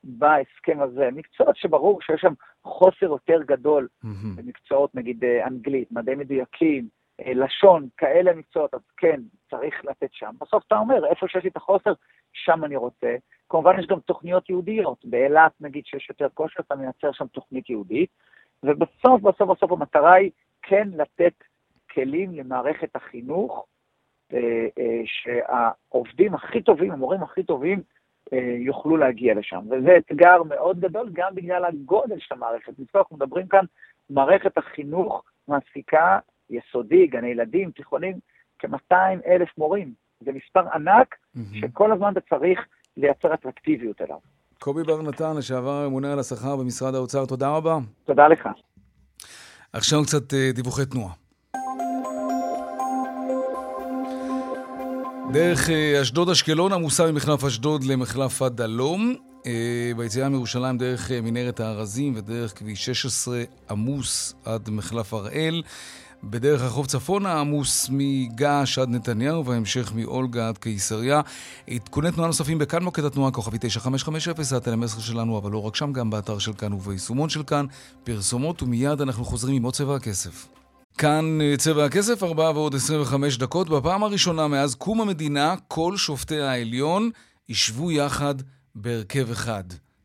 בהסכם 0.04 0.82
הזה. 0.82 1.10
מקצועות 1.12 1.58
שברור 1.58 2.02
שיש 2.02 2.22
שם 2.22 2.34
חוסר 2.64 3.06
יותר 3.06 3.44
גדול 3.46 3.88
mm-hmm. 4.06 4.08
במקצועות, 4.36 4.96
נגיד 4.96 5.24
אה, 5.24 5.48
אנגלית, 5.48 5.92
מדעי 5.92 6.16
מדויקים, 6.16 6.88
אה, 7.20 7.34
לשון, 7.34 7.88
כאלה 7.98 8.34
מקצועות, 8.34 8.74
אז 8.74 8.82
כן, 8.98 9.22
צריך 9.50 9.86
לתת 9.86 10.14
שם. 10.14 10.32
בסוף 10.42 10.64
אתה 10.68 10.78
אומר, 10.78 11.06
איפה 11.06 11.28
שיש 11.28 11.44
לי 11.44 11.50
את 11.50 11.58
החוסר, 11.58 11.94
שם 12.34 12.64
אני 12.64 12.76
רוצה. 12.76 13.16
כמובן 13.50 13.80
יש 13.80 13.88
גם 13.88 14.00
תוכניות 14.00 14.50
יהודיות. 14.50 15.06
באילת, 15.06 15.52
נגיד, 15.62 15.86
שיש 15.86 16.10
יותר 16.10 16.28
כושר, 16.34 16.60
אתה 16.60 16.76
מייצר 16.76 17.12
שם 17.12 17.28
תוכנית 17.28 17.70
יהודית. 17.70 18.10
ובסוף, 18.64 19.22
בסוף, 19.22 19.50
בסוף 19.50 19.72
המטרה 19.72 20.14
היא 20.14 20.32
כן 20.62 20.88
לתת 20.94 21.34
כלים 21.92 22.34
למערכת 22.34 22.96
החינוך, 22.96 23.66
אה, 24.34 24.68
שהעובדים 25.06 26.34
הכי 26.34 26.62
טובים, 26.62 26.92
המורים 26.92 27.24
הכי 27.24 27.44
טובים, 27.44 27.82
יוכלו 28.60 28.98
להגיע 28.98 29.34
לשם. 29.34 29.60
וזה 29.72 29.98
אתגר 29.98 30.44
מאוד 30.44 30.80
גדול 30.80 31.10
גם 31.14 31.36
בגלל 31.36 31.66
הגודל 31.66 32.20
של 32.20 32.36
המערכת. 32.36 32.80
נזכור, 32.80 33.02
אנחנו 33.02 33.16
מדברים 33.16 33.48
כאן, 33.48 33.66
מערכת 34.10 34.58
החינוך 34.58 35.24
מעסיקה 35.48 36.20
יסודי, 36.50 37.08
גני 37.08 37.28
ילדים, 37.28 37.72
תיכונים, 37.72 38.20
כ-200 38.60 38.96
אלף 39.28 39.50
מורים. 39.58 39.94
זה 40.26 40.32
מספר 40.32 40.70
ענק 40.74 41.16
mm-hmm. 41.16 41.40
שכל 41.62 41.92
הזמן 41.92 42.12
אתה 42.12 42.22
צריך 42.36 42.60
לייצר 42.98 43.34
אטרקטיביות 43.34 44.02
אליו. 44.02 44.18
קובי 44.60 44.84
בר 44.84 45.02
נתן, 45.02 45.38
לשעבר 45.38 45.72
הממונה 45.72 46.14
על 46.14 46.20
השכר 46.20 46.56
במשרד 46.56 46.96
האוצר, 46.96 47.26
תודה 47.26 47.50
רבה. 47.50 47.78
תודה 48.04 48.28
לך. 48.28 48.50
עכשיו 49.74 50.04
קצת 50.04 50.34
אה, 50.34 50.52
דיווחי 50.54 50.86
תנועה. 50.86 51.23
דרך 55.34 55.69
אה, 55.69 56.02
אשדוד-אשקלון 56.02 56.74
עמוסה 56.74 57.12
ממחלף 57.12 57.43
אשדוד 57.43 57.84
למחלף 57.84 58.41
הדלום. 58.41 59.15
אה, 59.46 59.91
ביציאה 59.98 60.30
מירושלים 60.30 60.78
דרך 60.78 61.12
אה, 61.12 61.22
מנהרת 61.22 61.60
הארזים 61.60 62.13
ודרך 62.15 62.60
כביש 62.60 62.86
16 62.86 63.43
עמוס 63.69 64.34
עד 64.46 64.69
מחלף 64.69 65.13
הראל. 65.13 65.63
בדרך 66.24 66.62
הרחוב 66.62 66.86
צפונה 66.86 67.39
עמוס 67.39 67.88
מגעש 67.91 68.80
עד 68.80 68.89
נתניהו 68.89 69.46
והמשך 69.46 69.91
מאולגה 69.96 70.48
עד 70.48 70.58
קיסריה. 70.58 71.22
עדכוני 71.69 72.12
תנועה 72.12 72.28
נוספים 72.28 72.58
בכאן 72.58 72.84
מוקד 72.84 73.04
התנועה 73.04 73.32
כוכבי 73.32 73.58
9550 73.62 74.34
זה 74.43 74.58
הטלמסר 74.58 75.00
שלנו, 75.00 75.38
אבל 75.38 75.52
לא 75.52 75.62
רק 75.62 75.76
שם, 75.76 75.93
גם 75.93 76.10
באתר 76.10 76.39
של 76.39 76.54
כאן 76.54 76.74
וביישומון 76.74 77.30
של 77.30 77.43
כאן. 77.43 77.65
פרסומות 78.04 78.63
ומיד 78.63 79.02
אנחנו 79.02 79.26
חוזרים 79.26 79.56
עם 79.56 79.63
עוד 79.63 79.74
צבע 79.74 79.96
הכסף. 79.96 80.53
כאן 80.97 81.41
אה, 81.41 81.58
צבע 81.58 81.86
הכסף, 81.86 82.23
4 82.23 82.51
ועוד 82.56 82.75
25 82.75 83.38
דקות. 83.38 83.69
בפעם 83.69 84.03
הראשונה 84.03 84.47
מאז 84.47 84.75
קום 84.75 85.01
המדינה, 85.01 85.56
כל 85.67 85.97
שופטי 85.97 86.39
העליון 86.39 87.10
ישבו 87.49 87.91
יחד 87.91 88.36
בהרכב 88.75 89.32
אחד. 89.32 89.63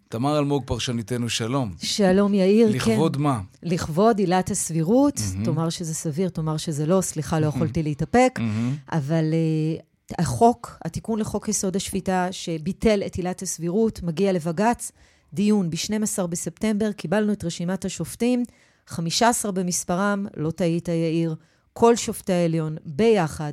תמר 0.09 0.39
אלמוג, 0.39 0.63
פרשניתנו, 0.67 1.29
שלום. 1.29 1.75
שלום, 1.83 2.35
יאיר. 2.35 2.69
לכבוד 2.71 3.17
כן. 3.17 3.23
מה? 3.23 3.41
לכבוד 3.63 4.19
עילת 4.19 4.51
הסבירות. 4.51 5.17
Mm-hmm. 5.17 5.45
תאמר 5.45 5.71
שזה 5.71 5.95
סביר, 5.95 6.29
תאמר 6.29 6.57
שזה 6.57 6.87
לא. 6.87 7.01
סליחה, 7.01 7.41
לא 7.41 7.47
יכולתי 7.47 7.83
להתאפק. 7.83 8.33
Mm-hmm. 8.39 8.97
אבל 8.97 9.25
uh, 9.31 10.15
החוק, 10.19 10.79
התיקון 10.85 11.19
לחוק 11.19 11.49
יסוד 11.49 11.77
השפיטה, 11.77 12.29
שביטל 12.31 13.03
את 13.07 13.15
עילת 13.15 13.43
הסבירות, 13.43 14.03
מגיע 14.03 14.33
לבג"ץ. 14.33 14.93
דיון 15.33 15.71
ב-12 15.71 16.27
בספטמבר, 16.27 16.93
קיבלנו 16.93 17.33
את 17.33 17.45
רשימת 17.45 17.85
השופטים. 17.85 18.45
15 18.89 19.53
במספרם, 19.53 20.27
לא 20.37 20.51
טעית 20.51 20.89
יאיר, 20.89 21.35
כל 21.73 21.97
שופטי 21.97 22.33
העליון 22.33 22.77
ביחד 22.85 23.53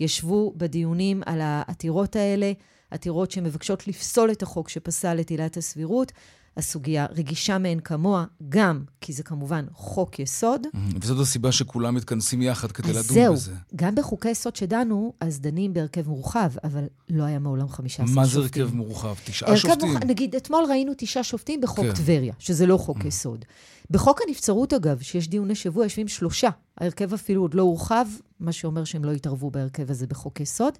ישבו 0.00 0.52
בדיונים 0.56 1.22
על 1.26 1.40
העתירות 1.42 2.16
האלה, 2.16 2.52
עתירות 2.90 3.30
שמבקשות 3.30 3.88
לפסול 3.88 4.32
את 4.32 4.42
החוק 4.42 4.68
שפסל 4.68 5.20
את 5.20 5.30
עילת 5.30 5.56
הסבירות. 5.56 6.12
הסוגיה 6.56 7.06
רגישה 7.10 7.58
מאין 7.58 7.80
כמוה, 7.80 8.24
גם 8.48 8.84
כי 9.00 9.12
זה 9.12 9.22
כמובן 9.22 9.64
חוק 9.72 10.18
יסוד. 10.18 10.66
וזאת 11.00 11.20
הסיבה 11.20 11.52
שכולם 11.52 11.94
מתכנסים 11.94 12.42
יחד 12.42 12.72
כדי 12.72 12.90
לדון 12.90 13.02
זהו, 13.02 13.34
בזה. 13.34 13.44
זהו, 13.50 13.56
גם 13.76 13.94
בחוקי 13.94 14.30
יסוד 14.30 14.56
שדנו, 14.56 15.12
אז 15.20 15.40
דנים 15.40 15.74
בהרכב 15.74 16.08
מורחב, 16.08 16.50
אבל 16.64 16.84
לא 17.10 17.24
היה 17.24 17.38
מעולם 17.38 17.68
15 17.68 18.06
שופטים. 18.06 18.22
מה 18.22 18.26
זה 18.26 18.38
הרכב 18.38 18.74
מורחב? 18.74 19.14
תשעה 19.24 19.56
שופטים? 19.56 19.88
מורחב, 19.88 20.06
נגיד, 20.06 20.34
אתמול 20.34 20.64
ראינו 20.68 20.92
תשעה 20.96 21.24
שופטים 21.24 21.60
בחוק 21.60 21.84
כן. 21.84 21.94
טבריה, 21.94 22.34
שזה 22.38 22.66
לא 22.66 22.76
חוק 22.76 23.04
יסוד. 23.04 23.44
בחוק 23.90 24.20
הנבצרות, 24.26 24.72
אגב, 24.72 25.00
שיש 25.00 25.28
דיוני 25.28 25.54
שבוע, 25.54 25.84
יושבים 25.84 26.08
שלושה. 26.08 26.48
ההרכב 26.78 27.14
אפילו 27.14 27.42
עוד 27.42 27.54
לא 27.54 27.62
הורחב, 27.62 28.06
מה 28.40 28.52
שאומר 28.52 28.84
שהם 28.84 29.04
לא 29.04 29.10
יתערבו 29.12 29.50
בהרכב 29.50 29.90
הזה 29.90 30.06
בחוק 30.06 30.40
יסוד. 30.40 30.74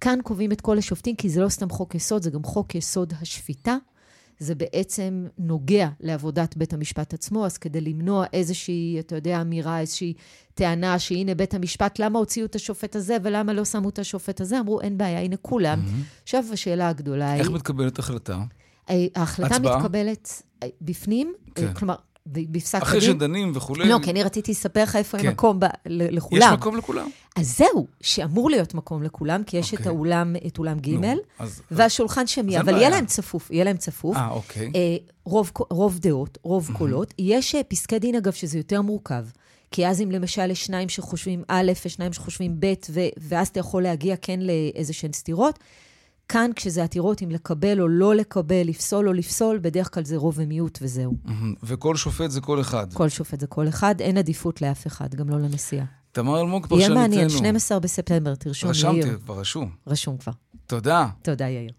כאן 0.00 0.18
קובעים 0.24 0.52
את 0.52 0.60
כל 0.60 0.78
השופטים, 0.78 1.16
כי 1.16 1.28
זה 1.28 1.40
לא 1.40 1.48
סתם 1.48 1.70
חוק 1.70 1.94
יסוד, 1.94 2.22
זה 2.22 2.30
גם 2.30 2.44
חוק 2.44 2.74
יסוד 2.74 3.12
השפיטה. 3.20 3.76
זה 4.38 4.54
בעצם 4.54 5.26
נוגע 5.38 5.88
לעבודת 6.00 6.56
בית 6.56 6.72
המשפט 6.72 7.14
עצמו, 7.14 7.46
אז 7.46 7.58
כדי 7.58 7.80
למנוע 7.80 8.24
איזושהי, 8.32 8.96
אתה 9.00 9.16
יודע, 9.16 9.40
אמירה, 9.40 9.80
איזושהי 9.80 10.14
טענה 10.54 10.98
שהנה 10.98 11.34
בית 11.34 11.54
המשפט, 11.54 11.98
למה 11.98 12.18
הוציאו 12.18 12.46
את 12.46 12.54
השופט 12.54 12.96
הזה 12.96 13.16
ולמה 13.22 13.52
לא 13.52 13.64
שמו 13.64 13.88
את 13.88 13.98
השופט 13.98 14.40
הזה? 14.40 14.60
אמרו, 14.60 14.80
אין 14.80 14.98
בעיה, 14.98 15.20
הנה 15.20 15.36
כולם. 15.36 15.80
עכשיו 16.22 16.44
השאלה 16.52 16.88
הגדולה 16.88 17.32
היא... 17.32 17.40
איך 17.40 17.50
מתקבלת 17.50 17.98
החלטה? 17.98 18.38
ההחלטה 18.88 19.54
הצבעה? 19.54 19.78
מתקבלת 19.78 20.42
אה, 20.62 20.68
בפנים, 20.80 21.34
כן. 21.54 21.74
כלומר, 21.74 21.94
בפסק 22.26 22.74
הדין... 22.74 22.88
אחרי 22.88 23.00
שדנים 23.00 23.52
וכולי. 23.54 23.88
לא, 23.88 23.98
כי 24.02 24.10
אני 24.10 24.22
רציתי 24.22 24.50
לספר 24.50 24.82
לך 24.82 24.96
איפה 24.96 25.18
כן. 25.18 25.28
מקום 25.28 25.60
ב, 25.60 25.64
לכולם. 25.86 26.42
יש 26.42 26.58
מקום 26.58 26.76
לכולם? 26.76 27.08
אז 27.36 27.56
זהו, 27.58 27.86
שאמור 28.00 28.50
להיות 28.50 28.74
מקום 28.74 29.02
לכולם, 29.02 29.44
כי 29.44 29.56
יש 29.56 29.70
okay. 29.70 29.74
את 29.74 29.78
אוקיי. 29.78 29.92
האולם, 29.92 30.36
את 30.46 30.58
אולם 30.58 30.78
ג', 30.78 30.88
נו, 30.88 31.14
אז- 31.38 31.62
והשולחן 31.70 32.24
אין 32.36 32.56
אבל. 32.60 32.76
יהיה 32.76 32.90
להם 32.90 33.06
צפוף, 33.06 33.50
יהיה 33.50 33.64
להם 33.64 33.76
צפוף. 33.76 34.16
אה, 34.16 34.30
אוקיי. 34.30 34.70
אה, 34.74 34.96
רוב, 35.24 35.50
רוב 35.70 35.98
דעות, 35.98 36.38
רוב 36.42 36.70
קולות. 36.72 37.14
יש 37.18 37.54
אה, 37.54 37.62
פסקי 37.62 37.98
דין, 37.98 38.14
אגב, 38.14 38.32
שזה 38.32 38.58
יותר 38.58 38.82
מורכב. 38.82 39.24
כי 39.70 39.86
אז 39.86 40.00
אם 40.00 40.10
למשל 40.10 40.50
יש 40.50 40.64
שניים 40.64 40.88
שחושבים 40.88 41.42
א' 41.48 41.72
ושניים 41.86 42.12
שחושבים 42.12 42.56
ב', 42.60 42.72
ו- 42.90 43.00
ואז 43.16 43.48
אתה 43.48 43.60
יכול 43.60 43.82
להגיע 43.82 44.16
כן 44.16 44.40
לאיזה 44.40 44.92
שהן 44.92 45.12
סתירות. 45.12 45.58
כאן, 46.32 46.50
כשזה 46.56 46.84
עתירות 46.84 47.22
אם 47.22 47.30
לקבל 47.30 47.80
או 47.80 47.88
לא 47.88 48.14
לקבל, 48.14 48.62
לפסול 48.64 49.08
או 49.08 49.12
לפסול, 49.12 49.58
בדרך 49.62 49.94
כלל 49.94 50.04
זה 50.04 50.16
רוב 50.16 50.34
ומיעוט 50.36 50.78
וזהו. 50.82 51.16
וכל 51.62 51.96
שופט 51.96 52.30
זה 52.30 52.40
כל 52.40 52.60
אחד. 52.60 52.92
כל 52.92 53.08
שופט 53.08 53.40
זה 53.40 53.46
כל 53.46 53.68
אחד, 53.68 54.00
אין 54.00 54.18
עדיפות 54.18 54.62
לאף 54.62 54.86
אחד, 54.86 55.14
גם 55.14 55.30
לא 55.30 55.36
לנשיאה. 55.38 55.84
תמר 56.12 56.40
אלמוג, 56.40 56.66
יהיה 56.70 56.80
פרשניתנו. 56.80 57.00
מעניין, 57.00 57.28
12 57.28 57.78
בספטמבר, 57.78 58.34
תרשום, 58.34 58.70
רשמתי, 58.70 58.96
יאיר. 58.96 59.18
כבר 59.24 59.40
רשום. 59.40 59.70
רשום 59.86 60.16
כבר. 60.16 60.32
תודה. 60.66 61.06
תודה, 61.22 61.48
יאיר. 61.48 61.72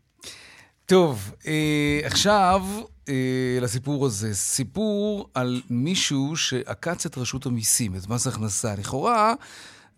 טוב, 0.85 1.31
אה, 1.47 1.99
עכשיו 2.03 2.65
אה, 3.09 3.13
לסיפור 3.61 4.05
הזה. 4.05 4.33
סיפור 4.33 5.29
על 5.33 5.61
מישהו 5.69 6.35
שעקץ 6.35 7.05
את 7.05 7.17
רשות 7.17 7.45
המיסים, 7.45 7.95
את 7.95 8.09
מס 8.09 8.27
הכנסה. 8.27 8.75
לכאורה, 8.75 9.33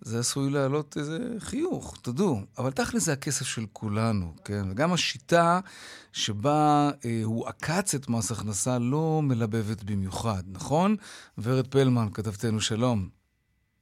זה 0.02 0.20
עשוי 0.20 0.52
להעלות 0.54 0.98
איזה 0.98 1.18
חיוך, 1.40 1.98
תדעו. 2.04 2.36
אבל 2.58 2.72
תכל'ס 2.72 3.06
זה 3.06 3.14
הכסף 3.14 3.46
של 3.46 3.62
כולנו, 3.74 4.26
כן? 4.46 4.62
וגם 4.72 4.94
השיטה 4.94 5.60
שבה 6.14 6.90
אה, 7.06 7.22
הוא 7.24 7.48
עקץ 7.48 7.96
את 7.96 8.10
מס 8.10 8.32
הכנסה 8.32 8.78
לא 8.80 9.20
מלבבת 9.24 9.84
במיוחד, 9.84 10.44
נכון? 10.54 10.96
ורד 11.38 11.68
פלמן, 11.68 12.08
כתבתנו, 12.14 12.62
שלום. 12.62 13.00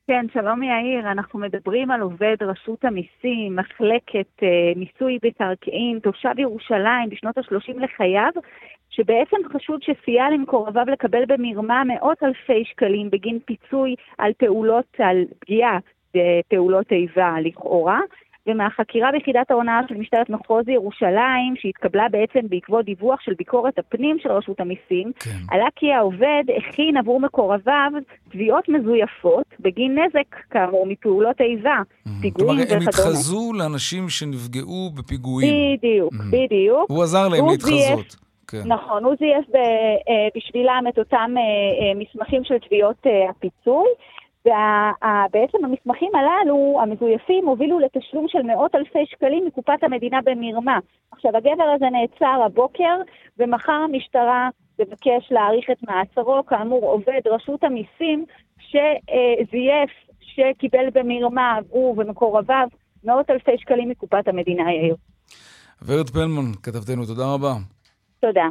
כן, 0.08 0.26
שלום 0.34 0.64
יאיר, 0.64 1.12
אנחנו 1.12 1.40
מדברים 1.40 1.92
על 1.92 2.02
עובד 2.02 2.36
רשות 2.42 2.86
המיסים, 2.86 3.56
מחלקת 3.56 4.44
אה, 4.44 4.48
מיסוי 4.76 5.20
מקרקעין, 5.26 6.00
תושב 6.00 6.40
ירושלים 6.40 7.10
בשנות 7.10 7.38
ה-30 7.38 7.80
לחייו, 7.80 8.32
שבעצם 8.90 9.38
חשוד 9.54 9.82
שסייע 9.84 10.30
למקורביו 10.30 10.86
לקבל 10.92 11.26
במרמה 11.28 11.84
מאות 11.84 12.24
אלפי 12.24 12.66
שקלים 12.66 13.10
בגין 13.10 13.40
פיצוי 13.46 13.96
על 14.18 14.32
פעולות, 14.38 14.86
על 15.00 15.26
פגיעה 15.40 15.80
בפעולות 16.16 16.92
איבה 16.92 17.36
לכאורה. 17.42 18.00
ומהחקירה 18.48 19.12
ביחידת 19.12 19.52
ההונאה 19.52 19.80
של 19.90 19.96
משטרת 19.96 20.30
מחוז 20.30 20.68
ירושלים, 20.68 21.54
שהתקבלה 21.56 22.04
בעצם 22.12 22.40
בעקבות 22.50 22.86
דיווח 22.86 23.22
של 23.22 23.34
ביקורת 23.34 23.80
הפנים 23.80 24.18
של 24.20 24.32
רשות 24.32 24.60
המיסים, 24.60 25.12
כן. 25.20 25.30
עלה 25.52 25.66
כי 25.76 25.92
העובד 25.92 26.44
הכין 26.58 26.98
עבור 26.98 27.20
מקורביו 27.20 27.92
תביעות 28.32 28.70
מזויפות 28.70 29.46
בגין 29.60 30.00
נזק, 30.00 30.36
כאמור, 30.50 30.86
מפעולות 30.88 31.42
איבה, 31.42 31.76
פיגועים 32.22 32.34
כלומר, 32.34 32.52
הם 32.54 32.62
וכדומה. 32.62 32.84
התחזו 32.90 33.52
לאנשים 33.54 34.10
שנפגעו 34.10 34.90
בפיגועים. 34.98 35.78
בדיוק, 35.78 36.14
Mhm. 36.14 36.18
בדיוק. 36.32 36.90
הוא 36.90 37.04
עזר 37.04 37.28
להם 37.28 37.42
הוא 37.42 37.52
להתחזות. 37.52 38.16
כן. 38.48 38.62
נכון, 38.66 39.04
הוא 39.04 39.16
זייף 39.20 39.56
אה, 39.56 39.62
בשבילם 40.36 40.84
את 40.90 40.98
אותם 41.00 41.32
אה, 41.38 41.42
אה, 41.42 41.94
מסמכים 41.96 42.44
של 42.44 42.56
תביעות 42.68 43.04
הפיצוי, 43.30 43.88
ובעצם 44.46 45.66
המסמכים 45.66 46.12
הללו, 46.16 46.80
המזויפים, 46.82 47.48
הובילו 47.48 47.80
לתשלום 47.80 48.28
של 48.28 48.42
מאות 48.42 48.76
אלפי 48.76 49.06
שקלים 49.06 49.46
מקופת 49.46 49.84
המדינה 49.84 50.20
במרמה. 50.24 50.80
עכשיו, 51.12 51.38
הגבר 51.38 51.64
הזה 51.76 51.86
נעצר 51.90 52.44
הבוקר, 52.46 52.98
ומחר 53.38 53.72
המשטרה 53.72 54.50
תבקש 54.78 55.32
להאריך 55.32 55.70
את 55.72 55.78
מעצרו, 55.84 56.46
כאמור, 56.46 56.86
עובד 56.86 57.22
רשות 57.26 57.64
המיסים, 57.64 58.26
שזייף, 58.60 59.92
שקיבל 60.22 60.90
במרמה, 60.94 61.60
הוא 61.70 61.96
ומקורביו, 61.98 62.68
מאות 63.04 63.30
אלפי 63.30 63.58
שקלים 63.58 63.90
מקופת 63.90 64.28
המדינה, 64.28 64.74
יאיר. 64.74 64.96
ורד 65.86 66.10
פלמן, 66.10 66.52
כתבתנו, 66.64 67.06
תודה 67.06 67.34
רבה. 67.34 67.54
תודה. 68.20 68.48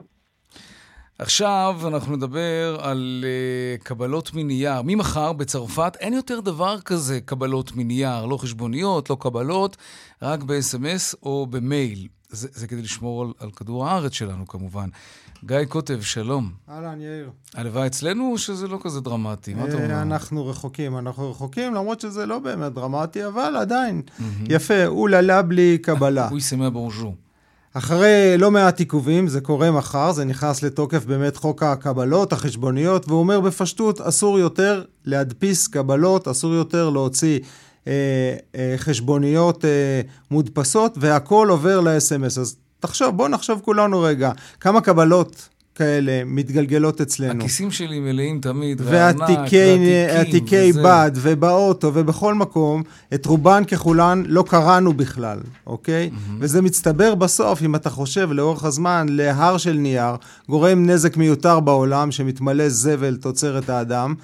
עכשיו 1.22 1.80
אנחנו 1.86 2.16
נדבר 2.16 2.78
על 2.80 3.24
uh, 3.24 3.82
קבלות 3.82 4.34
מנייר. 4.34 4.82
ממחר 4.84 5.32
בצרפת 5.32 5.96
אין 6.00 6.12
יותר 6.12 6.40
דבר 6.40 6.80
כזה 6.80 7.20
קבלות 7.20 7.76
מנייר, 7.76 8.26
לא 8.26 8.36
חשבוניות, 8.36 9.10
לא 9.10 9.16
קבלות, 9.20 9.76
רק 10.22 10.42
ב-SMS 10.42 11.16
או 11.22 11.46
במייל. 11.50 12.08
זה, 12.28 12.48
זה 12.52 12.66
כדי 12.66 12.82
לשמור 12.82 13.22
על, 13.22 13.32
על 13.38 13.50
כדור 13.50 13.86
הארץ 13.88 14.12
שלנו 14.12 14.46
כמובן. 14.46 14.88
גיא 15.44 15.64
קוטב, 15.68 16.02
שלום. 16.02 16.50
אהלן, 16.68 17.00
יאיר. 17.00 17.30
הלוואי 17.54 17.86
אצלנו 17.86 18.32
או 18.32 18.38
שזה 18.38 18.68
לא 18.68 18.78
כזה 18.82 19.00
דרמטי? 19.00 19.54
מה 19.54 19.64
אתה 19.64 19.74
אומר? 19.74 19.90
אה, 19.90 20.02
אנחנו 20.02 20.46
רחוקים, 20.46 20.98
אנחנו 20.98 21.30
רחוקים, 21.30 21.74
למרות 21.74 22.00
שזה 22.00 22.26
לא 22.26 22.38
באמת 22.38 22.72
דרמטי, 22.72 23.26
אבל 23.26 23.56
עדיין. 23.56 24.02
יפה, 24.48 24.86
אוללה 24.86 25.42
בלי 25.42 25.78
קבלה. 25.78 26.28
הוא 26.28 26.38
יסמא 26.38 26.68
בונז'ו. 26.68 27.14
אחרי 27.74 28.34
לא 28.38 28.50
מעט 28.50 28.80
עיכובים, 28.80 29.28
זה 29.28 29.40
קורה 29.40 29.70
מחר, 29.70 30.12
זה 30.12 30.24
נכנס 30.24 30.62
לתוקף 30.62 31.04
באמת 31.04 31.36
חוק 31.36 31.62
הקבלות, 31.62 32.32
החשבוניות, 32.32 33.08
והוא 33.08 33.20
אומר 33.20 33.40
בפשטות, 33.40 34.00
אסור 34.00 34.38
יותר 34.38 34.84
להדפיס 35.04 35.68
קבלות, 35.68 36.28
אסור 36.28 36.54
יותר 36.54 36.90
להוציא 36.90 37.40
אה, 37.86 37.92
אה, 38.54 38.74
חשבוניות 38.76 39.64
אה, 39.64 40.00
מודפסות, 40.30 40.98
והכל 41.00 41.48
עובר 41.50 41.80
ל-SMS. 41.80 42.40
אז 42.40 42.56
תחשוב, 42.80 43.16
בוא 43.16 43.28
נחשוב 43.28 43.60
כולנו 43.64 44.00
רגע, 44.00 44.30
כמה 44.60 44.80
קבלות 44.80 45.48
כאלה 45.74 46.22
מתגלגלות 46.26 47.00
אצלנו. 47.00 47.40
הכיסים 47.40 47.70
שלי 47.70 48.00
מלאים 48.00 48.40
תמיד, 48.40 48.82
והתיקי 48.84 50.72
בד, 50.84 51.10
ובאוטו, 51.14 51.90
ובכל 51.94 52.34
מקום, 52.34 52.82
את 53.14 53.26
רובן 53.26 53.64
ככולן 53.64 54.22
לא 54.26 54.44
קראנו 54.48 54.92
בכלל, 54.92 55.38
אוקיי? 55.66 56.10
Mm-hmm. 56.12 56.32
וזה 56.38 56.62
מצטבר 56.62 57.14
בסוף, 57.14 57.62
אם 57.62 57.74
אתה 57.74 57.90
חושב 57.90 58.32
לאורך 58.32 58.64
הזמן, 58.64 59.06
להר 59.10 59.58
של 59.58 59.72
נייר, 59.72 60.14
גורם 60.48 60.86
נזק 60.86 61.16
מיותר 61.16 61.60
בעולם, 61.60 62.12
שמתמלא 62.12 62.68
זבל 62.68 63.16
תוצרת 63.16 63.68
האדם. 63.68 64.14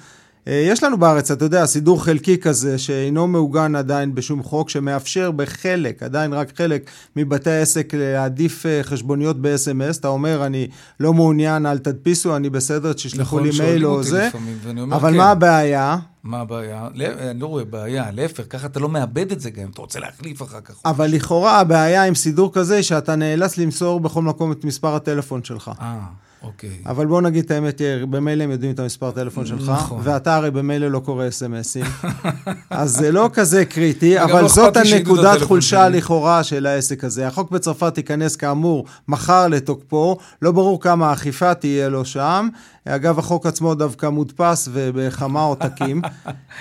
יש 0.47 0.83
לנו 0.83 0.97
בארץ, 0.97 1.31
אתה 1.31 1.45
יודע, 1.45 1.65
סידור 1.65 2.03
חלקי 2.03 2.37
כזה, 2.37 2.77
שאינו 2.77 3.27
מעוגן 3.27 3.75
עדיין 3.75 4.15
בשום 4.15 4.43
חוק, 4.43 4.69
שמאפשר 4.69 5.31
בחלק, 5.31 6.03
עדיין 6.03 6.33
רק 6.33 6.57
חלק 6.57 6.89
מבתי 7.15 7.51
העסק 7.51 7.93
להעדיף 7.93 8.65
חשבוניות 8.83 9.41
ב-SMS. 9.41 9.99
אתה 9.99 10.07
אומר, 10.07 10.45
אני 10.45 10.67
לא 10.99 11.13
מעוניין, 11.13 11.65
אל 11.65 11.77
תדפיסו, 11.77 12.35
אני 12.35 12.49
בסדר, 12.49 12.93
תשלחו 12.93 13.39
לי 13.39 13.49
מייל 13.59 13.85
או 13.85 14.03
זה. 14.03 14.27
לפעמים, 14.27 14.93
אבל 14.93 15.11
כן. 15.11 15.17
מה 15.17 15.31
הבעיה? 15.31 15.97
מה 16.23 16.39
הבעיה? 16.39 16.87
אני 17.31 17.39
לא 17.39 17.47
רואה 17.47 17.65
בעיה, 17.65 18.11
להפך, 18.11 18.43
ככה 18.49 18.67
אתה 18.67 18.79
לא 18.79 18.89
מאבד 18.89 19.31
את 19.31 19.39
זה 19.39 19.49
גם, 19.49 19.69
אתה 19.73 19.81
רוצה 19.81 19.99
להחליף 19.99 20.41
אחר 20.41 20.61
כך. 20.61 20.73
אבל 20.85 21.07
לכאורה 21.07 21.59
הבעיה 21.59 22.03
עם 22.03 22.15
סידור 22.15 22.53
כזה, 22.53 22.83
שאתה 22.83 23.15
נאלץ 23.15 23.57
למסור 23.57 23.99
בכל 23.99 24.21
מקום 24.21 24.51
את 24.51 24.65
מספר 24.65 24.95
הטלפון 24.95 25.43
שלך. 25.43 25.71
אה. 25.81 25.99
אוקיי. 26.43 26.69
אבל 26.85 27.05
בוא 27.05 27.21
נגיד 27.21 27.45
את 27.45 27.51
האמת, 27.51 27.81
יאיר, 27.81 28.05
במילא 28.05 28.43
הם 28.43 28.51
יודעים 28.51 28.71
את 28.71 28.79
המספר 28.79 29.07
הטלפון 29.07 29.45
שלך, 29.45 29.69
נכון. 29.69 30.01
ואתה 30.03 30.35
הרי 30.35 30.51
במילא 30.51 30.87
לא 30.87 30.99
קורא 30.99 31.27
אס.אם.אסים. 31.27 31.85
אז 32.69 32.91
זה 32.91 33.11
לא 33.11 33.29
כזה 33.33 33.65
קריטי, 33.65 34.23
אבל 34.23 34.41
לא 34.41 34.47
זאת 34.47 34.77
הנקודת 34.77 35.41
חולשה 35.41 35.89
לכאורה 35.89 36.43
של 36.43 36.65
העסק 36.65 37.03
הזה. 37.03 37.27
החוק 37.27 37.51
בצרפת 37.51 37.97
ייכנס 37.97 38.35
כאמור 38.35 38.85
מחר 39.07 39.47
לתוקפו, 39.47 40.17
לא 40.41 40.51
ברור 40.51 40.81
כמה 40.81 41.13
אכיפה 41.13 41.53
תהיה 41.53 41.89
לו 41.89 42.05
שם. 42.05 42.47
אגב, 42.85 43.19
החוק 43.19 43.45
עצמו 43.45 43.75
דווקא 43.75 44.09
מודפס 44.09 44.69
ובכמה 44.71 45.41
עותקים. 45.41 46.01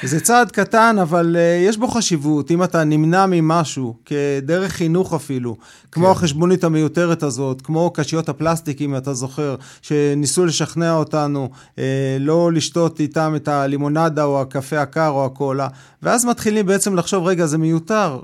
זה 0.03 0.21
צעד 0.21 0.51
קטן, 0.51 0.97
אבל 1.03 1.37
uh, 1.37 1.69
יש 1.69 1.77
בו 1.77 1.89
חשיבות. 1.89 2.51
אם 2.51 2.63
אתה 2.63 2.85
נמנע 2.85 3.27
ממשהו, 3.27 3.95
כדרך 4.05 4.73
חינוך 4.73 5.15
אפילו, 5.15 5.57
כמו 5.93 6.05
כן. 6.05 6.11
החשבונית 6.11 6.65
המיותרת 6.65 7.23
הזאת, 7.23 7.63
כמו 7.63 7.91
קשיות 7.91 8.29
הפלסטיק, 8.29 8.81
אם 8.81 8.97
אתה 8.97 9.15
זוכר, 9.15 9.57
שניסו 9.83 10.47
לשכנע 10.47 10.95
אותנו 10.95 11.49
uh, 11.53 11.79
לא 12.21 12.53
לשתות 12.53 13.01
איתם 13.01 13.33
את 13.37 13.49
הלימונדה 13.49 14.25
או 14.25 14.41
הקפה 14.41 14.81
הקר 14.81 15.09
או 15.09 15.25
הקולה, 15.25 15.69
ואז 16.03 16.25
מתחילים 16.25 16.67
בעצם 16.67 16.95
לחשוב, 16.95 17.27
רגע, 17.27 17.47
זה 17.47 17.59
מיותר. 17.59 18.19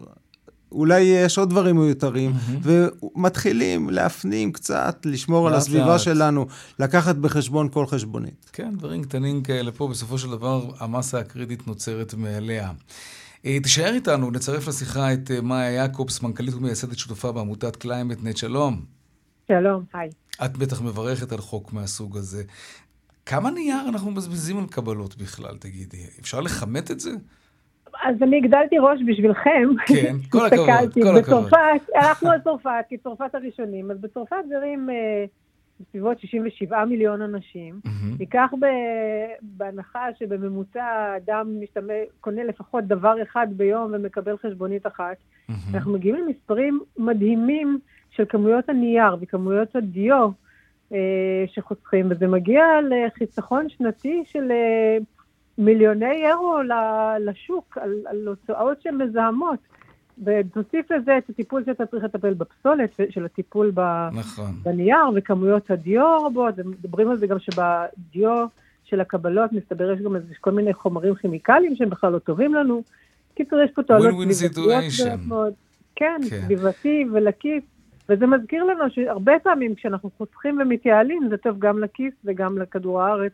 אולי 0.75 1.01
יש 1.01 1.39
עוד 1.39 1.51
דברים 1.51 1.77
מיותרים. 1.77 2.33
ומתחילים 2.63 3.91
להפנים 3.91 4.53
קצת, 4.53 5.01
לשמור 5.05 5.49
על 5.49 5.55
הסביבה 5.55 5.87
לאט. 5.87 6.01
שלנו, 6.01 6.47
לקחת 6.79 7.17
בחשבון 7.17 7.69
כל 7.73 7.87
חשבונית. 7.87 8.51
כן, 8.53 8.75
דברים 8.77 9.03
קטנים 9.05 9.43
כאלה 9.43 9.73
פה, 9.73 9.89
בסופו 9.89 10.19
של 10.19 10.31
דבר 10.31 10.71
המסה 10.79 11.19
הקריטית 11.19 11.67
נוצרת 11.67 12.15
מעליה. 12.15 12.73
תישאר 13.43 13.95
איתנו, 13.95 14.31
נצרף 14.31 14.69
לשיחה 14.69 15.13
את 15.13 15.31
מאיה 15.43 15.71
יעקובס, 15.71 16.23
מנכ"לית 16.23 16.55
ומייסדת 16.55 16.99
שותפה 16.99 17.33
בעמותת 17.33 17.77
קליימט-נט. 17.77 18.37
שלום. 18.37 18.85
שלום, 19.49 19.85
היי. 19.95 20.11
את 20.45 20.57
בטח 20.57 20.83
מברכת 20.83 21.33
על 21.33 21.39
חוק 21.39 21.73
מהסוג 21.73 22.17
הזה. 22.17 22.43
כמה 23.27 23.51
נייר 23.51 23.89
אנחנו 23.89 24.11
מבזבזים 24.11 24.59
על 24.59 24.67
קבלות 24.67 25.17
בכלל, 25.17 25.57
תגידי? 25.59 26.07
אפשר 26.21 26.41
לכמת 26.41 26.91
את 26.91 27.01
זה? 27.01 27.11
אז 28.03 28.23
אני 28.23 28.37
הגדלתי 28.37 28.79
ראש 28.79 29.01
בשבילכם. 29.07 29.69
כן, 29.87 30.17
כל 30.31 30.47
הכבוד, 30.47 30.93
כל 31.03 31.17
הכבוד. 31.19 31.45
בצרפת, 31.45 31.89
הלכנו 31.95 32.31
על 32.31 32.41
צרפת, 32.41 32.85
כי 32.89 32.99
צרפת 32.99 33.35
הראשונים, 33.35 33.91
אז 33.91 34.01
בצרפת 34.01 34.37
גרים 34.51 34.89
בסביבות 35.81 36.21
67 36.21 36.85
מיליון 36.85 37.23
אנשים. 37.23 37.81
ניקח 38.19 38.51
בהנחה 39.43 40.07
שבממוצע 40.19 41.17
אדם 41.17 41.61
משתמש, 41.61 42.07
קונה 42.21 42.45
לפחות 42.45 42.85
דבר 42.85 43.23
אחד 43.23 43.47
ביום 43.51 43.91
ומקבל 43.95 44.37
חשבונית 44.37 44.87
אחת. 44.87 45.17
אנחנו 45.75 45.93
מגיעים 45.93 46.17
למספרים 46.17 46.81
מדהימים 46.99 47.79
של 48.11 48.25
כמויות 48.29 48.69
הנייר 48.69 49.17
וכמויות 49.21 49.77
הדיו 49.77 50.29
אה, 50.93 51.45
שחוסכים, 51.47 52.07
וזה 52.11 52.27
מגיע 52.27 52.65
לחיסכון 52.91 53.69
שנתי 53.69 54.23
של 54.27 54.51
אה, 54.51 54.99
מיליוני 55.59 56.27
אירו 56.27 56.59
לשוק 57.21 57.79
על, 57.79 57.93
על 58.07 58.29
הוצאות 58.29 58.83
שהן 58.83 59.03
מזהמות. 59.03 59.59
ותוסיף 60.25 60.91
לזה 60.91 61.19
את 61.19 61.31
הטיפול 61.31 61.65
שאתה 61.67 61.87
צריך 61.87 62.05
לטפל 62.05 62.35
בפסולת, 62.35 62.91
של 63.11 63.25
הטיפול 63.25 63.71
ב... 63.75 64.09
נכון. 64.13 64.53
בנייר, 64.63 64.99
וכמויות 65.15 65.71
הדיו 65.71 66.27
רבות, 66.27 66.55
מדברים 66.59 67.11
על 67.11 67.19
זה 67.19 67.27
גם 67.27 67.39
שבדיו 67.39 68.47
של 68.85 69.01
הקבלות, 69.01 69.53
מסתבר 69.53 69.91
יש 69.91 70.01
גם 70.01 70.17
איזה 70.17 70.35
כל 70.41 70.51
מיני 70.51 70.75
חומרים 70.75 71.15
כימיקליים 71.15 71.77
שהם 71.77 71.91
בכלל 71.91 72.13
לא 72.13 72.19
טובים 72.19 72.55
לנו. 72.55 72.83
קיצור, 73.35 73.61
יש 73.61 73.71
פה 73.71 73.83
תועלות 73.83 74.15
סביבתיות 74.31 74.85
מאוד. 75.27 75.53
כן, 75.97 76.21
כן, 76.31 76.41
סביבתי 76.41 77.05
ולכיס. 77.13 77.63
וזה 78.09 78.27
מזכיר 78.27 78.65
לנו 78.65 78.85
שהרבה 78.91 79.33
פעמים 79.43 79.75
כשאנחנו 79.75 80.11
חוסכים 80.19 80.59
ומתייעלים, 80.61 81.29
זה 81.31 81.37
טוב 81.37 81.59
גם 81.59 81.79
לכיס 81.79 82.15
וגם 82.25 82.59
לכדור 82.59 83.03
הארץ. 83.03 83.33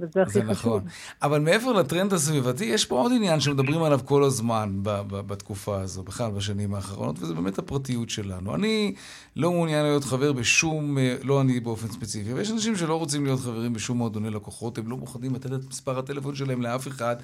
וזה 0.00 0.22
הכי 0.22 0.32
חשוב. 0.32 0.50
נכון. 0.50 0.82
אבל 1.22 1.40
מעבר 1.40 1.72
לטרנד 1.72 2.12
הסביבתי, 2.12 2.64
יש 2.64 2.84
פה 2.84 3.00
עוד 3.00 3.12
עניין 3.14 3.40
שמדברים 3.40 3.82
עליו 3.82 4.00
כל 4.04 4.24
הזמן 4.24 4.78
ב- 4.82 5.00
ב- 5.08 5.20
בתקופה 5.20 5.80
הזו, 5.80 6.02
בכלל 6.02 6.30
בשנים 6.30 6.74
האחרונות, 6.74 7.22
וזה 7.22 7.34
באמת 7.34 7.58
הפרטיות 7.58 8.10
שלנו. 8.10 8.54
אני 8.54 8.94
לא 9.36 9.50
מעוניין 9.50 9.82
להיות 9.82 10.04
חבר 10.04 10.32
בשום, 10.32 10.98
אה, 10.98 11.16
לא 11.22 11.40
אני 11.40 11.60
באופן 11.60 11.88
ספציפי, 11.88 12.34
ויש 12.34 12.50
אנשים 12.50 12.76
שלא 12.76 12.96
רוצים 12.96 13.24
להיות 13.24 13.40
חברים 13.40 13.72
בשום 13.72 13.98
מועדוני 13.98 14.30
לקוחות, 14.30 14.78
הם 14.78 14.90
לא 14.90 14.96
מוכנים 14.96 15.34
לתת 15.34 15.52
את 15.52 15.60
מספר 15.70 15.98
הטלפון 15.98 16.34
שלהם 16.34 16.62
לאף 16.62 16.88
אחד, 16.88 17.16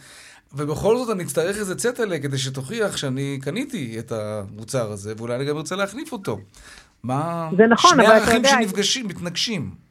ובכל 0.53 0.99
זאת 0.99 1.11
אני 1.11 1.23
אצטרך 1.23 1.57
איזה 1.57 1.75
צטלה 1.75 2.19
כדי 2.19 2.39
שתוכיח 2.39 2.97
שאני 2.97 3.39
קניתי 3.43 3.99
את 3.99 4.13
המוצר 4.13 4.93
הזה, 4.93 5.15
ואולי 5.17 5.37
אני 5.37 5.45
גם 5.45 5.57
ארצה 5.57 5.77
להחליף 5.77 6.13
אותו. 6.13 6.39
מה... 7.03 7.51
זה 7.57 7.67
נכון, 7.67 8.01
אבל 8.01 8.09
אתה 8.09 8.15
יודע... 8.15 8.27
שני 8.27 8.39
ערכים 8.39 8.67
שנפגשים, 8.69 9.09
מתנגשים. 9.09 9.84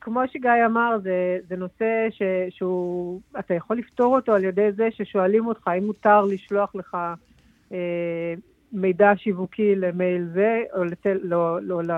כמו 0.00 0.20
שגיא 0.32 0.50
אמר, 0.66 0.98
זה, 1.02 1.38
זה 1.48 1.56
נושא 1.56 2.06
ש, 2.10 2.22
שהוא, 2.50 3.20
אתה 3.38 3.54
יכול 3.54 3.78
לפתור 3.78 4.16
אותו 4.16 4.34
על 4.34 4.44
ידי 4.44 4.72
זה 4.72 4.88
ששואלים 4.90 5.46
אותך 5.46 5.68
האם 5.68 5.86
מותר 5.86 6.24
לשלוח 6.24 6.74
לך 6.74 6.96
אה, 7.72 8.34
מידע 8.72 9.12
שיווקי 9.16 9.74
למייל 9.76 10.24
זה, 10.32 10.62
או 10.74 10.84
לתל, 10.84 11.18
לא, 11.22 11.62
לא, 11.62 11.82
לא, 11.84 11.94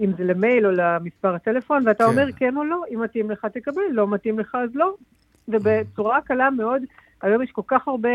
אם 0.00 0.12
זה 0.18 0.24
למייל 0.24 0.66
או 0.66 0.70
למספר 0.70 1.34
הטלפון, 1.34 1.82
ואתה 1.86 2.04
כן. 2.04 2.10
אומר 2.10 2.32
כן 2.32 2.56
או 2.56 2.64
לא, 2.64 2.82
אם 2.94 3.00
מתאים 3.02 3.30
לך 3.30 3.44
תקבל, 3.44 3.82
לא 3.90 4.08
מתאים 4.08 4.38
לך 4.38 4.54
אז 4.54 4.70
לא. 4.74 4.94
ובצורה 5.48 6.20
קלה 6.20 6.50
מאוד, 6.50 6.82
היום 7.22 7.42
יש 7.42 7.50
כל 7.50 7.62
כך 7.66 7.88
הרבה 7.88 8.08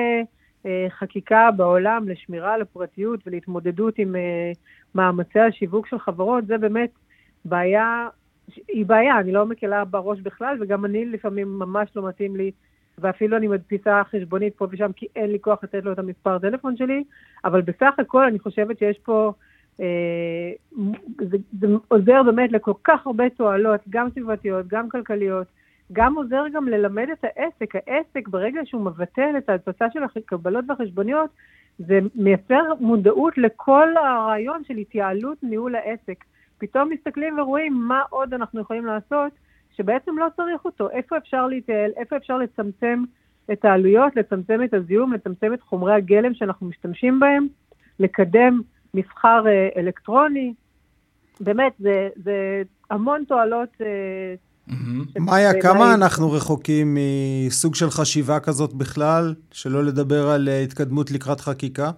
אה, 0.65 0.87
חקיקה 0.89 1.51
בעולם 1.51 2.09
לשמירה 2.09 2.53
על 2.53 2.61
הפרטיות 2.61 3.19
ולהתמודדות 3.27 3.93
עם 3.97 4.15
אה, 4.15 4.51
מאמצי 4.95 5.39
השיווק 5.39 5.87
של 5.87 5.99
חברות, 5.99 6.47
זה 6.47 6.57
באמת 6.57 6.89
בעיה 7.45 8.07
היא 8.67 8.85
בעיה, 8.85 9.19
אני 9.19 9.31
לא 9.31 9.45
מקלה 9.45 9.85
בראש 9.85 10.19
בכלל, 10.19 10.57
וגם 10.61 10.85
אני 10.85 11.05
לפעמים 11.05 11.59
ממש 11.59 11.89
לא 11.95 12.07
מתאים 12.07 12.35
לי, 12.35 12.51
ואפילו 12.97 13.37
אני 13.37 13.47
מדפיסה 13.47 14.01
חשבונית 14.11 14.55
פה 14.55 14.67
ושם, 14.71 14.91
כי 14.95 15.07
אין 15.15 15.31
לי 15.31 15.37
כוח 15.41 15.63
לתת 15.63 15.83
לו 15.83 15.91
את 15.91 15.99
המספר 15.99 16.39
טלפון 16.39 16.77
שלי, 16.77 17.03
אבל 17.45 17.61
בסך 17.61 17.93
הכל 17.97 18.25
אני 18.25 18.39
חושבת 18.39 18.79
שיש 18.79 18.99
פה, 18.99 19.33
אה, 19.81 20.51
זה, 21.29 21.37
זה 21.59 21.67
עוזר 21.87 22.23
באמת 22.23 22.51
לכל 22.51 22.73
כך 22.83 23.07
הרבה 23.07 23.29
תועלות, 23.29 23.81
גם 23.89 24.09
סביבתיות, 24.09 24.67
גם 24.67 24.89
כלכליות, 24.89 25.47
גם 25.93 26.15
עוזר 26.15 26.43
גם 26.53 26.67
ללמד 26.67 27.07
את 27.13 27.23
העסק. 27.23 27.75
העסק, 27.75 28.27
ברגע 28.27 28.61
שהוא 28.65 28.85
מבטל 28.85 29.37
את 29.37 29.49
ההדפסה 29.49 29.85
של 29.93 29.99
הקבלות 30.03 30.65
והחשבוניות, 30.67 31.29
זה 31.79 31.99
מייצר 32.15 32.61
מודעות 32.79 33.37
לכל 33.37 33.87
הרעיון 33.97 34.63
של 34.67 34.77
התייעלות 34.77 35.37
ניהול 35.43 35.75
העסק. 35.75 36.23
פתאום 36.61 36.89
מסתכלים 36.89 37.39
ורואים 37.39 37.73
מה 37.73 38.01
עוד 38.09 38.33
אנחנו 38.33 38.61
יכולים 38.61 38.85
לעשות, 38.85 39.31
שבעצם 39.77 40.17
לא 40.17 40.27
צריך 40.35 40.65
אותו. 40.65 40.89
איפה 40.89 41.17
אפשר 41.17 41.47
להתייעל, 41.47 41.91
איפה 41.97 42.17
אפשר 42.17 42.37
לצמצם 42.37 43.03
את 43.51 43.65
העלויות, 43.65 44.15
לצמצם 44.15 44.63
את 44.63 44.73
הזיהום, 44.73 45.13
לצמצם 45.13 45.53
את 45.53 45.61
חומרי 45.61 45.93
הגלם 45.93 46.33
שאנחנו 46.33 46.67
משתמשים 46.67 47.19
בהם, 47.19 47.47
לקדם 47.99 48.61
מסחר 48.93 49.43
אה, 49.47 49.69
אלקטרוני. 49.77 50.53
באמת, 51.39 51.73
זה, 51.79 52.09
זה 52.23 52.61
המון 52.89 53.23
תועלות. 53.27 53.69
אה, 53.81 54.35
מאיה, 55.19 55.61
כמה 55.61 55.93
אנחנו 55.93 56.31
רחוקים 56.31 56.97
מסוג 56.97 57.75
של 57.75 57.89
חשיבה 57.89 58.39
כזאת 58.39 58.73
בכלל, 58.73 59.33
שלא 59.51 59.83
לדבר 59.83 60.29
על 60.29 60.49
אה, 60.49 60.61
התקדמות 60.61 61.11
לקראת 61.11 61.39
חקיקה? 61.39 61.91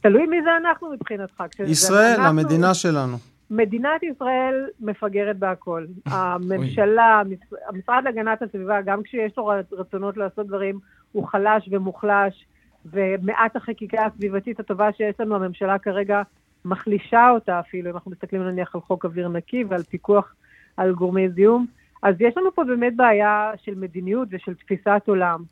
תלוי 0.00 0.26
מי 0.26 0.36
זה 0.42 0.50
אנחנו 0.56 0.92
מבחינתך. 0.92 1.42
ישראל, 1.66 2.14
אנחנו... 2.14 2.40
המדינה 2.40 2.74
שלנו. 2.74 3.16
מדינת 3.50 4.02
ישראל 4.02 4.66
מפגרת 4.80 5.38
בהכל. 5.38 5.86
הממשלה, 6.06 7.22
המשרד 7.68 8.04
להגנת 8.04 8.42
הסביבה, 8.42 8.80
גם 8.80 9.02
כשיש 9.02 9.38
לו 9.38 9.50
רצונות 9.72 10.16
לעשות 10.16 10.46
דברים, 10.46 10.78
הוא 11.12 11.26
חלש 11.26 11.68
ומוחלש, 11.70 12.46
ומעט 12.84 13.56
החקיקה 13.56 14.06
הסביבתית 14.06 14.60
הטובה 14.60 14.92
שיש 14.92 15.20
לנו, 15.20 15.36
הממשלה 15.36 15.78
כרגע 15.78 16.22
מחלישה 16.64 17.30
אותה 17.30 17.60
אפילו, 17.60 17.90
אם 17.90 17.94
אנחנו 17.94 18.10
מסתכלים 18.10 18.42
נניח 18.42 18.74
על 18.74 18.80
חוק 18.80 19.04
אוויר 19.04 19.28
נקי 19.28 19.64
ועל 19.64 19.82
פיקוח 19.82 20.34
על 20.76 20.94
גורמי 20.94 21.30
זיהום. 21.30 21.66
אז 22.02 22.14
יש 22.20 22.36
לנו 22.36 22.54
פה 22.54 22.64
באמת 22.64 22.96
בעיה 22.96 23.52
של 23.62 23.74
מדיניות 23.74 24.28
ושל 24.30 24.54
תפיסת 24.54 25.02
עולם. 25.06 25.42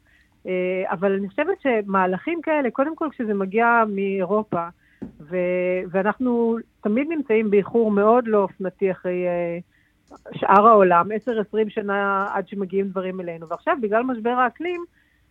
אה, 0.46 0.84
אבל 0.90 1.12
אני 1.12 1.28
חושבת 1.28 1.60
שמהלכים 1.60 2.42
כאלה, 2.42 2.70
קודם 2.70 2.96
כל 2.96 3.08
כשזה 3.10 3.34
מגיע 3.34 3.84
מאירופה, 3.88 4.68
ו- 5.02 5.80
ואנחנו 5.90 6.56
תמיד 6.80 7.08
נמצאים 7.08 7.50
באיחור 7.50 7.90
מאוד 7.90 8.28
לא 8.28 8.38
אופנתי 8.38 8.90
אחרי 8.90 9.24
אה, 9.26 10.14
שאר 10.38 10.66
העולם, 10.66 11.08
10-20 11.28 11.68
שנה 11.68 12.28
עד 12.32 12.48
שמגיעים 12.48 12.88
דברים 12.88 13.20
אלינו. 13.20 13.48
ועכשיו, 13.48 13.76
בגלל 13.82 14.02
משבר 14.02 14.30
האקלים, 14.30 14.84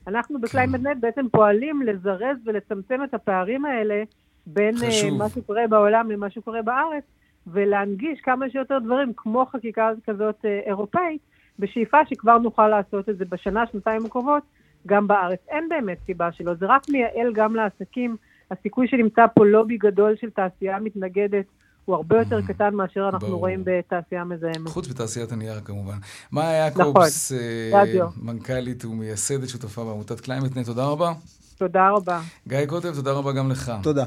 אנחנו 0.07 0.41
בקליימט-נט 0.41 0.97
בעצם 0.99 1.25
פועלים 1.31 1.81
לזרז 1.81 2.37
ולצמצם 2.45 3.03
את 3.03 3.13
הפערים 3.13 3.65
האלה 3.65 4.03
בין 4.45 4.75
אה, 4.75 5.13
מה 5.17 5.29
שקורה 5.29 5.67
בעולם 5.69 6.11
למה 6.11 6.29
שקורה 6.29 6.61
בארץ, 6.61 7.03
ולהנגיש 7.47 8.21
כמה 8.21 8.49
שיותר 8.49 8.79
דברים, 8.79 9.11
כמו 9.17 9.45
חקיקה 9.45 9.91
כזאת 10.07 10.35
אה, 10.41 10.67
אירופאית, 10.67 11.21
בשאיפה 11.59 11.97
שכבר 12.05 12.37
נוכל 12.37 12.67
לעשות 12.67 13.09
את 13.09 13.17
זה 13.17 13.25
בשנה, 13.25 13.63
שנתיים 13.71 14.05
הקרובות, 14.05 14.43
גם 14.87 15.07
בארץ. 15.07 15.39
אין 15.49 15.69
באמת 15.69 15.97
סיבה 16.05 16.31
שלא, 16.31 16.53
זה 16.53 16.65
רק 16.65 16.81
מייעל 16.89 17.33
גם 17.33 17.55
לעסקים. 17.55 18.15
הסיכוי 18.51 18.87
שנמצא 18.87 19.25
פה 19.35 19.45
לובי 19.45 19.77
גדול 19.77 20.15
של 20.21 20.29
תעשייה 20.29 20.79
מתנגדת 20.79 21.45
הוא 21.85 21.95
הרבה 21.95 22.19
יותר 22.19 22.39
אממ. 22.39 22.47
קטן 22.47 22.73
מאשר 22.75 23.09
אנחנו 23.13 23.27
ברור. 23.27 23.39
רואים 23.39 23.61
בתעשייה 23.65 24.23
מזהמת. 24.23 24.67
חוץ 24.67 24.87
בתעשיית 24.87 25.31
הנייר 25.31 25.59
כמובן. 25.65 25.97
מאיה 26.31 26.51
יעקובס, 26.51 27.31
נכון, 27.31 28.07
אה, 28.07 28.23
מנכ"לית 28.23 28.85
ומייסדת 28.85 29.49
שותפה 29.49 29.83
בעמותת 29.83 30.19
קליימט-נט, 30.19 30.65
תודה 30.65 30.85
רבה. 30.85 31.13
תודה 31.57 31.89
רבה. 31.89 32.21
גיא 32.47 32.65
קוטב, 32.65 32.95
תודה 32.95 33.11
רבה 33.11 33.31
גם 33.31 33.51
לך. 33.51 33.71
תודה. 33.83 34.05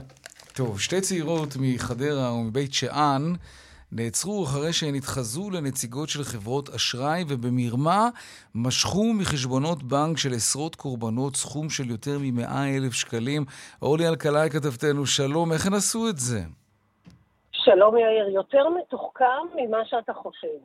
טוב, 0.54 0.80
שתי 0.80 1.00
צעירות 1.00 1.56
מחדרה 1.60 2.32
ומבית 2.34 2.74
שאן 2.74 3.32
נעצרו 3.92 4.44
אחרי 4.44 4.72
שהן 4.72 4.94
התחזו 4.94 5.50
לנציגות 5.50 6.08
של 6.08 6.22
חברות 6.22 6.68
אשראי 6.68 7.24
ובמרמה 7.28 8.08
משכו 8.54 9.12
מחשבונות 9.14 9.82
בנק 9.82 10.18
של 10.18 10.28
עשרות 10.34 10.74
קורבנות 10.74 11.36
סכום 11.36 11.70
של 11.70 11.90
יותר 11.90 12.18
מ-100 12.18 12.76
אלף 12.76 12.92
שקלים. 12.92 13.44
אורלי 13.82 14.08
אלקלעי 14.08 14.50
כתבתנו, 14.50 15.06
שלום, 15.06 15.52
איך 15.52 15.66
הן 15.66 15.74
עשו 15.74 16.08
את 16.08 16.18
זה? 16.18 16.40
שלום 17.52 17.96
יאיר, 17.96 18.28
יותר 18.28 18.68
מתוחכם 18.68 19.44
ממה 19.56 19.78
שאתה 19.84 20.12
חושב. 20.12 20.58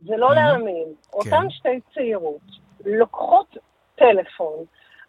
זה 0.00 0.16
לא 0.16 0.34
להאמין. 0.34 0.86
כן. 0.86 1.18
אותן 1.18 1.50
שתי 1.50 1.80
צעירות 1.94 2.46
לוקחות 2.84 3.56
טלפון 3.94 4.64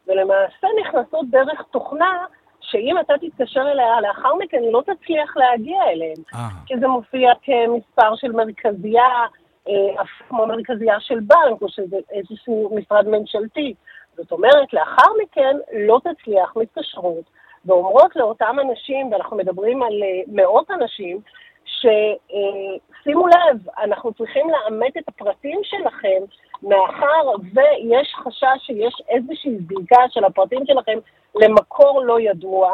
ולמעשה 0.08 0.67
נכנסות 0.82 1.30
דרך 1.30 1.62
תוכנה 1.71 2.26
שאם 2.63 2.99
אתה 2.99 3.13
תתקשר 3.21 3.62
אליה 3.71 4.02
לאחר 4.02 4.36
מכן, 4.36 4.58
היא 4.63 4.73
לא 4.73 4.82
תצליח 4.82 5.38
להגיע 5.38 5.84
אליהם. 5.84 6.17
אה. 6.34 6.47
כי 6.65 6.73
זה 6.80 6.88
מופיע 6.88 7.32
כמספר 7.43 8.15
של 8.15 8.32
מרכזייה, 8.32 9.26
אה, 9.69 10.04
כמו 10.30 10.47
מרכזייה 10.47 10.99
של 10.99 11.19
בנק, 11.19 11.62
או 11.62 11.69
שזה 11.69 11.97
איזשהו 12.12 12.76
משרד 12.76 13.08
ממשלתי. 13.08 13.73
זאת 14.17 14.32
אומרת, 14.32 14.73
לאחר 14.73 15.10
מכן 15.23 15.58
לא 15.73 15.99
תצליח 16.04 16.54
מתקשרות, 16.56 17.23
ואומרות 17.65 18.15
לאותם 18.15 18.58
אנשים, 18.69 19.12
ואנחנו 19.12 19.38
מדברים 19.38 19.84
על 19.84 20.04
אה, 20.04 20.21
מאות 20.28 20.71
אנשים, 20.71 21.19
ששימו 21.65 23.28
לב, 23.28 23.67
אנחנו 23.84 24.13
צריכים 24.13 24.47
לאמת 24.49 24.97
את 24.97 25.08
הפרטים 25.08 25.60
שלכם, 25.63 26.21
מאחר 26.63 27.30
ויש 27.54 28.13
חשש 28.23 28.65
שיש 28.65 29.02
איזושהי 29.10 29.58
זיקה 29.67 30.04
של 30.10 30.23
הפרטים 30.23 30.65
שלכם 30.65 30.97
למקור 31.36 32.02
לא 32.06 32.19
ידוע, 32.19 32.71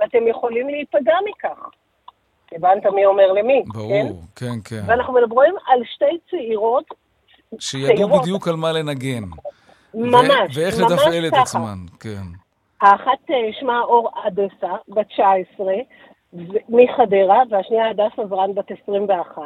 ואתם 0.00 0.28
יכולים 0.28 0.68
להיפגע 0.68 1.14
מכך. 1.24 1.68
הבנת 2.52 2.86
מי 2.86 3.06
אומר 3.06 3.32
למי, 3.32 3.62
ברור, 3.66 4.12
כן? 4.36 4.46
כן, 4.46 4.76
כן. 4.76 4.82
ואנחנו 4.86 5.12
מדברים 5.12 5.54
על 5.66 5.80
שתי 5.94 6.18
צעירות 6.30 6.84
שידעו 7.58 7.96
צעירות. 7.96 8.22
בדיוק 8.22 8.48
על 8.48 8.56
מה 8.56 8.72
לנגן. 8.72 9.24
ממש, 9.94 10.56
ו- 10.56 10.60
ואיך 10.60 10.74
לתפעל 10.78 11.26
את 11.28 11.32
עצמן, 11.32 11.78
כן. 12.00 12.22
האחת 12.80 13.30
אה, 13.30 13.36
שמה 13.60 13.80
אור 13.80 14.10
אדסה, 14.26 14.74
בת 14.88 15.06
19, 15.06 15.72
מחדרה, 16.68 17.42
והשנייה 17.50 17.90
הדס 17.90 18.18
אברהם, 18.24 18.54
בת 18.54 18.70
21. 18.82 19.42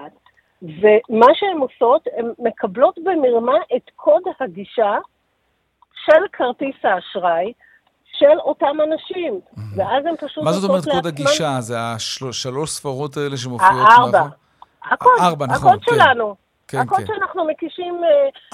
ומה 0.63 1.27
שהן 1.35 1.59
עושות, 1.59 2.07
הן 2.17 2.33
מקבלות 2.39 2.99
במרמה 3.05 3.57
את 3.77 3.91
קוד 3.97 4.23
הגישה 4.41 4.99
של 6.05 6.23
כרטיס 6.33 6.77
האשראי 6.83 7.53
של 8.19 8.39
אותם 8.39 8.77
אנשים, 8.85 9.41
ואז 9.77 10.07
הם 10.07 10.15
פשוט... 10.17 10.45
מה 10.45 10.53
זאת 10.53 10.71
אומרת 10.71 10.85
קוד 10.85 11.07
הגישה? 11.07 11.61
זה 11.61 11.77
השלוש 11.79 12.71
ספרות 12.71 13.17
האלה 13.17 13.37
שמופיעות? 13.37 13.89
הארבע. 13.91 14.27
הקוד, 14.93 15.13
ארבע, 15.21 15.47
נכון, 15.47 15.69
הקוד 15.69 15.85
כן. 15.85 15.95
שלנו. 15.95 16.35
כן, 16.69 16.79
הקוד 16.79 16.99
כן. 16.99 17.07
שאנחנו 17.07 17.47
מקישים 17.47 18.01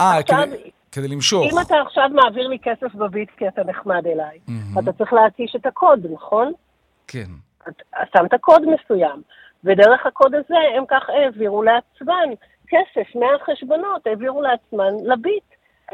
אה, 0.00 0.18
עכשיו... 0.18 0.38
כדי, 0.46 0.70
כדי 0.92 1.08
למשוך. 1.08 1.52
אם 1.52 1.60
אתה 1.66 1.74
עכשיו 1.86 2.10
מעביר 2.14 2.48
לי 2.48 2.58
כסף 2.62 2.94
בביט 2.94 3.30
כי 3.36 3.48
אתה 3.48 3.64
נחמד 3.64 4.06
אליי, 4.06 4.38
אתה 4.78 4.92
צריך 4.92 5.12
להקיש 5.12 5.56
את 5.56 5.66
הקוד, 5.66 6.06
נכון? 6.12 6.52
כן. 7.06 7.49
שמת 8.16 8.34
קוד 8.40 8.62
מסוים, 8.66 9.22
ודרך 9.64 10.06
הקוד 10.06 10.34
הזה 10.34 10.56
הם 10.76 10.84
כך 10.88 11.10
העבירו 11.10 11.62
לעצמם 11.62 12.34
כסף 12.68 13.16
מהחשבונות, 13.16 14.06
העבירו 14.06 14.42
לעצמם 14.42 14.94
לביט. 15.04 15.44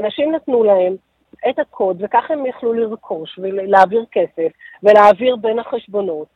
אנשים 0.00 0.35
נתנו 0.35 0.64
להם 0.64 0.96
את 1.48 1.59
הקוד, 1.59 1.96
וכך 2.00 2.31
הם 2.31 2.46
יכלו 2.46 2.72
לרכוש 2.72 3.38
ולהעביר 3.38 4.05
כסף 4.12 4.52
ולהעביר 4.83 5.37
בין 5.37 5.59
החשבונות. 5.59 6.29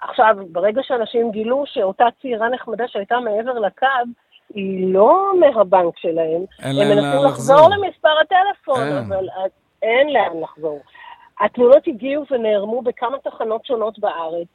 עכשיו, 0.00 0.36
ברגע 0.52 0.82
שאנשים 0.82 1.30
גילו 1.30 1.64
שאותה 1.66 2.04
צעירה 2.22 2.48
נחמדה 2.48 2.88
שהייתה 2.88 3.20
מעבר 3.20 3.58
לקו, 3.58 3.86
היא 4.54 4.94
לא 4.94 5.32
מהבנק 5.40 5.98
שלהם, 5.98 6.44
הם 6.58 6.76
מנסים 6.76 6.98
לחזור 6.98 7.26
לחזור. 7.26 7.68
למספר 7.70 8.14
הטלפון, 8.20 8.80
אין. 8.80 8.96
אבל 8.96 9.26
אין 9.82 10.12
לאן 10.12 10.40
לחזור. 10.42 10.80
התלונות 11.40 11.86
הגיעו 11.86 12.24
ונערמו 12.30 12.82
בכמה 12.82 13.18
תחנות 13.18 13.66
שונות 13.66 13.98
בארץ, 13.98 14.46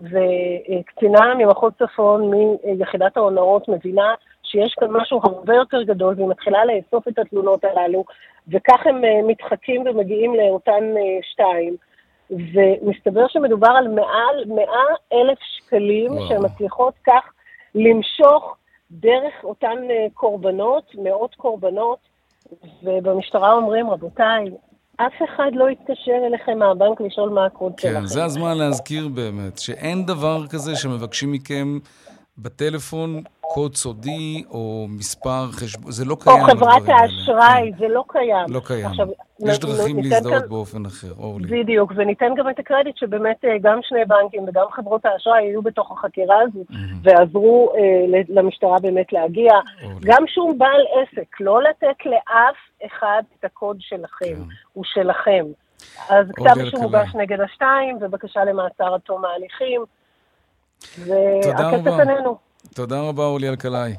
וקצינה 0.00 1.34
ממחוז 1.34 1.72
צפון 1.78 2.30
מיחידת 2.78 3.16
ההונאות 3.16 3.68
מבינה 3.68 4.14
שיש 4.42 4.74
כאן 4.80 4.88
משהו 4.90 5.20
הרבה 5.24 5.54
יותר 5.54 5.82
גדול, 5.82 6.14
והיא 6.16 6.28
מתחילה 6.28 6.64
לאסוף 6.64 7.08
את 7.08 7.18
התלונות 7.18 7.64
הללו, 7.64 8.04
וכך 8.48 8.86
הם 8.86 9.04
אה, 9.04 9.22
מתחקים 9.26 9.82
ומגיעים 9.86 10.34
לאותן 10.34 10.84
אה, 10.96 11.18
שתיים. 11.22 11.76
ומסתבר 12.30 13.28
שמדובר 13.28 13.70
על 13.70 13.88
מעל 13.88 14.44
100 14.46 14.64
אלף 15.12 15.38
שקלים 15.40 16.12
וואו. 16.12 16.28
שהן 16.28 16.44
מצליחות 16.44 16.94
כך 17.06 17.32
למשוך 17.74 18.56
דרך 18.90 19.44
אותן 19.44 19.78
אה, 19.90 20.06
קורבנות, 20.14 20.92
מאות 20.94 21.34
קורבנות, 21.34 21.98
ובמשטרה 22.82 23.52
אומרים, 23.52 23.90
רבותיי, 23.90 24.44
אף 24.96 25.12
אחד 25.24 25.50
לא 25.54 25.70
יתקשר 25.70 26.26
אליכם 26.26 26.58
מהבנק 26.58 27.00
לשאול 27.00 27.30
מה 27.30 27.46
הקוד 27.46 27.78
שלכם. 27.78 27.94
כן, 27.94 28.06
זה 28.06 28.24
הזמן 28.24 28.58
להזכיר 28.58 29.08
באמת, 29.08 29.58
שאין 29.58 30.06
דבר 30.06 30.46
כזה 30.46 30.76
שמבקשים 30.76 31.32
מכם 31.32 31.78
בטלפון 32.38 33.22
קוד 33.40 33.74
סודי 33.74 34.44
או 34.50 34.86
מספר 34.88 35.46
חשבון, 35.52 35.92
זה 35.92 36.04
לא 36.04 36.12
או 36.12 36.16
קיים. 36.18 36.44
חברת 36.44 36.52
הדברים 36.52 36.82
האלה. 36.86 37.00
האשראי, 37.02 37.72
זה 37.78 37.88
לא 37.88 38.04
קיים. 38.08 38.46
לא 38.48 38.60
קיים. 38.64 38.86
עכשיו, 38.86 39.06
יש 39.46 39.58
דרכים 39.58 39.96
להזדהות 40.02 40.40
כאן- 40.42 40.48
באופן 40.48 40.86
אחר, 40.86 41.12
אורלי. 41.18 41.62
בדיוק, 41.62 41.92
וניתן 41.96 42.32
גם 42.36 42.50
את 42.50 42.58
הקרדיט 42.58 42.96
שבאמת 42.96 43.44
אה, 43.44 43.50
גם 43.62 43.78
שני 43.82 44.04
בנקים 44.04 44.42
וגם 44.48 44.64
חברות 44.72 45.04
האשראי 45.04 45.44
היו 45.44 45.62
בתוך 45.62 45.92
החקירה 45.92 46.36
הזו 46.42 46.64
ועזרו 47.02 47.72
אה, 47.76 47.80
למשטרה 48.28 48.78
באמת 48.82 49.12
להגיע. 49.12 49.52
אורלי. 49.82 49.98
גם 50.02 50.24
שום 50.26 50.58
בעל 50.58 50.82
עסק, 50.92 51.40
לא 51.40 51.62
לתת 51.62 52.06
לאף 52.06 52.56
אחד 52.86 53.22
את 53.40 53.44
הקוד 53.44 53.76
שלכם, 53.80 54.34
הוא 54.72 54.84
שלכם. 54.86 55.44
אז 56.10 56.26
כתב 56.36 56.60
אישום. 56.60 56.82
הוגש 56.82 57.14
נגד 57.14 57.40
השתיים, 57.40 57.98
ובקשה 58.00 58.44
למעצר 58.44 58.94
עד 58.94 59.00
תום 59.00 59.24
ההליכים. 59.24 59.84
והכסף. 60.98 61.86
איננו. 61.86 62.38
תודה 62.74 63.00
רבה, 63.00 63.24
אורלי 63.24 63.48
אלקלעי. 63.48 63.94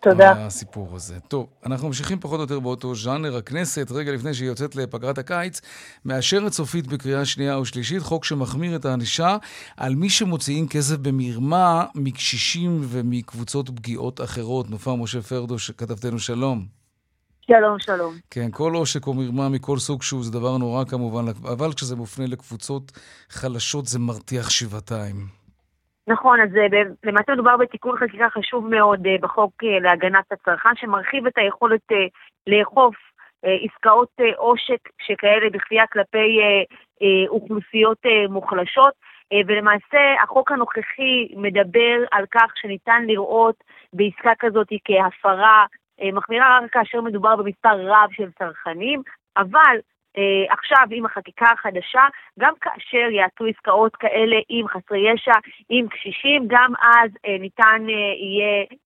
תודה. 0.00 0.32
הסיפור 0.32 0.88
הזה. 0.96 1.20
טוב, 1.20 1.46
אנחנו 1.66 1.86
ממשיכים 1.86 2.20
פחות 2.20 2.36
או 2.36 2.42
יותר 2.42 2.60
באותו 2.60 2.94
ז'אנר. 2.94 3.36
הכנסת, 3.36 3.90
רגע 3.90 4.12
לפני 4.12 4.34
שהיא 4.34 4.48
יוצאת 4.48 4.76
לפגרת 4.76 5.18
הקיץ, 5.18 5.60
מאשרת 6.04 6.52
סופית 6.52 6.86
בקריאה 6.86 7.24
שנייה 7.24 7.54
או 7.54 7.64
שלישית 7.64 8.02
חוק 8.02 8.24
שמחמיר 8.24 8.76
את 8.76 8.84
הענישה 8.84 9.36
על 9.76 9.94
מי 9.94 10.10
שמוציאים 10.10 10.68
כסף 10.68 10.96
במרמה 10.96 11.84
מקשישים 11.94 12.80
ומקבוצות 12.84 13.70
פגיעות 13.70 14.20
אחרות. 14.20 14.70
נופר 14.70 14.94
משה 14.94 15.22
פרדו, 15.22 15.56
כתבתנו 15.76 16.18
שלום. 16.18 16.66
שלום, 17.40 17.78
שלום. 17.78 18.14
כן, 18.30 18.50
כל 18.50 18.74
עושק 18.74 19.06
או 19.06 19.14
מרמה 19.14 19.48
מכל 19.48 19.78
סוג 19.78 20.02
שהוא 20.02 20.24
זה 20.24 20.30
דבר 20.30 20.58
נורא 20.58 20.84
כמובן, 20.84 21.24
אבל 21.28 21.72
כשזה 21.72 21.96
מופנה 21.96 22.26
לקבוצות 22.26 22.92
חלשות 23.30 23.86
זה 23.86 23.98
מרתיח 23.98 24.50
שבעתיים. 24.50 25.39
נכון, 26.10 26.40
אז 26.40 26.48
אה, 26.56 26.82
למעשה 27.04 27.32
מדובר 27.32 27.56
בתיקון 27.56 27.96
חקיקה 27.96 28.30
חשוב 28.30 28.68
מאוד 28.68 29.06
אה, 29.06 29.16
בחוק 29.20 29.52
אה, 29.64 29.80
להגנת 29.80 30.32
הצרכן, 30.32 30.76
שמרחיב 30.76 31.26
את 31.26 31.38
היכולת 31.38 31.80
לאכוף 32.46 32.94
עסקאות 33.42 34.08
עושק 34.36 34.88
שכאלה 35.02 35.50
בכפייה 35.50 35.86
כלפי 35.86 36.38
אוכלוסיות 37.28 37.98
מוחלשות. 38.28 38.92
ולמעשה 39.46 40.22
החוק 40.22 40.52
הנוכחי 40.52 41.28
מדבר 41.36 41.96
על 42.10 42.24
כך 42.30 42.52
שניתן 42.54 43.02
לראות 43.06 43.54
בעסקה 43.92 44.32
כזאת 44.38 44.68
כהפרה 44.84 45.66
מחמירה 46.12 46.58
רק 46.62 46.70
כאשר 46.72 47.00
מדובר 47.00 47.36
במספר 47.36 47.86
רב 47.86 48.08
של 48.12 48.30
צרכנים, 48.38 49.02
אבל 49.36 49.76
עכשיו 50.50 50.86
עם 50.90 51.06
החקיקה 51.06 51.46
החדשה, 51.52 52.02
גם 52.38 52.54
כאשר 52.60 53.10
יעשו 53.10 53.46
עסקאות 53.46 53.96
כאלה 53.96 54.36
עם 54.48 54.68
חסרי 54.68 55.12
ישע, 55.12 55.32
עם 55.68 55.88
קשישים, 55.88 56.44
גם 56.46 56.72
אז 56.82 57.10
אה, 57.26 57.36
ניתן 57.38 57.86
אה, 57.88 57.94
יהיה 57.94 58.64
אה, 58.70 58.76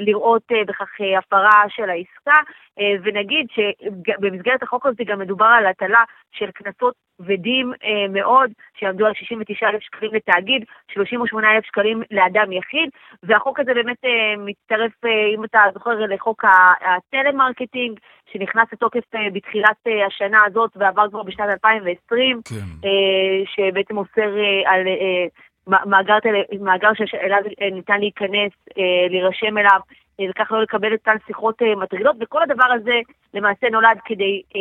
לראות 0.00 0.42
אה, 0.52 0.64
בכך 0.66 0.88
אה, 1.00 1.18
הפרה 1.18 1.62
של 1.68 1.90
העסקה, 1.90 2.52
אה, 2.78 2.94
ונגיד 3.02 3.46
שבמסגרת 3.54 4.62
החוק 4.62 4.86
הזה 4.86 5.04
גם 5.06 5.18
מדובר 5.18 5.46
על 5.58 5.66
הטלה 5.66 6.04
של 6.32 6.50
קנסות 6.50 6.94
כבדים 7.18 7.72
אה, 7.84 8.08
מאוד, 8.08 8.50
שיעמדו 8.78 9.06
על 9.06 9.14
69,000 9.14 9.80
שקלים 9.80 10.14
לתאגיד, 10.14 10.64
38,000 10.92 11.64
שקלים 11.64 12.02
לאדם 12.10 12.52
יחיד, 12.52 12.88
והחוק 13.22 13.60
הזה 13.60 13.74
באמת 13.74 14.04
אה, 14.04 14.34
מצטרף, 14.38 14.92
אה, 15.04 15.10
אם 15.34 15.44
אתה 15.44 15.58
זוכר, 15.74 15.90
לחוק 15.90 16.44
הטלמרקטינג, 16.80 17.98
שנכנס 18.32 18.72
לתוקף 18.72 19.14
אה, 19.14 19.30
בתחילת 19.32 19.76
אה, 19.86 20.06
השנה 20.06 20.38
הזאת 20.46 20.70
ועבר 20.76 21.08
כבר 21.10 21.22
בשנת 21.22 21.48
2020, 21.48 22.40
כן. 22.44 22.54
אה, 22.84 23.44
שבעצם 23.46 23.98
אוסר 23.98 24.38
אה, 24.38 24.72
על 24.72 24.86
אה, 24.86 25.26
מאגר, 25.66 26.20
טל- 26.20 26.56
מאגר 26.60 26.90
שאליו 27.06 27.38
אה, 27.62 27.70
ניתן 27.70 28.00
להיכנס, 28.00 28.52
אה, 28.78 28.82
להירשם 29.10 29.58
אליו, 29.58 29.80
אה, 30.20 30.24
וכך 30.30 30.52
לא 30.52 30.62
לקבל 30.62 30.94
את 30.94 30.98
אותן 30.98 31.16
שיחות 31.26 31.62
מטרידות, 31.76 32.16
וכל 32.20 32.42
הדבר 32.42 32.64
הזה 32.74 32.94
למעשה 33.34 33.70
נולד 33.70 33.98
כדי 34.04 34.42
אה, 34.56 34.60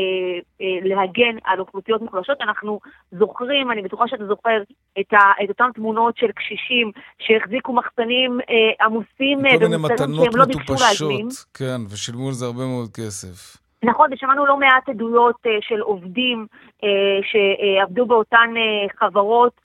אה, 0.62 0.80
להגן 0.84 1.38
על 1.44 1.60
אוכלוסיות 1.60 2.02
מוחלשות. 2.02 2.42
אנחנו 2.42 2.80
זוכרים, 3.12 3.72
אני 3.72 3.82
בטוחה 3.82 4.08
שאתה 4.08 4.26
זוכר, 4.26 4.62
את, 5.00 5.14
ה, 5.14 5.44
את 5.44 5.50
אותן 5.50 5.70
תמונות 5.76 6.18
של 6.18 6.32
קשישים 6.32 6.92
שהחזיקו 7.20 7.74
מחסנים 7.74 8.40
אה, 8.50 8.86
עמוסים 8.86 9.40
במוצרים 9.62 10.16
שהם 10.16 10.36
לא 10.40 10.46
ביקשו 10.46 10.74
להזמין. 10.74 11.26
מטופשות, 11.26 11.46
כן, 11.54 11.82
ושילמו 11.94 12.28
על 12.28 12.34
זה 12.34 12.46
הרבה 12.46 12.66
מאוד 12.66 12.90
כסף. 12.94 13.58
נכון, 13.84 14.14
ושמענו 14.14 14.46
לא 14.46 14.58
מעט 14.58 14.90
עדויות 14.90 15.36
של 15.62 15.80
עובדים 15.80 16.48
שעבדו 17.22 18.06
באותן 18.06 18.54
חברות 19.00 19.62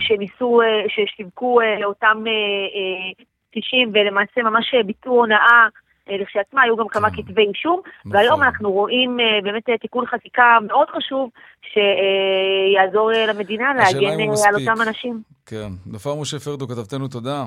שניסו, 0.00 0.60
uh, 0.62 0.88
ששיווקו 0.88 1.60
uh, 1.60 1.80
לאותם 1.80 2.16
uh, 2.24 3.20
uh, 3.20 3.24
קשישים 3.50 3.92
ולמעשה 3.94 4.42
ממש 4.42 4.74
ביצעו 4.86 5.12
הונאה 5.12 5.66
לכשעצמה, 6.10 6.62
היו 6.62 6.76
גם 6.76 6.88
כמה 6.88 7.10
כתבי 7.10 7.46
אישום, 7.48 7.80
והיום 8.06 8.42
אנחנו 8.42 8.72
רואים 8.72 9.16
באמת 9.42 9.62
תיקון 9.80 10.06
חקיקה 10.06 10.58
מאוד 10.66 10.88
חשוב 10.96 11.30
שיעזור 11.62 13.10
למדינה 13.28 13.74
להגן 13.74 14.20
על. 14.20 14.54
אותם 14.54 14.82
אנשים. 14.88 15.22
כן. 15.46 15.68
נופר 15.86 16.14
משה 16.14 16.38
פרדו, 16.38 16.68
כתבתנו 16.68 17.08
תודה. 17.08 17.44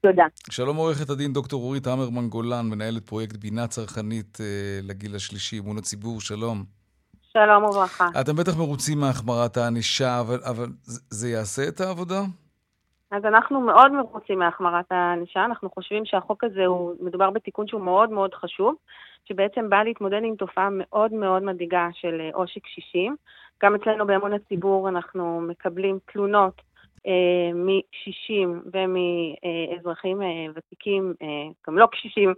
תודה. 0.00 0.24
שלום 0.50 0.76
עורכת 0.76 1.10
הדין 1.10 1.32
דוקטור 1.32 1.62
אורית 1.62 1.86
המרמן 1.86 2.28
גולן, 2.28 2.66
מנהלת 2.66 3.06
פרויקט 3.06 3.36
בינה 3.36 3.66
צרכנית 3.66 4.38
אה, 4.40 4.46
לגיל 4.82 5.14
השלישי, 5.14 5.58
אמון 5.58 5.78
הציבור, 5.78 6.20
שלום. 6.20 6.77
שלום 7.38 7.64
וברכה. 7.64 8.08
אתם 8.20 8.36
בטח 8.36 8.58
מרוצים 8.58 9.00
מהחמרת 9.00 9.56
הענישה, 9.56 10.20
אבל, 10.20 10.38
אבל 10.50 10.66
זה, 11.10 11.28
יעשה 11.28 11.62
את 11.68 11.80
העבודה? 11.80 12.20
אז 13.10 13.24
אנחנו 13.24 13.60
מאוד 13.60 13.92
מרוצים 13.92 14.38
מהחמרת 14.38 14.84
הענישה, 14.90 15.44
אנחנו 15.44 15.70
חושבים 15.70 16.04
שהחוק 16.04 16.44
הזה 16.44 16.66
הוא, 16.66 16.94
מדובר 17.00 17.30
בתיקון 17.30 17.66
שהוא 17.66 17.80
מאוד 17.80 18.10
מאוד 18.10 18.34
חשוב, 18.34 18.74
שבעצם 19.24 19.70
בא 19.70 19.82
להתמודד 19.82 20.20
עם 20.24 20.36
תופעה 20.36 20.68
מאוד 20.72 21.12
מאוד 21.12 21.42
מדאיגה 21.42 21.88
של 21.92 22.20
אה, 22.20 22.30
עושק 22.34 22.62
קשישים. 22.64 23.16
גם 23.62 23.74
אצלנו 23.74 24.06
באמון 24.06 24.32
הציבור 24.32 24.88
אנחנו 24.88 25.40
מקבלים 25.40 25.98
תלונות 26.12 26.62
אה, 27.06 27.50
מקשישים 27.54 28.62
ומאזרחים 28.72 30.22
אה, 30.22 30.46
ותיקים, 30.54 31.14
אה, 31.22 31.26
גם 31.66 31.78
לא 31.78 31.86
קשישים, 31.86 32.34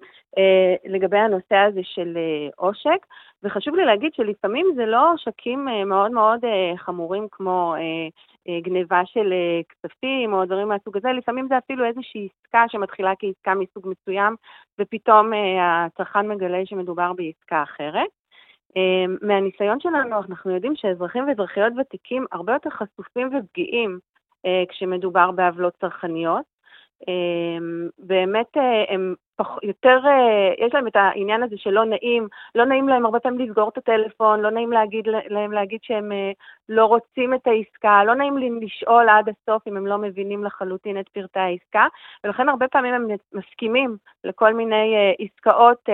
לגבי 0.86 1.18
הנושא 1.18 1.57
הזה 1.57 1.80
של 1.82 2.18
עושק. 2.57 3.07
וחשוב 3.43 3.74
לי 3.74 3.84
להגיד 3.84 4.14
שלפעמים 4.14 4.66
זה 4.76 4.86
לא 4.86 5.12
עושקים 5.12 5.68
מאוד 5.86 6.12
מאוד 6.12 6.41
חמורים 6.76 7.26
כמו 7.30 7.74
גניבה 8.62 9.01
של 9.05 9.32
כספים 9.68 10.32
או 10.32 10.45
דברים 10.45 10.68
מהסוג 10.68 10.97
הזה, 10.97 11.09
לפעמים 11.12 11.47
זה 11.49 11.59
אפילו 11.59 11.84
איזושהי 11.84 12.28
עסקה 12.45 12.64
שמתחילה 12.68 13.12
כעסקה 13.18 13.55
מסוג 13.55 13.88
מסוים, 13.88 14.36
ופתאום 14.80 15.32
הצרכן 15.61 16.28
מגלה 16.28 16.66
שמדובר 16.66 17.12
בעסקה 17.12 17.62
אחרת. 17.62 18.09
מהניסיון 19.22 19.80
שלנו 19.80 20.16
אנחנו 20.28 20.51
יודעים 20.51 20.76
שאזרחים 20.76 21.28
ואזרחיות 21.28 21.72
ותיקים 21.80 22.26
הרבה 22.32 22.53
יותר 22.53 22.70
חשופים 22.70 23.30
ופגיעים 23.38 23.99
אה, 24.47 24.62
כשמדובר 24.68 25.30
בעוולות 25.30 25.74
צרכניות. 25.80 26.45
אה, 27.09 27.59
באמת 27.99 28.57
אה, 28.57 28.95
הם 28.95 29.14
יותר, 29.62 29.99
יש 30.59 30.74
להם 30.74 30.86
את 30.86 30.97
העניין 30.97 31.43
הזה 31.43 31.57
שלא 31.59 31.84
נעים, 31.84 32.28
לא 32.55 32.64
נעים 32.64 32.88
להם 32.88 33.05
הרבה 33.05 33.20
פעמים 33.20 33.49
לסגור 33.49 33.68
את 33.68 33.78
הטלפון, 33.78 34.41
לא 34.41 34.51
נעים 34.51 34.72
להגיד 34.72 35.05
להם 35.28 35.53
להגיד 35.53 35.80
שהם 35.82 36.12
לא 36.68 36.84
רוצים 36.84 37.34
את 37.34 37.47
העסקה, 37.47 38.05
לא 38.05 38.14
נעים 38.14 38.38
לי 38.38 38.51
לשאול 38.61 39.09
עד 39.09 39.28
הסוף 39.28 39.68
אם 39.68 39.76
הם 39.76 39.86
לא 39.86 39.99
מבינים 39.99 40.45
לחלוטין 40.45 41.01
את 41.01 41.09
פרטי 41.09 41.41
העסקה, 41.41 41.86
ולכן 42.24 42.49
הרבה 42.49 42.68
פעמים 42.68 42.95
הם 42.95 43.09
מסכימים 43.32 43.97
לכל 44.24 44.55
מיני 44.55 44.95
uh, 44.97 45.24
עסקאות 45.24 45.88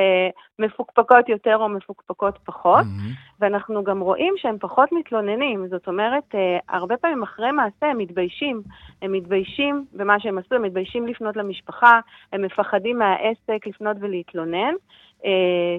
מפוקפקות 0.59 1.29
יותר 1.29 1.57
או 1.57 1.69
מפוקפקות 1.69 2.39
פחות, 2.45 2.85
mm-hmm. 2.85 3.41
ואנחנו 3.41 3.85
גם 3.85 4.01
רואים 4.01 4.35
שהם 4.37 4.59
פחות 4.61 4.93
מתלוננים, 4.93 5.69
זאת 5.69 5.89
אומרת, 5.89 6.35
הרבה 6.69 6.97
פעמים 6.97 7.23
אחרי 7.23 7.53
מעשה 7.53 7.87
הם 7.87 7.99
מתביישים, 7.99 8.63
הם 9.03 9.13
מתביישים 9.13 9.85
במה 9.93 10.21
שהם 10.21 10.39
עשו, 10.39 10.55
הם 10.55 10.63
מתביישים 10.63 11.07
לפנות 11.07 11.37
למשפחה, 11.37 12.01
הם 12.33 12.43
מפחדים 12.43 12.99
מהעסק 12.99 13.36
לפנות 13.67 13.97
ולהתלונן, 14.01 14.75
uh, 15.21 15.25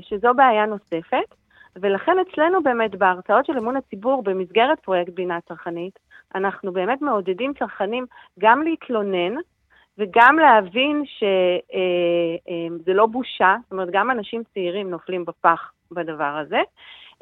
שזו 0.02 0.34
בעיה 0.34 0.66
נוספת. 0.66 1.36
ולכן 1.82 2.12
אצלנו 2.20 2.64
באמת 2.64 2.96
בהרצאות 2.96 3.46
של 3.46 3.58
אמון 3.58 3.78
הציבור 3.78 4.24
במסגרת 4.24 4.80
פרויקט 4.80 5.14
בינה 5.14 5.42
צרכנית, 5.48 6.00
אנחנו 6.36 6.72
באמת 6.72 7.02
מעודדים 7.02 7.54
צרכנים 7.60 8.06
גם 8.40 8.62
להתלונן 8.62 9.36
וגם 9.98 10.40
להבין 10.40 11.04
שזה 11.06 12.92
אה, 12.92 12.96
לא 12.96 13.06
בושה, 13.06 13.56
זאת 13.64 13.72
אומרת 13.72 13.90
גם 13.92 14.12
אנשים 14.12 14.44
צעירים 14.54 14.90
נופלים 14.90 15.26
בפח 15.26 15.72
בדבר 15.92 16.38
הזה, 16.42 16.62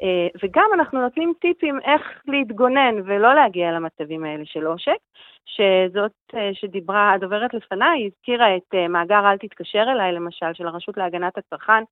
אה, 0.02 0.28
וגם 0.42 0.70
אנחנו 0.74 1.00
נותנים 1.00 1.32
טיפים 1.40 1.80
איך 1.84 2.02
להתגונן 2.28 2.94
ולא 3.04 3.34
להגיע 3.34 3.72
למצבים 3.72 4.24
האלה 4.24 4.44
של 4.44 4.66
עושק, 4.66 4.98
שזאת 5.46 6.12
אה, 6.34 6.50
שדיברה 6.54 7.12
הדוברת 7.12 7.54
לפניי, 7.54 8.06
הזכירה 8.06 8.56
את 8.56 8.74
מאגר 8.88 9.30
אל 9.30 9.38
תתקשר 9.38 9.84
אליי 9.92 10.12
למשל, 10.12 10.54
של 10.54 10.66
הרשות 10.66 10.96
להגנת 10.96 11.38
הצרכן, 11.38 11.82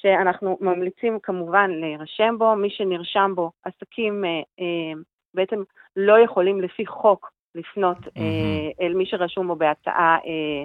שאנחנו 0.00 0.58
ממליצים 0.60 1.18
כמובן 1.22 1.70
להירשם 1.70 2.38
בו. 2.38 2.56
מי 2.56 2.70
שנרשם 2.70 3.32
בו, 3.34 3.50
עסקים 3.64 4.24
אה, 4.24 4.30
אה, 4.60 5.00
בעצם 5.34 5.62
לא 5.96 6.18
יכולים 6.18 6.60
לפי 6.60 6.86
חוק 6.86 7.30
לפנות 7.54 7.98
mm-hmm. 7.98 8.80
אל 8.80 8.94
מי 8.94 9.06
שרשום 9.06 9.48
בו 9.48 9.56
בהצעה 9.56 10.16
אה, 10.16 10.20
אה, 10.26 10.64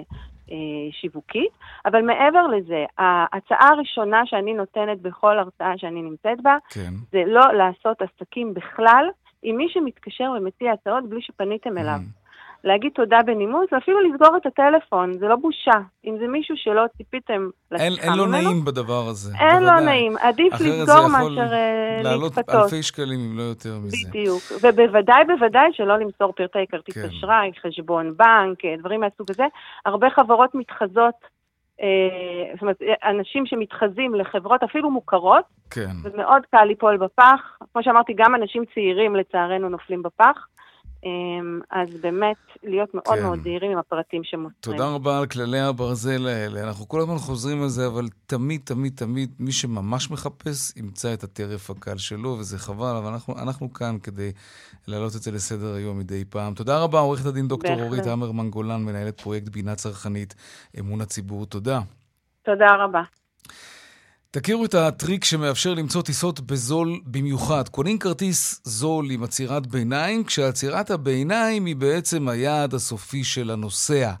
שיווקית. 0.90 1.50
אבל 1.86 2.02
מעבר 2.02 2.46
לזה, 2.46 2.84
ההצעה 2.98 3.68
הראשונה 3.68 4.26
שאני 4.26 4.54
נותנת 4.54 5.00
בכל 5.02 5.38
הרצאה 5.38 5.78
שאני 5.78 6.02
נמצאת 6.02 6.42
בה, 6.42 6.56
כן. 6.70 6.90
זה 7.12 7.22
לא 7.26 7.52
לעשות 7.52 8.02
עסקים 8.02 8.54
בכלל 8.54 9.06
עם 9.42 9.56
מי 9.56 9.68
שמתקשר 9.68 10.32
ומציע 10.36 10.72
הצעות 10.72 11.08
בלי 11.08 11.22
שפניתם 11.22 11.78
אליו. 11.78 11.98
Mm-hmm. 11.98 12.23
להגיד 12.64 12.92
תודה 12.94 13.18
בנימוס, 13.26 13.72
ואפילו 13.72 14.00
לסגור 14.00 14.36
את 14.36 14.46
הטלפון, 14.46 15.12
זה 15.18 15.28
לא 15.28 15.36
בושה. 15.36 15.78
אם 16.06 16.16
זה 16.18 16.26
מישהו 16.28 16.56
שלא 16.56 16.82
ציפיתם 16.96 17.48
לשיחה 17.70 17.90
ממנו... 17.90 18.02
אין 18.02 18.18
לו 18.18 18.26
נעים 18.26 18.64
בדבר 18.64 19.08
הזה. 19.08 19.32
אין 19.40 19.62
לו 19.62 19.80
נעים, 19.80 20.16
עדיף 20.16 20.52
לסגור 20.52 21.06
מאשר 21.08 21.52
אה, 21.52 22.00
להתפתות. 22.02 22.04
לעלות 22.04 22.38
אלפי 22.48 22.82
שקלים, 22.82 23.20
אם 23.20 23.38
לא 23.38 23.42
יותר 23.42 23.78
מזה. 23.78 23.96
בדיוק, 24.08 24.42
ובוודאי 24.62 25.24
בוודאי 25.24 25.70
שלא 25.72 25.98
למסור 25.98 26.32
פרטי 26.32 26.66
כרטיס 26.70 26.94
כן. 26.94 27.08
אשראי, 27.08 27.50
חשבון 27.62 28.16
בנק, 28.16 28.64
אה, 28.64 28.74
דברים 28.78 29.00
מהסוג 29.00 29.30
הזה. 29.30 29.44
הרבה 29.86 30.10
חברות 30.10 30.54
מתחזות 30.54 31.34
אה, 31.80 32.52
זאת 32.52 32.62
אומרת, 32.62 32.82
אנשים 33.04 33.46
שמתחזים 33.46 34.14
לחברות 34.14 34.62
אפילו 34.62 34.90
מוכרות, 34.90 35.44
כן. 35.70 35.90
ומאוד 36.02 36.42
קל 36.50 36.64
ליפול 36.64 36.96
בפח. 36.96 37.58
כמו 37.72 37.82
שאמרתי, 37.82 38.12
גם 38.16 38.34
אנשים 38.34 38.64
צעירים 38.74 39.16
לצערנו 39.16 39.68
נופלים 39.68 40.02
בפח. 40.02 40.46
אמ, 41.04 41.60
אז 41.70 41.88
באמת, 42.00 42.36
להיות 42.62 42.94
מאוד 42.94 43.18
כן. 43.18 43.22
מאוד 43.22 43.42
זהירים 43.42 43.72
עם 43.72 43.78
הפרטים 43.78 44.24
שמוסרים. 44.24 44.60
תודה 44.60 44.86
רבה 44.86 45.18
על 45.18 45.26
כללי 45.26 45.60
הברזל 45.60 46.26
האלה. 46.26 46.62
אנחנו 46.62 46.88
כל 46.88 47.00
הזמן 47.00 47.16
חוזרים 47.18 47.62
על 47.62 47.68
זה, 47.68 47.86
אבל 47.86 48.04
תמיד, 48.26 48.60
תמיד, 48.64 48.92
תמיד, 48.96 49.30
מי 49.38 49.52
שממש 49.52 50.10
מחפש, 50.10 50.76
ימצא 50.76 51.14
את 51.14 51.24
הטרף 51.24 51.70
הקל 51.70 51.98
שלו, 51.98 52.28
וזה 52.28 52.58
חבל, 52.58 52.96
אבל 52.96 53.12
אנחנו, 53.12 53.34
אנחנו 53.42 53.72
כאן 53.72 53.98
כדי 54.02 54.32
להעלות 54.86 55.16
את 55.16 55.22
זה 55.22 55.30
לסדר 55.30 55.74
היום 55.74 55.98
מדי 55.98 56.24
פעם. 56.24 56.54
תודה 56.54 56.78
רבה, 56.78 56.98
עורכת 56.98 57.26
הדין 57.26 57.48
דוקטור 57.48 57.82
אורית 57.82 58.06
המרמן 58.06 58.50
גולן, 58.50 58.82
מנהלת 58.84 59.20
פרויקט 59.20 59.48
בינה 59.48 59.74
צרכנית, 59.74 60.34
אמון 60.78 61.00
הציבור. 61.00 61.46
תודה. 61.46 61.80
תודה 62.42 62.66
רבה. 62.78 63.02
תכירו 64.34 64.64
את 64.64 64.74
הטריק 64.74 65.24
שמאפשר 65.24 65.74
למצוא 65.74 66.02
טיסות 66.02 66.40
בזול 66.40 67.00
במיוחד. 67.04 67.68
קונים 67.68 67.98
כרטיס 67.98 68.60
זול 68.64 69.10
עם 69.10 69.22
עצירת 69.22 69.66
ביניים, 69.66 70.24
כשעצירת 70.24 70.90
הביניים 70.90 71.64
היא 71.64 71.76
בעצם 71.76 72.28
היעד 72.28 72.74
הסופי 72.74 73.24
של 73.24 73.50
הנוסע. 73.50 74.12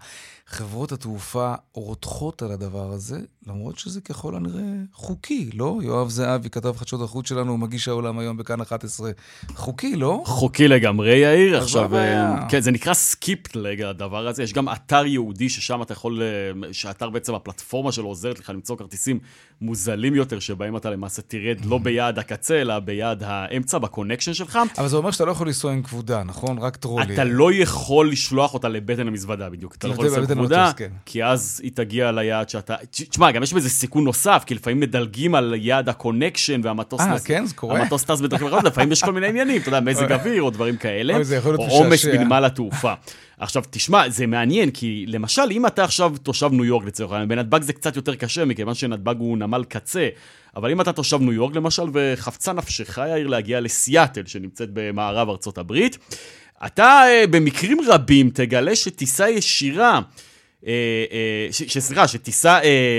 חברות 0.46 0.92
התעופה 0.92 1.54
רותחות 1.72 2.42
על 2.42 2.52
הדבר 2.52 2.92
הזה, 2.92 3.18
למרות 3.46 3.78
שזה 3.78 4.00
ככל 4.00 4.36
הנראה 4.36 4.62
חוקי, 4.92 5.50
לא? 5.54 5.78
יואב 5.82 6.08
זהבי, 6.08 6.50
כתב 6.50 6.74
חדשות 6.76 7.00
החוץ 7.00 7.28
שלנו, 7.28 7.58
מגיש 7.58 7.88
העולם 7.88 8.18
היום 8.18 8.36
בכאן 8.36 8.60
11. 8.60 9.10
חוקי, 9.54 9.96
לא? 9.96 10.22
חוקי 10.26 10.68
לגמרי, 10.68 11.16
יאיר. 11.16 11.58
עכשיו, 11.58 11.96
אה, 11.96 12.48
כן, 12.48 12.60
זה 12.60 12.70
נקרא 12.70 12.94
skip 12.94 13.56
לדבר 13.56 14.28
הזה. 14.28 14.42
יש 14.42 14.52
גם 14.52 14.68
אתר 14.68 15.06
ייעודי 15.06 15.48
ששם 15.48 15.82
אתה 15.82 15.92
יכול, 15.92 16.22
אה, 16.22 16.72
שהאתר 16.72 17.10
בעצם, 17.10 17.34
הפלטפורמה 17.34 17.92
שלו 17.92 18.08
עוזרת 18.08 18.38
לך 18.38 18.50
למצוא 18.50 18.76
כרטיסים 18.76 19.18
מוזלים 19.60 20.14
יותר, 20.14 20.38
שבהם 20.38 20.76
אתה 20.76 20.90
למעשה 20.90 21.22
תרד 21.22 21.64
לא 21.64 21.78
ביעד 21.78 22.18
הקצה, 22.18 22.60
אלא 22.60 22.78
ביעד 22.78 23.22
האמצע, 23.26 23.78
ב 23.78 23.83
connection 23.83 24.34
שלך. 24.34 24.58
אבל 24.78 24.88
זה 24.88 24.96
אומר 24.96 25.10
שאתה 25.10 25.24
לא 25.24 25.30
יכול 25.30 25.46
לנסוע 25.46 25.72
עם 25.72 25.82
כבודה, 25.82 26.22
נכון? 26.22 26.58
רק 26.58 26.76
טרולי. 26.76 27.14
אתה 27.14 27.24
לא 27.24 27.52
יכול 27.52 28.10
לשלוח 28.10 28.54
אותה 28.54 28.68
לבטן 28.68 29.08
המזוודה 29.08 29.50
בדיוק. 29.50 29.74
אתה 29.74 29.88
לא 29.88 29.92
יכול 29.92 30.04
לנסוע 30.04 30.20
עם 30.20 30.26
כבודה, 30.26 30.72
כן. 30.76 30.90
כי 31.06 31.24
אז 31.24 31.60
היא 31.64 31.72
תגיע 31.74 32.12
ליעד 32.12 32.48
שאתה... 32.48 32.74
תשמע, 32.90 33.30
גם 33.34 33.42
יש 33.42 33.52
בזה 33.52 33.70
סיכון 33.70 34.04
נוסף, 34.04 34.42
כי 34.46 34.54
לפעמים 34.54 34.80
מדלגים 34.80 35.34
על 35.34 35.54
יעד 35.56 35.88
ה 35.88 35.94
connection, 35.94 36.60
והמטוס... 36.64 37.00
אה, 37.00 37.18
כן? 37.24 37.46
זה 37.46 37.54
קורה? 37.54 37.80
המטוס 37.80 38.04
טס 38.04 38.20
בדרכים 38.20 38.46
אחרות, 38.46 38.64
לפעמים 38.64 38.92
יש 38.92 39.04
כל 39.04 39.12
מיני 39.12 39.28
עניינים, 39.28 39.60
אתה 39.60 39.68
יודע, 39.68 39.80
מזג 39.90 40.12
אוויר 40.12 40.42
או 40.42 40.50
דברים 40.50 40.76
כאלה. 40.76 41.14
או 41.58 41.66
עומס 41.66 42.04
בנמל 42.04 42.44
התעופה. 42.44 42.92
עכשיו, 43.38 43.62
תשמע, 43.70 44.08
זה 44.08 44.26
מעניין, 44.26 44.70
כי 44.70 45.04
למשל, 45.08 45.42
אם 45.50 45.66
אתה 45.66 45.84
עכשיו 45.84 46.12
תושב 46.22 46.48
ניו 46.52 46.64
יורק 46.64 46.86
לצורך 46.86 47.12
העניין, 47.12 47.28
בנתב"ג 47.28 47.62
זה 47.62 47.72
קצת 47.72 47.96
יותר 47.96 48.14
קשה, 48.14 48.44
מכיוון 48.44 48.74
שנתב"ג 48.74 49.14
הוא 49.18 49.38
נמל 49.38 49.64
קצה, 49.68 50.08
אבל 50.56 50.70
אם 50.70 50.80
אתה 50.80 50.92
תושב 50.92 51.20
ניו 51.20 51.32
יורק 51.32 51.54
למשל, 51.54 51.82
וחפצה 51.92 52.52
נפשך 52.52 52.98
יאיר 52.98 53.26
להגיע 53.26 53.60
לסיאטל, 53.60 54.22
שנמצאת 54.26 54.68
במערב 54.72 55.28
ארצות 55.28 55.58
הברית, 55.58 55.98
אתה 56.66 57.02
אה, 57.06 57.24
במקרים 57.30 57.78
רבים 57.88 58.30
תגלה 58.30 58.76
שטיסה 58.76 59.30
ישירה 59.30 60.00
אה, 60.66 61.04
אה, 61.12 61.46
סליחה, 61.80 62.08
שטיסה 62.08 62.58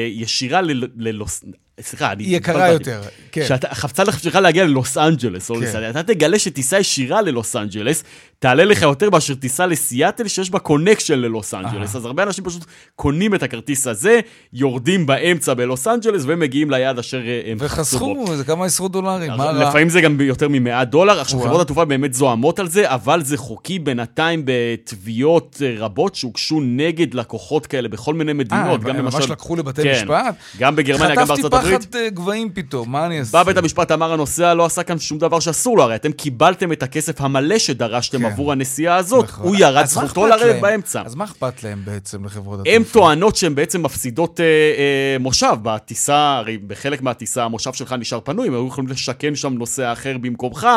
ישירה 0.09 0.61
ללוס... 0.95 1.43
סליחה, 1.81 2.11
אני... 2.11 2.23
היא 2.23 2.37
יקרה 2.37 2.69
יותר, 2.69 3.01
כן. 3.31 3.45
חפצה 3.73 4.03
לך 4.03 4.35
להגיע 4.35 4.63
ללוס 4.63 4.97
אנג'לס, 4.97 5.49
או 5.49 5.55
כן. 5.55 5.89
אתה 5.89 6.03
תגלה 6.03 6.39
שטיסה 6.39 6.79
ישירה 6.79 7.21
ללוס 7.21 7.55
אנג'לס, 7.55 8.03
תעלה 8.39 8.65
לך 8.65 8.81
יותר 8.81 9.09
מאשר 9.09 9.35
טיסה 9.35 9.65
לסיאטל 9.65 10.27
שיש 10.27 10.49
בה 10.49 10.59
connection 10.59 11.19
ללוס 11.19 11.53
אנג'לס. 11.53 11.95
אז 11.95 12.05
הרבה 12.05 12.23
אנשים 12.23 12.43
פשוט 12.43 12.65
קונים 12.95 13.35
את 13.35 13.43
הכרטיס 13.43 13.87
הזה, 13.87 14.19
יורדים 14.53 15.05
באמצע 15.05 15.53
בלוס 15.53 15.87
אנג'לס 15.87 16.23
ומגיעים 16.27 16.71
ליעד 16.71 16.99
אשר 16.99 17.17
אה, 17.17 17.41
הם. 17.45 17.57
וחסכו, 17.59 18.35
זה 18.35 18.43
כמה 18.43 18.65
עשרות 18.65 18.91
דולרים, 18.91 19.31
מה 19.31 19.43
רע? 19.43 19.69
לפעמים 19.69 19.89
זה 19.89 20.01
גם 20.01 20.21
יותר 20.21 20.47
מ-100 20.49 20.83
דולר. 20.83 21.19
עכשיו, 21.19 21.39
חברות 21.39 21.61
התעופה 21.61 21.85
באמת 21.85 22.13
זוהמות 22.13 22.59
על 22.59 22.69
זה, 22.69 22.91
אבל 22.93 23.23
זה 23.23 23.37
חוקי 23.37 23.79
בינתיים 23.79 24.41
בתביעות 24.45 25.61
אה, 25.65 25.75
רבות 25.77 26.15
שהוגשו 26.15 26.59
נגד 26.61 27.13
לקוחות 27.13 27.67
כאלה 27.67 27.87
בכל 27.87 28.13
מיני 28.13 28.33
מדינות. 28.33 28.85
אה, 28.85 28.89
הם 28.91 29.05
ממש 29.05 29.29
לקחו 29.29 29.55
לבתי 29.55 29.83
כן. 29.83 30.01
משפט? 30.01 30.35
גם 30.57 30.75
בגרמניה, 30.75 31.15
גם 31.15 31.27
בארצות 31.27 31.53
חטפתי 31.73 31.97
פחד 31.97 32.15
גבהים 32.15 32.49
פתאום, 32.53 32.91
מה 32.91 33.05
אני 33.05 33.19
אעשה? 33.19 33.31
בא 33.31 33.43
בית 33.43 33.57
המשפט, 33.57 33.91
אמר 33.91 34.13
הנוסע, 34.13 34.53
לא 34.53 34.65
עשה 34.65 34.83
כאן 34.83 34.99
שום 34.99 35.17
דבר 35.17 35.39
שאסור 35.39 35.77
לו, 35.77 35.83
הרי 35.83 35.95
אתם 35.95 36.11
קיבלתם 36.11 36.71
את 36.71 36.83
הכסף 36.83 37.21
המלא 37.21 37.57
שדרשתם 37.57 38.19
כן. 38.19 38.25
עבור 38.25 38.51
הנסיעה 38.51 38.95
הזאת, 38.95 39.25
נכון. 39.25 39.47
הוא 39.47 39.55
ירד 39.55 39.85
זכותו 39.85 40.27
לרדת 40.27 40.61
באמצע. 40.61 41.01
אז 41.05 41.15
מה 41.15 41.23
אכפת 41.23 41.63
להם 41.63 41.81
בעצם 41.85 42.25
לחברות 42.25 42.59
התעופה? 42.59 42.75
הן 42.75 42.83
טוענות 42.83 43.35
שהן 43.35 43.55
בעצם 43.55 43.83
מפסידות 43.83 44.39
אה, 44.39 44.45
אה, 44.45 45.17
מושב 45.19 45.55
בטיסה, 45.63 46.37
הרי 46.37 46.57
בחלק 46.57 47.01
מהטיסה 47.01 47.43
המושב 47.43 47.73
שלך 47.73 47.95
נשאר 47.99 48.19
פנוי, 48.23 48.47
הם 48.47 48.53
היו 48.53 48.67
יכולים 48.67 48.89
לשכן 48.89 49.35
שם 49.35 49.53
נוסע 49.53 49.93
אחר 49.93 50.17
במקומך, 50.17 50.67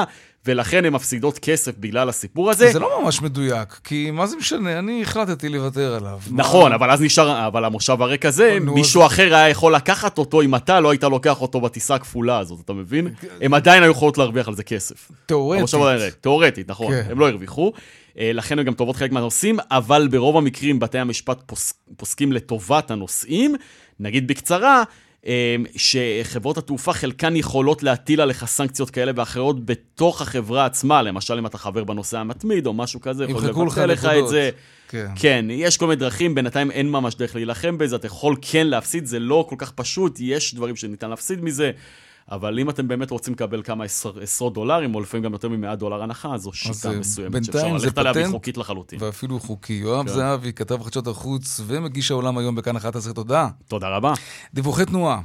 ולכן 0.46 0.84
הן 0.84 0.92
מפסידות 0.92 1.38
כסף 1.38 1.72
בגלל 1.78 2.08
הסיפור 2.08 2.50
הזה. 2.50 2.72
זה 2.72 2.78
לא 2.78 3.02
ממש 3.02 3.22
מדויק, 3.22 3.80
כי 3.84 4.10
מה 4.10 4.26
זה 4.26 4.36
משנה? 4.36 4.78
אני 4.78 5.02
החלטתי 5.02 5.48
לוותר 5.48 5.94
עליו. 5.94 6.18
נכון, 6.30 6.70
מה... 6.70 6.76
אבל 6.76 6.90
אז 6.90 7.00
נשאר, 7.00 7.46
אבל 7.46 7.64
המושב 7.64 8.02
הריק 8.02 8.24
הזה, 8.26 8.58
מישהו 8.60 9.02
אז... 9.02 9.06
אחר 9.06 9.34
היה 9.34 9.48
יכול 9.48 9.74
לקחת 9.74 10.18
אותו 10.18 10.42
אם 10.42 10.54
אתה 10.54 10.80
לא 10.80 10.90
היית 10.90 11.04
לוקח 11.04 11.40
אותו 11.40 11.60
בטיסה 11.60 11.94
הכפולה 11.94 12.38
הזאת, 12.38 12.60
אתה 12.64 12.72
מבין? 12.72 13.08
הם 13.40 13.54
עדיין 13.54 13.82
היו 13.82 13.92
יכולות 13.92 14.18
להרוויח 14.18 14.48
על 14.48 14.54
זה 14.54 14.62
כסף. 14.62 15.10
תאורטית. 15.26 15.62
תאורטית, 16.20 16.70
נכון, 16.70 16.92
כן. 16.92 17.10
הם 17.10 17.20
לא 17.20 17.28
הרוויחו. 17.28 17.72
אה, 18.18 18.30
לכן 18.32 18.58
הם 18.58 18.64
גם 18.64 18.74
טובות 18.74 18.96
חלק 18.96 19.12
מהנושאים, 19.12 19.58
אבל 19.70 20.08
ברוב 20.10 20.36
המקרים 20.36 20.78
בתי 20.78 20.98
המשפט 20.98 21.42
פוס, 21.46 21.74
פוסקים 21.96 22.32
לטובת 22.32 22.90
הנושאים. 22.90 23.54
נגיד 24.00 24.28
בקצרה, 24.28 24.82
שחברות 25.76 26.58
התעופה 26.58 26.92
חלקן 26.92 27.36
יכולות 27.36 27.82
להטיל 27.82 28.20
עליך 28.20 28.44
סנקציות 28.44 28.90
כאלה 28.90 29.12
ואחרות 29.16 29.66
בתוך 29.66 30.22
החברה 30.22 30.66
עצמה, 30.66 31.02
למשל 31.02 31.38
אם 31.38 31.46
אתה 31.46 31.58
חבר 31.58 31.84
בנושא 31.84 32.18
המתמיד 32.18 32.66
או 32.66 32.74
משהו 32.74 33.00
כזה, 33.00 33.24
יכול 33.24 33.66
לבטל 33.66 33.86
לך 33.86 34.04
את 34.04 34.28
זה. 34.28 34.50
כן. 34.88 35.06
כן, 35.16 35.46
יש 35.50 35.76
כל 35.76 35.86
מיני 35.86 35.96
דרכים, 35.96 36.34
בינתיים 36.34 36.70
אין 36.70 36.90
ממש 36.90 37.14
דרך 37.14 37.34
להילחם 37.34 37.78
בזה, 37.78 37.96
אתה 37.96 38.06
יכול 38.06 38.36
כן 38.42 38.66
להפסיד, 38.66 39.06
זה 39.06 39.18
לא 39.18 39.46
כל 39.48 39.56
כך 39.58 39.70
פשוט, 39.70 40.16
יש 40.20 40.54
דברים 40.54 40.76
שניתן 40.76 41.10
להפסיד 41.10 41.44
מזה. 41.44 41.70
אבל 42.30 42.58
אם 42.58 42.70
אתם 42.70 42.88
באמת 42.88 43.10
רוצים 43.10 43.34
לקבל 43.34 43.62
כמה 43.62 43.84
עשרות 44.22 44.54
דולרים, 44.54 44.94
או 44.94 45.00
לפעמים 45.00 45.24
גם 45.24 45.32
יותר 45.32 45.48
מ-100 45.48 45.74
דולר 45.74 46.02
הנחה, 46.02 46.38
זו 46.38 46.52
שיטה 46.52 46.90
אה, 46.90 46.98
מסוימת 46.98 47.44
שאפשר 47.44 47.72
ללכת 47.72 47.98
עליה 47.98 48.28
וחוקית 48.28 48.56
לחלוטין. 48.56 48.98
ואפילו 49.02 49.40
חוקי. 49.40 49.72
יואב 49.72 50.06
כן. 50.06 50.12
זהבי, 50.12 50.52
כתב 50.52 50.82
חדשות 50.82 51.06
החוץ 51.06 51.60
ומגיש 51.66 52.10
העולם 52.10 52.38
היום 52.38 52.54
בכאן 52.54 52.76
11, 52.76 53.12
תודה. 53.12 53.48
תודה 53.68 53.88
רבה. 53.88 54.12
דיווחי 54.54 54.84
תנועה. 54.84 55.20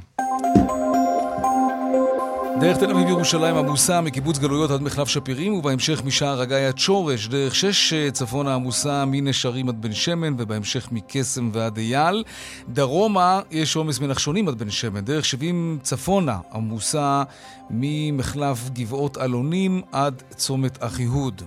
דרך 2.60 2.76
תל 2.76 2.90
אביב 2.90 3.08
ירושלים 3.08 3.56
עמוסה 3.56 4.00
מקיבוץ 4.00 4.38
גלויות 4.38 4.70
עד 4.70 4.82
מחלף 4.82 5.08
שפירים 5.08 5.54
ובהמשך 5.54 6.02
משער 6.04 6.40
הגיא 6.40 6.56
עד 6.56 6.78
שורש, 6.78 7.28
דרך 7.28 7.54
שש 7.54 7.94
צפונה 8.12 8.54
עמוסה 8.54 9.04
מנשרים 9.06 9.68
עד 9.68 9.82
בן 9.82 9.92
שמן 9.92 10.34
ובהמשך 10.38 10.88
מקסם 10.92 11.50
ועד 11.52 11.78
אייל. 11.78 12.24
דרומה 12.68 13.40
יש 13.50 13.76
עומס 13.76 14.00
מנחשונים 14.00 14.48
עד 14.48 14.58
בן 14.58 14.70
שמן, 14.70 15.00
דרך 15.00 15.24
70 15.24 15.78
צפונה 15.82 16.38
עמוסה 16.52 17.22
ממחלף 17.70 18.70
גבעות 18.70 19.18
אלונים 19.18 19.82
עד 19.92 20.22
צומת 20.36 20.78
אחיהוד. 20.80 21.42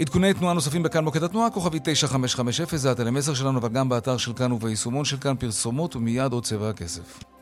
עדכוני 0.00 0.34
תנועה 0.34 0.54
נוספים 0.54 0.82
בכאן 0.82 1.04
מוקד 1.04 1.22
התנועה, 1.22 1.50
כוכבי 1.50 1.78
9550, 1.82 2.78
זה 2.78 2.90
הטלמסר 2.90 3.34
שלנו, 3.34 3.58
אבל 3.58 3.68
גם 3.68 3.88
באתר 3.88 4.16
של 4.16 4.32
כאן 4.32 4.52
וביישומון 4.52 5.04
של 5.04 5.16
כאן 5.16 5.36
פרסומות 5.36 5.96
ומיד 5.96 6.32
עוד 6.32 6.44
צבע 6.44 6.68
הכסף. 6.68 7.37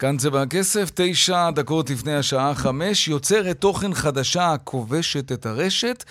כאן 0.00 0.16
צבע 0.16 0.42
הכסף, 0.42 0.90
תשע 0.94 1.50
דקות 1.50 1.90
לפני 1.90 2.14
השעה 2.14 2.54
חמש, 2.54 3.08
יוצרת 3.08 3.60
תוכן 3.60 3.94
חדשה 3.94 4.52
הכובשת 4.52 5.32
את 5.32 5.46
הרשת, 5.46 6.04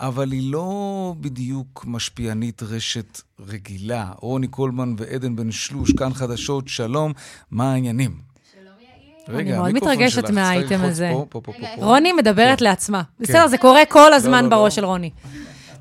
אבל 0.00 0.32
היא 0.32 0.52
לא 0.52 1.14
בדיוק 1.20 1.84
משפיענית 1.86 2.62
רשת 2.62 3.20
רגילה. 3.46 4.06
רוני 4.16 4.48
קולמן 4.48 4.94
ועדן 4.98 5.36
בן 5.36 5.50
שלוש, 5.50 5.92
כאן 5.92 6.14
חדשות, 6.14 6.68
שלום, 6.68 7.12
מה 7.50 7.72
העניינים? 7.72 8.16
רגע, 9.28 9.50
אני 9.50 9.58
מאוד 9.58 9.72
מתרגשת 9.72 10.30
מהאייטם 10.30 10.80
הזה. 10.82 11.12
רוני 11.76 12.12
מדברת 12.12 12.58
כן. 12.58 12.64
לעצמה. 12.64 13.02
בסדר, 13.20 13.46
זה 13.46 13.58
קורה 13.58 13.84
כל 13.88 14.08
לא, 14.10 14.16
הזמן 14.16 14.44
לא, 14.44 14.50
לא. 14.50 14.56
בראש 14.56 14.74
של 14.74 14.84
רוני. 14.84 15.10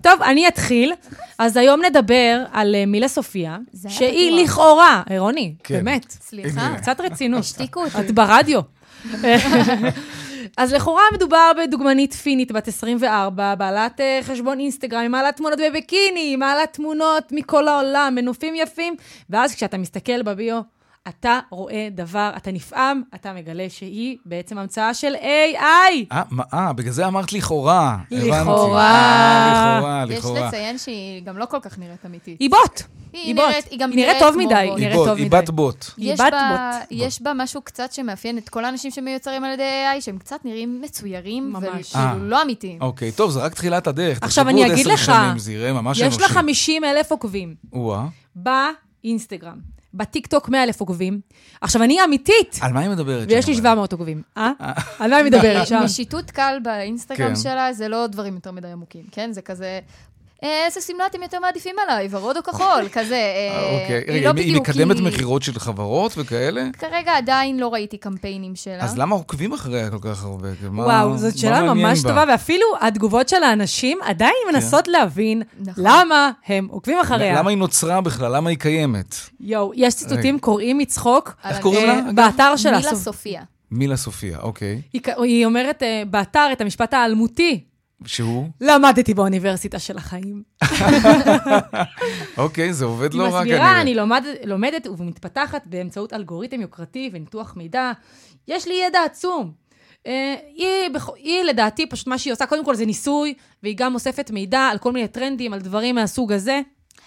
טוב, 0.04 0.22
אני 0.22 0.47
אתחיל. 0.47 0.93
אז 1.38 1.58
היום 1.58 1.82
נדבר 1.86 2.43
על 2.51 2.76
אה, 2.76 2.86
מילה 2.86 3.08
סופיה, 3.08 3.58
שהיא 3.88 4.43
לכאורה, 4.43 5.04
רוני, 5.18 5.56
כן. 5.64 5.76
באמת. 5.76 6.12
סליחה. 6.12 6.76
קצת 6.78 6.99
רצינות. 6.99 7.39
השתיקו 7.39 7.84
אותי. 7.84 7.99
את 7.99 8.12
ברדיו. 8.12 8.62
אז 10.58 10.74
לכאורה 10.74 11.01
מדובר 11.14 11.51
בדוגמנית 11.58 12.14
פינית 12.14 12.51
בת 12.51 12.68
24, 12.68 13.56
בעלת 13.56 13.99
uh, 13.99 14.24
חשבון 14.24 14.60
אינסטגרם, 14.60 15.12
מעלת 15.12 15.38
תמונות 15.38 15.60
בביקיני, 15.60 16.36
מעלת 16.36 16.74
תמונות 16.74 17.32
מכל 17.32 17.68
העולם, 17.68 18.14
מנופים 18.16 18.56
יפים, 18.56 18.95
ואז 19.30 19.56
כשאתה 19.56 19.78
מסתכל 19.78 20.22
בביו, 20.22 20.62
אתה 21.08 21.39
רואה 21.49 21.88
דבר, 21.91 22.32
אתה 22.38 22.51
נפעם, 22.51 23.01
אתה 23.16 23.34
מגלה 23.34 23.66
שהיא 23.70 24.18
בעצם 24.26 24.58
המצאה 24.58 24.93
של 24.93 25.14
AI. 25.16 26.06
אה, 26.12 26.24
אה, 26.54 26.74
בגלל 26.74 26.91
זה 26.91 27.08
אמרת 27.08 27.34
לכאורה. 27.34 27.97
לכאורה. 28.12 28.45
לכאורה, 29.51 30.06
לכאורה. 30.06 30.39
יש 30.39 30.45
לציין 30.47 30.78
שהיא 30.78 31.22
גם 31.24 31.38
לא 31.38 31.45
כל 31.45 31.60
כך 31.62 31.80
נראית 31.80 32.06
אמיתית. 32.06 32.39
היא 32.39 32.49
בוט. 32.49 32.82
היא 33.14 33.36
נראית, 33.36 33.66
היא 33.72 33.80
גם 33.80 33.89
נראית, 33.89 34.18
טוב 34.20 34.38
מדי. 34.38 34.56
היא 34.56 34.74
נראית 34.76 34.93
טוב 34.93 35.14
מדי. 35.14 35.22
היא 35.22 35.32
בת 35.32 35.49
בוט. 35.49 35.86
היא 35.97 36.14
בת 36.14 36.20
בוט. 36.20 36.88
יש 36.91 37.22
בה 37.22 37.32
משהו 37.36 37.62
קצת 37.62 37.93
שמאפיין 37.93 38.38
את 38.38 38.49
כל 38.49 38.66
האנשים 38.66 38.91
שמיוצרים 38.91 39.43
על 39.43 39.51
ידי 39.51 39.64
AI, 39.97 40.01
שהם 40.01 40.18
קצת 40.18 40.45
נראים 40.45 40.82
מצוירים, 40.82 41.54
וכאילו 41.58 41.80
אה. 41.95 42.16
לא 42.20 42.41
אמיתיים. 42.41 42.82
אוקיי, 42.82 43.12
טוב, 43.12 43.32
זה 43.32 43.39
רק 43.39 43.54
תחילת 43.54 43.88
הדרך. 43.88 44.20
עכשיו 44.22 44.49
אני 44.49 44.74
אגיד 44.74 44.86
לך, 44.86 45.12
יש 45.95 46.20
לה 46.20 46.28
50 46.28 46.84
אלף 46.84 47.12
עוקבים. 47.12 47.56
באינסטגרם. 48.36 49.82
בטיקטוק 49.94 50.50
100 50.50 50.64
אלף 50.64 50.80
עוקבים. 50.80 51.20
עכשיו, 51.62 51.84
אני 51.84 52.04
אמיתית. 52.04 52.60
על 52.62 52.74
מה 52.74 52.80
היא 52.80 52.89
מדברת? 52.89 53.28
ויש 53.30 53.48
לי 53.48 53.56
700 53.56 53.91
עוקבים. 53.91 54.22
אה? 54.38 54.52
אה? 54.62 54.74
על 55.00 55.10
מה 55.10 55.18
היא 55.18 55.26
מדברת 55.26 55.68
שם? 55.68 55.82
משיטות 55.84 56.32
קל 56.32 56.58
באינסטגרם 56.64 57.28
כן. 57.28 57.36
שלה, 57.36 57.74
זה 57.74 57.88
לא 57.88 58.08
דברים 58.08 58.36
יותר 58.36 58.52
מדי 58.52 58.68
עמוקים, 58.68 59.04
כן? 59.12 59.32
זה 59.32 59.41
כזה... 59.41 59.80
אה, 60.44 60.66
איזה 60.66 60.82
שמלה 60.82 61.06
אתם 61.06 61.24
יותר 61.24 61.39
מעדיפים 61.39 61.76
עליי, 61.84 62.08
ורוד 62.12 62.38
או 62.38 62.44
כחול, 62.44 62.88
כזה. 62.94 63.16
אה, 63.16 63.82
אוקיי, 63.82 64.16
רגע, 64.16 64.34
לא 64.34 64.39
היא 64.39 64.56
מקדמת 64.56 65.00
מכירות 65.00 65.44
של 65.44 65.60
חברות 65.60 66.14
וכאלה? 66.18 66.68
כרגע 66.78 67.18
עדיין 67.18 67.60
לא 67.60 67.74
ראיתי 67.74 67.98
קמפיינים 67.98 68.56
שלה. 68.56 68.84
אז 68.84 68.98
למה 68.98 69.16
עוקבים 69.16 69.54
אחריה 69.54 69.89
כל 69.89 69.98
כך 70.02 70.24
הרבה? 70.24 70.48
וואו, 70.74 71.18
זאת 71.18 71.38
שאלה 71.38 71.74
ממש 71.74 72.02
טובה, 72.02 72.24
ואפילו 72.28 72.66
התגובות 72.82 73.30
של 73.30 73.44
האנשים 73.44 74.00
עדיין 74.04 74.34
כן. 74.50 74.56
מנסות 74.56 74.88
להבין 74.88 75.41
נכון. 75.60 75.84
למה 75.88 76.32
הם 76.48 76.68
עוקבים 76.72 76.98
אחריה. 77.00 77.39
למה 77.39 77.50
היא 77.50 77.58
נוצרה 77.58 78.02
בכלל? 78.02 78.36
למה 78.36 78.50
היא 78.50 78.58
קיימת? 78.58 79.16
יואו, 79.39 79.72
יש 79.76 79.96
ציטוטים 79.96 80.39
קוראים 80.39 80.78
מצחוק. 80.78 81.36
איך 81.50 81.60
קוראים 81.60 81.88
לה? 81.88 82.02
באתר 82.16 82.56
שלה. 82.56 82.78
מילה 82.78 82.96
סופיה. 82.96 83.41
מילה 83.72 83.98
סופיה, 83.98 84.39
אוקיי. 84.39 84.82
היא 85.18 85.46
אומרת 85.46 85.84
באתר 86.10 86.50
את 86.54 86.62
המשפט 86.62 86.94
האלמותי. 86.94 87.64
שהוא? 88.06 88.49
למדתי 88.62 89.14
באוניברסיטה 89.14 89.80
של 89.80 89.97
החיים. 89.97 90.43
אוקיי, 92.38 92.74
זה 92.74 92.86
עובד 92.86 93.14
לא 93.14 93.24
רע 93.24 93.30
כנראה. 93.30 93.41
היא 93.41 93.54
מסבירה, 93.54 93.82
אני 93.82 93.95
לומד, 93.95 94.24
לומדת 94.45 94.88
ומתפתחת 94.88 95.68
באמצעות 95.68 96.14
אלגוריתם 96.14 96.62
יוקרתי 96.62 97.10
וניתוח 97.14 97.54
מידע. 97.56 97.91
יש 98.47 98.68
לי 98.68 98.82
ידע 98.88 98.99
עצום. 99.06 99.51
Uh, 100.04 100.08
היא, 100.56 100.89
היא 101.16 101.43
לדעתי, 101.43 101.89
פשוט 101.89 102.08
מה 102.08 102.18
שהיא 102.18 102.34
עושה, 102.34 102.45
קודם 102.45 102.66
כל 102.66 102.76
זה 102.76 102.86
ניסוי, 102.86 103.34
והיא 103.64 103.76
גם 103.78 103.93
אוספת 103.93 104.32
מידע 104.32 104.60
על 104.60 104.78
כל 104.78 104.91
מיני 104.91 105.08
טרנדים, 105.08 105.54
על 105.54 105.60
דברים 105.60 105.95
מהסוג 105.95 106.32
הזה. 106.32 106.62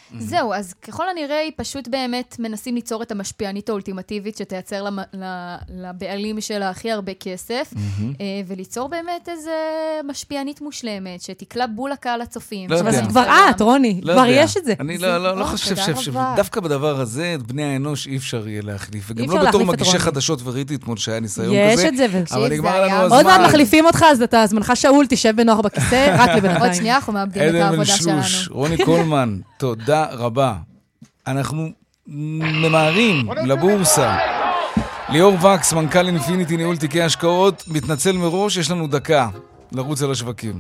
Mm-hmm. 0.07 0.17
זהו, 0.19 0.55
אז 0.55 0.73
ככל 0.73 1.05
הנראה 1.09 1.39
היא 1.39 1.53
פשוט 1.57 1.89
באמת 1.89 2.37
מנסים 2.39 2.75
ליצור 2.75 3.03
את 3.03 3.13
המשפיענית 3.13 3.69
האולטימטיבית 3.69 4.37
שתייצר 4.37 4.83
למ, 4.83 4.99
לבעלים 5.69 6.41
שלה 6.41 6.71
הכי 6.71 6.93
הרבה 6.93 7.15
כסף, 7.15 7.73
mm-hmm. 7.75 8.23
וליצור 8.47 8.89
באמת 8.89 9.29
איזה 9.29 9.51
משפיענית 10.05 10.61
מושלמת, 10.61 11.23
שתקלע 11.23 11.67
בול 11.67 11.91
לקהל 11.91 12.21
הצופים. 12.21 12.71
לא 12.71 12.77
יודע. 12.77 12.91
זה 12.91 13.03
כבר 13.09 13.27
את, 13.51 13.61
רוני, 13.61 14.01
לא 14.03 14.13
כבר 14.13 14.27
יודע. 14.27 14.41
יש 14.41 14.57
את 14.57 14.65
זה. 14.65 14.75
אני 14.81 14.99
לא, 14.99 15.19
לא, 15.19 15.37
לא 15.37 15.45
חושב 15.45 15.77
שדווקא 15.97 16.61
בדבר 16.61 17.01
הזה, 17.01 17.35
את 17.35 17.43
בני 17.43 17.65
האנוש 17.65 18.07
אי 18.07 18.17
אפשר 18.17 18.49
יהיה 18.49 18.63
להחליף. 18.63 19.11
וגם 19.11 19.37
לא 19.37 19.49
בתור 19.49 19.65
מגישי 19.65 19.99
חדשות, 19.99 20.41
וראיתי 20.45 20.75
אתמול 20.75 20.97
שהיה 20.97 21.21
ניסיון 21.21 21.47
כזה. 21.73 21.83
יש 21.83 21.89
את 21.89 21.97
זה, 21.97 22.07
אבל 22.31 22.53
נגמר 22.53 22.83
לנו 22.83 22.95
הזמן. 22.95 23.17
עוד 23.17 23.27
מעט 23.27 23.41
מחליפים 23.41 23.87
אותך, 23.87 24.05
אז 24.11 24.23
אתה 24.23 24.47
זמנך 24.47 24.73
שאול, 24.75 25.07
תשב 25.09 25.33
בנוח 25.37 25.61
בכיסא, 25.61 26.17
רק 26.19 26.31
לבינתיים. 26.31 26.63
עוד 26.63 26.75
שנייה 26.75 26.97
אנחנו 26.97 27.13
מאבדים 27.13 27.43
את 27.49 27.55
העבודה 27.55 27.85
שלנו. 27.85 28.21
רוני 28.51 28.85
קולמן, 28.85 29.39
תודה 29.59 30.07
רבה. 30.19 30.53
אנחנו 31.27 31.69
ממהרים 32.07 33.17
לבורסה. 33.49 34.17
ליאור 35.13 35.35
וקס, 35.35 35.73
מנכ"ל 35.73 36.07
אינפיניטי 36.07 36.57
ניהול 36.57 36.77
תיקי 36.77 37.03
השקעות, 37.03 37.63
מתנצל 37.75 38.13
מראש, 38.13 38.57
יש 38.57 38.71
לנו 38.71 38.87
דקה 38.87 39.27
לרוץ 39.73 40.03
על 40.03 40.11
השווקים. 40.11 40.55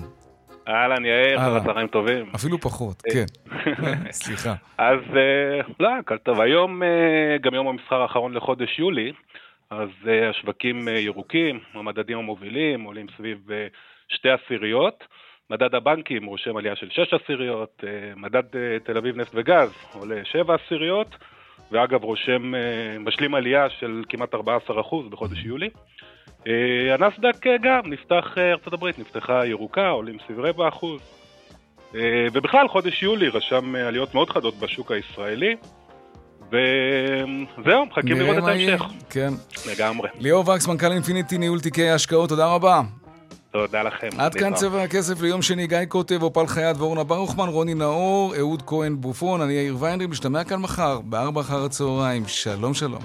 אהלן, 0.68 1.04
יאיר, 1.04 1.38
אחר 1.38 1.56
הצהריים 1.56 1.88
טובים. 1.88 2.30
אפילו 2.34 2.60
פחות, 2.60 3.02
כן. 3.12 3.24
סליחה. 4.22 4.54
אז 4.78 5.00
אה, 5.16 5.60
לא, 5.80 5.88
הכל 5.98 6.18
טוב. 6.18 6.40
היום 6.40 6.82
אה, 6.82 6.88
גם 7.40 7.54
יום 7.54 7.68
המסחר 7.68 8.02
האחרון 8.02 8.34
לחודש 8.34 8.78
יולי, 8.78 9.12
אז 9.70 9.88
אה, 10.08 10.30
השווקים 10.30 10.88
ירוקים, 10.88 11.60
המדדים 11.74 12.18
המובילים 12.18 12.82
עולים 12.82 13.06
סביב 13.16 13.38
שתי 14.08 14.28
עשיריות. 14.30 15.04
מדד 15.50 15.74
הבנקים 15.74 16.26
רושם 16.26 16.56
עלייה 16.56 16.76
של 16.76 16.90
6 16.90 17.14
עשיריות, 17.14 17.84
אה, 17.86 18.12
מדד 18.16 18.56
אה, 18.56 18.78
תל 18.84 18.96
אביב 18.96 19.16
נפט 19.16 19.32
וגז 19.34 19.70
עולה 19.92 20.20
7 20.24 20.54
עשיריות, 20.54 21.08
ואגב 21.72 22.04
רושם, 22.04 22.54
אה, 22.54 22.98
משלים 22.98 23.34
עלייה 23.34 23.70
של 23.70 24.02
כמעט 24.08 24.34
14% 24.34 25.08
בחודש 25.10 25.44
יולי. 25.44 25.70
הנסדק 26.94 27.46
גם, 27.62 27.80
נפתח, 27.84 28.38
ארצות 28.38 28.72
הברית 28.72 28.98
נפתחה 28.98 29.46
ירוקה, 29.46 29.88
עולים 29.88 30.16
סביב 30.26 30.40
רבע 30.40 30.68
אחוז. 30.68 31.00
ובכלל 32.32 32.68
חודש 32.68 33.02
יולי 33.02 33.28
רשם 33.28 33.74
עליות 33.74 34.14
מאוד 34.14 34.30
חדות 34.30 34.54
בשוק 34.54 34.92
הישראלי. 34.92 35.56
וזהו, 36.46 37.86
מחכים 37.86 38.16
לראות 38.16 38.38
את 38.38 38.48
ההמשך. 38.48 38.82
כן. 39.10 39.28
לגמרי. 39.70 40.08
ליאור 40.20 40.50
וקס, 40.50 40.68
מנכ"ל 40.68 40.92
אינפיניטי, 40.92 41.38
ניהול 41.38 41.60
תיקי 41.60 41.90
השקעות, 41.90 42.28
תודה 42.28 42.46
רבה. 42.46 42.80
תודה 43.56 43.82
לכם. 43.82 44.08
עד 44.18 44.34
כאן 44.34 44.54
צבע 44.54 44.82
הכסף 44.82 45.20
ליום 45.20 45.42
שני, 45.42 45.66
גיא 45.66 45.84
קוטב, 45.88 46.22
אופל 46.22 46.46
חייט 46.46 46.76
ואורנה 46.76 47.04
ברוכמן, 47.04 47.48
רוני 47.48 47.74
נאור, 47.74 48.34
אהוד 48.38 48.62
כהן 48.66 48.96
בופון, 49.00 49.40
אני 49.40 49.52
יאיר 49.52 49.76
ויינרי, 49.78 50.06
משתמע 50.06 50.44
כאן 50.44 50.60
מחר, 50.60 51.00
בארבע 51.04 51.40
אחר 51.40 51.64
הצהריים. 51.64 52.22
שלום 52.26 52.74
שלום. 52.74 53.00